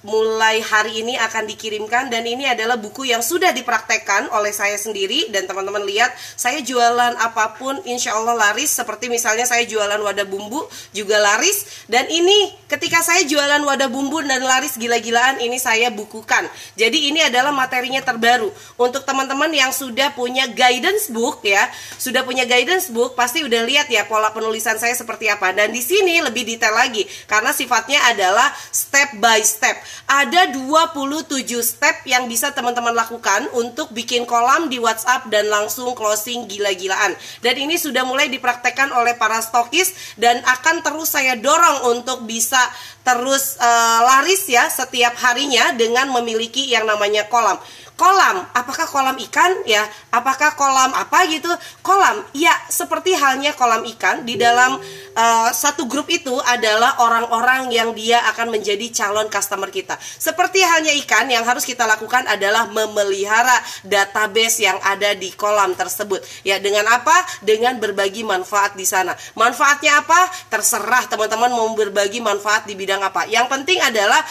mulai 0.02 0.66
hari 0.66 1.06
ini 1.06 1.14
akan 1.14 1.46
dikirimkan 1.46 2.10
dan 2.10 2.26
ini 2.26 2.50
adalah 2.50 2.78
buku 2.78 3.06
yang 3.06 3.22
sudah 3.22 3.54
dipraktekkan 3.54 4.34
oleh 4.34 4.50
saya 4.50 4.74
sendiri 4.74 5.30
dan 5.30 5.46
teman-teman 5.46 5.86
lihat 5.86 6.10
saya 6.34 6.58
jualan 6.66 7.14
apa 7.22 7.54
pun 7.58 7.78
insya 7.86 8.18
Allah 8.18 8.34
laris. 8.34 8.74
Seperti 8.74 9.14
misalnya 9.14 9.46
saya 9.46 9.62
jualan 9.70 10.02
wadah 10.02 10.26
bumbu 10.26 10.66
juga 10.90 11.22
laris. 11.22 11.86
Dan 11.86 12.10
ini 12.10 12.50
ketika 12.66 13.06
saya 13.06 13.22
jualan 13.30 13.62
wadah 13.62 13.90
bumbu 13.94 14.26
dan 14.26 14.42
laris 14.42 14.74
gila-gilaan 14.82 15.38
ini 15.38 15.62
saya 15.62 15.94
bukukan. 15.94 16.50
Jadi 16.74 17.14
ini 17.14 17.22
adalah 17.22 17.54
materinya 17.54 18.02
terbaru. 18.02 18.50
Untuk 18.82 19.06
teman-teman 19.06 19.54
yang 19.54 19.70
sudah 19.70 20.18
punya 20.18 20.50
guidance 20.50 21.14
book 21.14 21.46
ya 21.46 21.70
sudah 22.02 22.26
punya 22.26 22.50
guidance 22.50 22.90
book 22.90 23.14
pasti 23.14 23.46
udah 23.46 23.62
lihat 23.70 23.86
ya 23.94 24.10
pola 24.10 24.34
penulisan 24.34 24.82
saya 24.82 24.98
seperti 24.98 25.30
apa. 25.30 25.54
Dan 25.54 25.70
di 25.70 25.82
sini 25.86 26.26
lebih 26.26 26.42
detail 26.42 26.74
lagi 26.74 27.06
karena 27.30 27.54
sifatnya 27.54 28.02
adalah 28.10 28.50
step 28.74 29.22
by 29.22 29.38
step 29.46 29.91
ada 30.10 30.52
27 30.52 31.48
step 31.64 32.04
yang 32.04 32.28
bisa 32.28 32.52
teman-teman 32.52 32.92
lakukan 32.92 33.48
untuk 33.56 33.92
bikin 33.96 34.28
kolam 34.28 34.68
di 34.68 34.82
WhatsApp 34.82 35.32
dan 35.32 35.48
langsung 35.48 35.96
closing 35.96 36.46
gila-gilaan. 36.52 37.16
Dan 37.40 37.56
ini 37.60 37.80
sudah 37.80 38.04
mulai 38.04 38.28
dipraktekkan 38.28 38.92
oleh 38.92 39.16
para 39.16 39.40
stokis 39.40 40.16
dan 40.20 40.44
akan 40.44 40.84
terus 40.84 41.16
saya 41.16 41.40
dorong 41.40 41.96
untuk 41.98 42.28
bisa 42.28 42.60
terus 43.02 43.58
uh, 43.58 44.00
laris 44.06 44.46
ya 44.46 44.70
setiap 44.70 45.18
harinya 45.18 45.74
dengan 45.74 46.14
memiliki 46.14 46.70
yang 46.70 46.86
namanya 46.86 47.26
kolam 47.32 47.58
kolam. 48.00 48.44
Apakah 48.56 48.90
kolam 48.90 49.18
ikan? 49.30 49.52
Ya 49.68 49.86
apakah 50.10 50.58
kolam 50.58 50.92
apa 50.96 51.28
gitu? 51.30 51.50
Kolam. 51.86 52.24
Ya 52.34 52.52
seperti 52.68 53.14
halnya 53.16 53.54
kolam 53.54 53.86
ikan 53.96 54.26
di 54.26 54.36
dalam 54.36 54.82
uh, 55.16 55.50
satu 55.54 55.86
grup 55.86 56.10
itu 56.10 56.34
adalah 56.44 57.00
orang-orang 57.04 57.72
yang 57.72 57.94
dia 57.94 58.24
akan 58.34 58.52
menjadi 58.52 58.90
calon 58.92 59.28
customer 59.30 59.70
kita. 59.70 59.96
Seperti 60.00 60.64
halnya 60.64 60.92
ikan 61.06 61.30
yang 61.30 61.46
harus 61.46 61.64
kita 61.64 61.86
lakukan 61.86 62.26
adalah 62.28 62.68
memelihara 62.70 63.56
database 63.86 64.64
yang 64.66 64.78
ada 64.82 65.14
di 65.14 65.32
kolam 65.38 65.78
tersebut. 65.78 66.22
Ya 66.42 66.58
dengan 66.58 66.88
apa? 66.90 67.16
Dengan 67.44 67.78
berbagi 67.78 68.26
manfaat 68.26 68.74
di 68.74 68.88
sana. 68.88 69.14
Manfaatnya 69.38 70.02
apa? 70.02 70.30
Terserah 70.50 71.06
teman-teman 71.08 71.52
mau 71.54 71.70
berbagi 71.78 72.20
manfaat 72.20 72.66
di 72.66 72.74
bidang 72.74 73.02
apa. 73.02 73.28
Yang 73.30 73.48
penting 73.52 73.80
adalah 73.82 74.22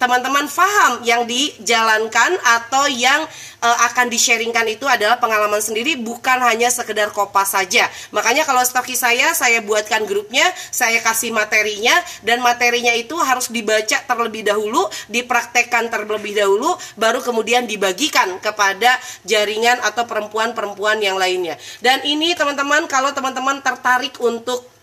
teman-teman 0.00 0.48
paham 0.48 1.04
yang 1.04 1.28
dijalankan 1.28 2.40
atau 2.40 2.88
yang 2.88 3.20
uh, 3.60 3.78
akan 3.92 4.08
di-sharingkan 4.08 4.64
itu 4.72 4.88
adalah 4.88 5.20
pengalaman 5.20 5.60
sendiri 5.60 6.00
bukan 6.00 6.40
hanya 6.40 6.72
sekedar 6.72 7.12
kopas 7.12 7.52
saja. 7.52 7.84
Makanya 8.10 8.48
kalau 8.48 8.64
stoki 8.64 8.96
saya 8.96 9.36
saya 9.36 9.60
buatkan 9.60 10.08
grupnya, 10.08 10.48
saya 10.72 11.04
kasih 11.04 11.36
materinya 11.36 11.92
dan 12.24 12.40
materinya 12.40 12.96
itu 12.96 13.12
harus 13.20 13.52
dibaca 13.52 14.00
terlebih 14.08 14.48
dahulu, 14.48 14.88
dipraktekkan 15.12 15.92
terlebih 15.92 16.32
dahulu 16.32 16.72
baru 16.96 17.20
kemudian 17.20 17.68
dibagikan 17.68 18.40
kepada 18.40 18.96
jaringan 19.28 19.84
atau 19.84 20.08
perempuan-perempuan 20.08 21.04
yang 21.04 21.20
lainnya. 21.20 21.60
Dan 21.84 22.00
ini 22.08 22.32
teman-teman 22.32 22.88
kalau 22.88 23.12
teman-teman 23.12 23.60
tertarik 23.60 24.16
untuk 24.16 24.79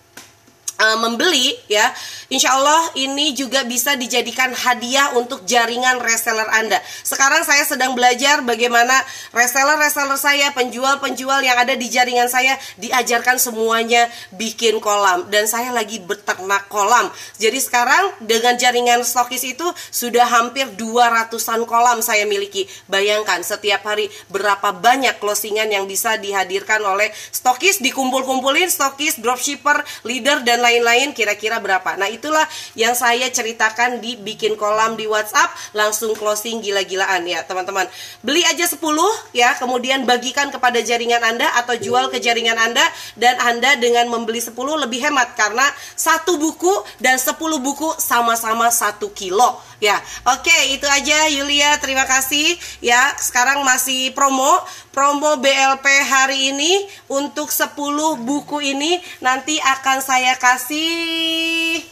uh, 0.79 0.97
membeli 1.01 1.53
ya 1.67 1.93
Insya 2.27 2.59
Allah 2.59 2.91
ini 2.99 3.31
juga 3.31 3.63
bisa 3.63 3.95
dijadikan 3.95 4.51
hadiah 4.51 5.15
untuk 5.15 5.47
jaringan 5.47 6.03
reseller 6.03 6.47
Anda. 6.59 6.75
Sekarang 6.83 7.47
saya 7.47 7.63
sedang 7.63 7.95
belajar 7.95 8.43
bagaimana 8.43 8.91
reseller-reseller 9.31 10.19
saya 10.19 10.51
penjual-penjual 10.51 11.39
yang 11.39 11.55
ada 11.55 11.79
di 11.79 11.87
jaringan 11.87 12.27
saya 12.27 12.59
diajarkan 12.83 13.39
semuanya 13.39 14.11
bikin 14.35 14.83
kolam. 14.83 15.31
Dan 15.31 15.47
saya 15.47 15.71
lagi 15.71 16.03
beternak 16.03 16.67
kolam. 16.67 17.07
Jadi 17.39 17.63
sekarang 17.63 18.11
dengan 18.19 18.59
jaringan 18.59 19.07
stokis 19.07 19.47
itu 19.47 19.63
sudah 19.87 20.27
hampir 20.27 20.67
200an 20.75 21.63
kolam 21.63 22.03
saya 22.03 22.27
miliki. 22.27 22.67
Bayangkan 22.91 23.39
setiap 23.39 23.87
hari 23.87 24.11
berapa 24.27 24.75
banyak 24.75 25.15
closingan 25.23 25.71
yang 25.71 25.87
bisa 25.87 26.19
dihadirkan 26.19 26.83
oleh 26.83 27.07
stokis 27.31 27.79
dikumpul-kumpulin 27.79 28.67
stokis 28.67 29.23
dropshipper 29.23 29.79
leader 30.03 30.43
dan 30.43 30.59
lain-lain 30.67 31.15
kira-kira 31.15 31.63
berapa. 31.63 31.95
Nah, 31.95 32.11
itulah 32.11 32.43
yang 32.75 32.91
saya 32.91 33.31
ceritakan 33.31 34.03
di 34.03 34.19
bikin 34.19 34.59
kolam 34.59 34.99
di 34.99 35.07
WhatsApp 35.07 35.55
langsung 35.71 36.11
closing 36.19 36.59
gila-gilaan 36.59 37.23
ya, 37.23 37.47
teman-teman. 37.47 37.87
Beli 38.19 38.43
aja 38.43 38.67
10 38.67 38.83
ya, 39.31 39.55
kemudian 39.55 40.03
bagikan 40.03 40.51
kepada 40.51 40.83
jaringan 40.83 41.23
Anda 41.23 41.47
atau 41.63 41.79
jual 41.79 42.11
ke 42.11 42.19
jaringan 42.19 42.59
Anda 42.59 42.83
dan 43.15 43.39
Anda 43.39 43.79
dengan 43.79 44.11
membeli 44.11 44.43
10 44.43 44.51
lebih 44.83 44.99
hemat 45.07 45.39
karena 45.39 45.63
satu 45.95 46.35
buku 46.35 46.83
dan 46.99 47.15
10 47.15 47.39
buku 47.39 47.95
sama-sama 47.97 48.67
satu 48.67 49.09
kilo 49.15 49.63
ya. 49.77 49.97
Oke, 50.33 50.53
itu 50.73 50.85
aja 50.89 51.29
Yulia, 51.29 51.77
terima 51.77 52.03
kasih 52.05 52.57
ya. 52.81 53.13
Sekarang 53.21 53.61
masih 53.61 54.11
promo, 54.13 54.61
promo 54.97 55.37
BLP 55.37 55.85
hari 56.09 56.57
ini 56.57 56.73
untuk 57.05 57.53
10 57.53 57.77
buku 58.17 58.65
ini 58.65 58.97
nanti 59.21 59.61
akan 59.61 60.01
saya 60.01 60.33
kasih 60.41 61.85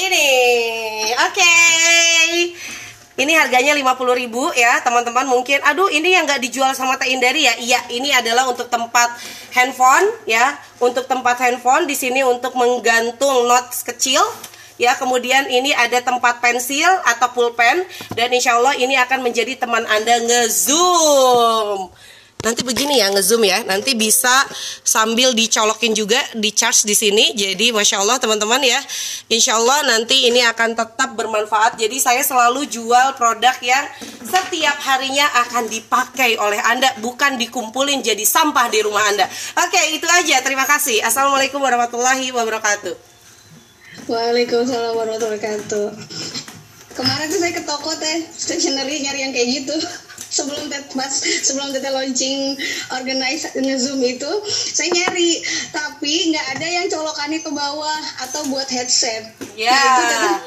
ini 0.00 0.28
oke 1.20 1.36
okay. 1.36 2.56
Ini 3.20 3.36
harganya 3.36 3.76
50.000 3.76 4.32
ya, 4.56 4.80
teman-teman. 4.80 5.28
Mungkin 5.28 5.60
aduh 5.60 5.92
ini 5.92 6.16
yang 6.16 6.24
nggak 6.24 6.40
dijual 6.40 6.72
sama 6.72 6.96
Teh 6.96 7.12
Indari 7.12 7.44
ya. 7.44 7.52
Iya, 7.60 7.80
ini 7.92 8.08
adalah 8.16 8.48
untuk 8.48 8.72
tempat 8.72 9.12
handphone 9.60 10.08
ya. 10.24 10.56
Untuk 10.80 11.04
tempat 11.04 11.36
handphone 11.44 11.84
di 11.84 11.92
sini 11.92 12.24
untuk 12.24 12.56
menggantung 12.56 13.44
notes 13.44 13.84
kecil 13.84 14.24
ya 14.80 14.96
kemudian 14.96 15.44
ini 15.52 15.76
ada 15.76 16.00
tempat 16.00 16.40
pensil 16.40 16.88
atau 17.04 17.28
pulpen 17.36 17.84
dan 18.16 18.32
insya 18.32 18.56
Allah 18.56 18.72
ini 18.80 18.96
akan 18.96 19.20
menjadi 19.20 19.60
teman 19.60 19.84
anda 19.84 20.16
ngezoom 20.24 21.92
nanti 22.40 22.64
begini 22.64 23.00
ya 23.00 23.12
ngezoom 23.12 23.44
ya. 23.44 23.62
Nanti 23.64 23.92
bisa 23.96 24.44
sambil 24.84 25.32
dicolokin 25.36 25.92
juga 25.92 26.18
di 26.36 26.50
charge 26.52 26.88
di 26.88 26.96
sini. 26.96 27.32
Jadi 27.36 27.72
masya 27.72 28.00
Allah 28.00 28.16
teman-teman 28.16 28.60
ya. 28.64 28.80
Insya 29.28 29.60
Allah 29.60 29.84
nanti 29.86 30.28
ini 30.28 30.40
akan 30.44 30.76
tetap 30.76 31.14
bermanfaat. 31.16 31.76
Jadi 31.76 31.96
saya 32.00 32.24
selalu 32.24 32.66
jual 32.68 33.16
produk 33.16 33.54
yang 33.60 33.84
setiap 34.24 34.76
harinya 34.84 35.26
akan 35.46 35.68
dipakai 35.68 36.40
oleh 36.40 36.60
anda 36.64 36.90
bukan 37.00 37.36
dikumpulin 37.36 38.00
jadi 38.00 38.24
sampah 38.24 38.66
di 38.72 38.80
rumah 38.84 39.04
anda. 39.08 39.28
Oke 39.60 39.80
itu 39.94 40.08
aja. 40.08 40.40
Terima 40.40 40.64
kasih. 40.64 41.04
Assalamualaikum 41.04 41.60
warahmatullahi 41.60 42.32
wabarakatuh. 42.32 42.94
Waalaikumsalam 44.08 44.96
warahmatullahi 44.96 45.38
wabarakatuh. 45.38 45.86
Kemarin 46.90 47.26
tuh 47.30 47.38
saya 47.38 47.52
ke 47.54 47.62
toko 47.62 47.94
teh 47.96 48.26
stationery 48.34 49.00
nyari 49.06 49.22
yang 49.22 49.32
kayak 49.32 49.48
gitu 49.62 49.76
sebelum 50.30 50.70
tet 50.70 50.94
mas 50.94 51.20
sebelum 51.20 51.74
tete 51.74 51.90
launching 51.90 52.56
organize 52.94 53.50
ngezoom 53.58 54.00
itu 54.06 54.30
saya 54.46 54.88
nyari. 54.94 55.42
Tapi 55.74 56.32
nggak 56.32 56.46
ada 56.56 56.66
yang 56.66 56.86
colokannya 56.88 57.40
ke 57.42 57.50
bawah 57.50 58.02
atau 58.24 58.46
buat 58.48 58.70
headset. 58.70 59.34
Ya 59.58 59.74
nah, 59.74 60.38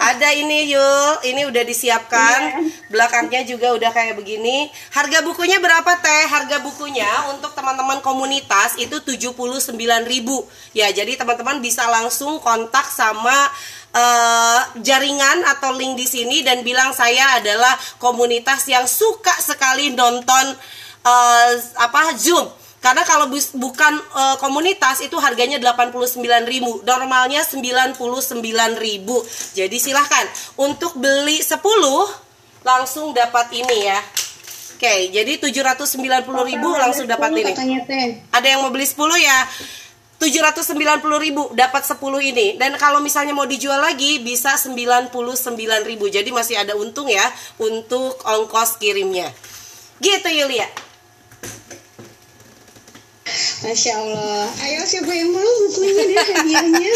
ada 0.00 0.28
ini 0.32 0.72
yuk 0.72 1.26
ini 1.26 1.44
udah 1.50 1.62
disiapkan. 1.66 2.40
Ya. 2.40 2.52
belakangnya 2.94 3.42
juga 3.42 3.74
udah 3.74 3.90
kayak 3.90 4.14
begini. 4.14 4.70
Harga 4.94 5.20
bukunya 5.26 5.58
berapa 5.58 5.98
teh? 5.98 6.24
Harga 6.30 6.62
bukunya 6.62 7.10
untuk 7.34 7.50
teman-teman 7.58 7.98
komunitas 8.04 8.78
itu 8.78 9.00
79.000 9.00 9.34
ya 10.76 10.88
jadi 10.92 11.12
teman-teman 11.16 11.64
bisa 11.64 11.88
langsung 11.88 12.36
kontak 12.44 12.84
sama 12.92 13.32
uh, 13.94 14.60
jaringan 14.82 15.46
atau 15.56 15.72
link 15.72 15.96
di 15.96 16.04
sini 16.04 16.42
dan 16.44 16.60
bilang 16.66 16.92
saya 16.92 17.40
adalah 17.40 17.72
komunitas 18.02 18.66
yang 18.68 18.84
suka 18.84 19.23
sekali 19.40 19.94
nonton 19.94 20.44
uh, 21.04 21.52
apa 21.80 22.12
Zoom. 22.18 22.48
Karena 22.84 23.00
kalau 23.00 23.32
bukan 23.56 23.92
uh, 24.12 24.36
komunitas 24.36 25.00
itu 25.00 25.16
harganya 25.16 25.56
89.000, 25.56 26.84
normalnya 26.84 27.40
99.000. 27.40 27.96
Jadi 29.56 29.76
silahkan 29.80 30.24
untuk 30.60 30.92
beli 31.00 31.40
10 31.40 31.64
langsung 32.60 33.16
dapat 33.16 33.56
ini 33.56 33.88
ya. 33.88 33.96
Oke, 34.76 35.08
jadi 35.16 35.32
790.000 35.40 36.28
langsung 36.60 37.08
dapat 37.08 37.32
ini. 37.32 37.56
Ada 38.28 38.46
yang 38.52 38.60
mau 38.60 38.68
beli 38.68 38.84
10 38.84 39.00
ya? 39.16 39.38
790.000 40.22 41.54
dapat 41.58 41.82
10 41.82 41.98
ini. 42.30 42.46
Dan 42.56 42.78
kalau 42.78 43.02
misalnya 43.02 43.34
mau 43.34 43.44
dijual 43.44 43.82
lagi 43.82 44.22
bisa 44.22 44.54
99.000 44.56 45.10
jadi 46.08 46.30
masih 46.30 46.56
ada 46.60 46.78
untung 46.78 47.10
ya 47.10 47.24
untuk 47.58 48.16
ongkos 48.22 48.78
kirimnya. 48.78 49.28
Gitu 49.98 50.28
Yulia 50.30 50.93
Masya 53.64 53.92
Allah. 53.96 54.44
Ayo 54.62 54.80
siapa 54.84 55.08
yang 55.08 55.32
mau 55.32 55.52
bukunya 55.66 56.02
deh 56.04 56.18
hadiahnya? 56.20 56.92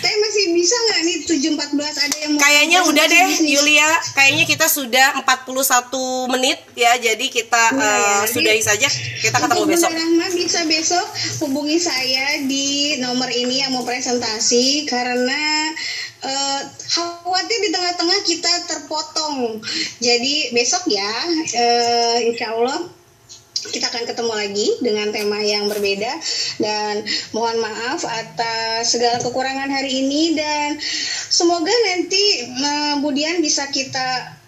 Tapi 0.00 0.16
masih 0.20 0.44
bisa 0.52 0.76
nggak 0.76 1.00
nih 1.04 1.16
714 1.26 2.04
ada 2.06 2.16
yang 2.20 2.30
mau 2.36 2.40
Kayaknya 2.40 2.78
udah 2.86 3.04
deh 3.08 3.24
bisnis. 3.26 3.50
Yulia. 3.56 3.90
Kayaknya 4.14 4.44
kita 4.46 4.66
sudah 4.68 5.06
41 5.24 6.32
menit 6.36 6.58
ya 6.76 6.92
Jadi 7.00 7.26
kita 7.32 7.62
nah, 7.74 7.80
uh, 7.80 8.22
ya. 8.24 8.30
sudahi 8.30 8.62
saja. 8.62 8.88
Kita 9.20 9.36
ketemu 9.40 9.64
besok. 9.66 9.90
Rahma 9.90 10.26
bisa 10.36 10.60
besok 10.68 11.06
hubungi 11.42 11.78
saya 11.80 12.44
di 12.46 13.00
nomor 13.00 13.28
ini 13.32 13.64
yang 13.64 13.72
mau 13.74 13.82
presentasi 13.82 14.86
Karena 14.86 15.72
uh, 16.22 16.60
khawatir 16.92 17.58
di 17.64 17.70
tengah-tengah 17.72 18.20
kita 18.28 18.52
terpotong. 18.68 19.58
Jadi 19.98 20.52
besok 20.52 20.84
ya 20.86 21.10
uh, 21.56 22.16
Insya 22.28 22.54
Allah 22.54 22.99
kita 23.60 23.92
akan 23.92 24.08
ketemu 24.08 24.32
lagi 24.32 24.68
dengan 24.80 25.08
tema 25.12 25.38
yang 25.44 25.68
berbeda. 25.68 26.12
Dan 26.56 27.04
mohon 27.36 27.60
maaf 27.60 28.00
atas 28.08 28.96
segala 28.96 29.20
kekurangan 29.20 29.68
hari 29.68 30.00
ini. 30.00 30.32
Dan 30.32 30.80
semoga 31.28 31.72
nanti 31.92 32.48
kemudian 32.96 33.44
bisa 33.44 33.68
kita 33.68 34.40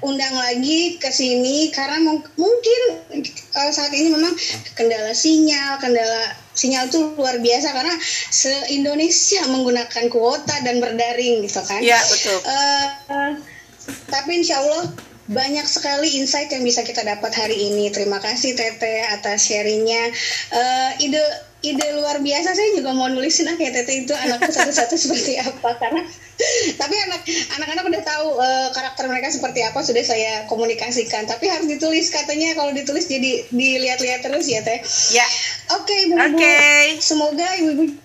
undang 0.00 0.32
lagi 0.32 0.96
ke 0.96 1.12
sini. 1.12 1.68
Karena 1.68 2.00
mungkin 2.40 2.80
uh, 3.52 3.70
saat 3.70 3.92
ini 3.92 4.08
memang 4.08 4.32
kendala 4.72 5.12
sinyal, 5.12 5.76
kendala 5.76 6.32
sinyal 6.56 6.88
itu 6.88 7.12
luar 7.20 7.36
biasa. 7.44 7.68
Karena 7.76 7.94
se 8.32 8.52
Indonesia 8.72 9.44
menggunakan 9.44 10.04
kuota 10.08 10.56
dan 10.64 10.80
berdaring 10.80 11.44
gitu 11.44 11.60
kan. 11.60 11.84
Iya 11.84 12.00
betul. 12.08 12.38
Uh, 12.48 12.86
uh, 13.12 13.32
tapi 14.08 14.40
insya 14.40 14.64
Allah 14.64 14.88
banyak 15.24 15.64
sekali 15.64 16.20
insight 16.20 16.52
yang 16.52 16.60
bisa 16.64 16.84
kita 16.84 17.00
dapat 17.00 17.32
hari 17.32 17.72
ini. 17.72 17.88
Terima 17.88 18.20
kasih 18.20 18.52
Tete 18.52 19.08
atas 19.08 19.48
sharingnya. 19.48 20.12
Uh, 20.52 20.90
ide 21.00 21.20
ide 21.64 21.86
luar 21.96 22.20
biasa 22.20 22.52
saya 22.52 22.76
juga 22.76 22.92
mau 22.92 23.08
nulisin 23.08 23.48
ah 23.48 23.56
kayak 23.56 23.72
Tete 23.72 24.04
itu 24.04 24.12
anakku 24.12 24.52
satu-satu 24.52 24.94
seperti 25.08 25.40
apa 25.40 25.80
karena 25.80 26.04
tapi 26.80 26.94
anak 27.08 27.24
anak-anak 27.56 27.84
udah 27.88 28.02
tahu 28.04 28.26
uh, 28.36 28.68
karakter 28.76 29.08
mereka 29.08 29.32
seperti 29.32 29.64
apa 29.64 29.80
sudah 29.80 30.04
saya 30.04 30.44
komunikasikan 30.44 31.24
tapi 31.24 31.48
harus 31.48 31.64
ditulis 31.64 32.12
katanya 32.12 32.52
kalau 32.52 32.76
ditulis 32.76 33.08
jadi 33.08 33.48
dilihat-lihat 33.48 34.20
terus 34.28 34.44
ya 34.44 34.60
Teh. 34.60 34.84
Ya. 35.08 35.24
Oke 35.72 35.88
okay, 35.88 35.98
ibu-ibu. 36.04 36.36
Okay. 36.36 36.84
Semoga 37.00 37.48
ibu-ibu 37.64 38.03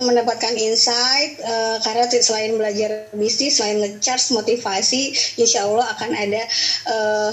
mendapatkan 0.00 0.56
insight 0.56 1.36
uh, 1.44 1.76
karena 1.84 2.08
selain 2.08 2.56
belajar 2.56 3.06
bisnis, 3.12 3.60
selain 3.60 3.84
ngecharge 3.84 4.32
motivasi, 4.32 5.12
insya 5.36 5.68
Allah 5.68 5.86
akan 5.92 6.10
ada 6.16 6.42
uh, 6.88 7.32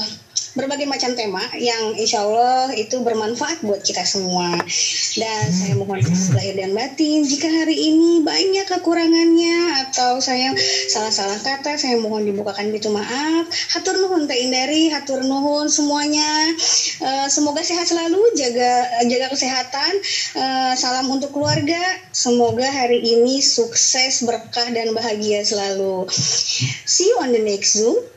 berbagai 0.57 0.89
macam 0.89 1.13
tema 1.13 1.39
yang 1.55 1.93
insya 1.93 2.25
Allah 2.25 2.73
itu 2.73 2.99
bermanfaat 3.05 3.61
buat 3.61 3.85
kita 3.85 4.01
semua. 4.03 4.57
Dan 5.13 5.45
saya 5.53 5.77
mohon 5.77 6.01
lahir 6.33 6.57
dan 6.57 6.73
batin 6.73 7.21
jika 7.23 7.45
hari 7.45 7.77
ini 7.77 8.25
banyak 8.25 8.65
kekurangannya 8.65 9.87
atau 9.87 10.17
saya 10.17 10.57
salah-salah 10.89 11.37
kata, 11.45 11.77
saya 11.77 12.01
mohon 12.01 12.25
dibukakan 12.25 12.73
pintu 12.73 12.89
maaf. 12.89 13.45
Hatur 13.77 14.01
nuhun 14.01 14.25
Teh 14.25 14.41
Indari, 14.41 14.89
hatur 14.89 15.21
nuhun 15.21 15.69
semuanya. 15.69 16.51
Uh, 16.99 17.29
semoga 17.29 17.61
sehat 17.61 17.85
selalu, 17.85 18.19
jaga 18.33 18.89
jaga 19.05 19.27
kesehatan. 19.29 19.91
Uh, 20.33 20.73
salam 20.73 21.07
untuk 21.13 21.29
keluarga. 21.31 21.79
Semoga 22.09 22.65
hari 22.65 23.05
ini 23.05 23.39
sukses, 23.45 24.25
berkah 24.25 24.73
dan 24.73 24.97
bahagia 24.97 25.45
selalu. 25.45 26.09
See 26.89 27.13
you 27.13 27.21
on 27.21 27.29
the 27.29 27.41
next 27.45 27.77
Zoom. 27.77 28.16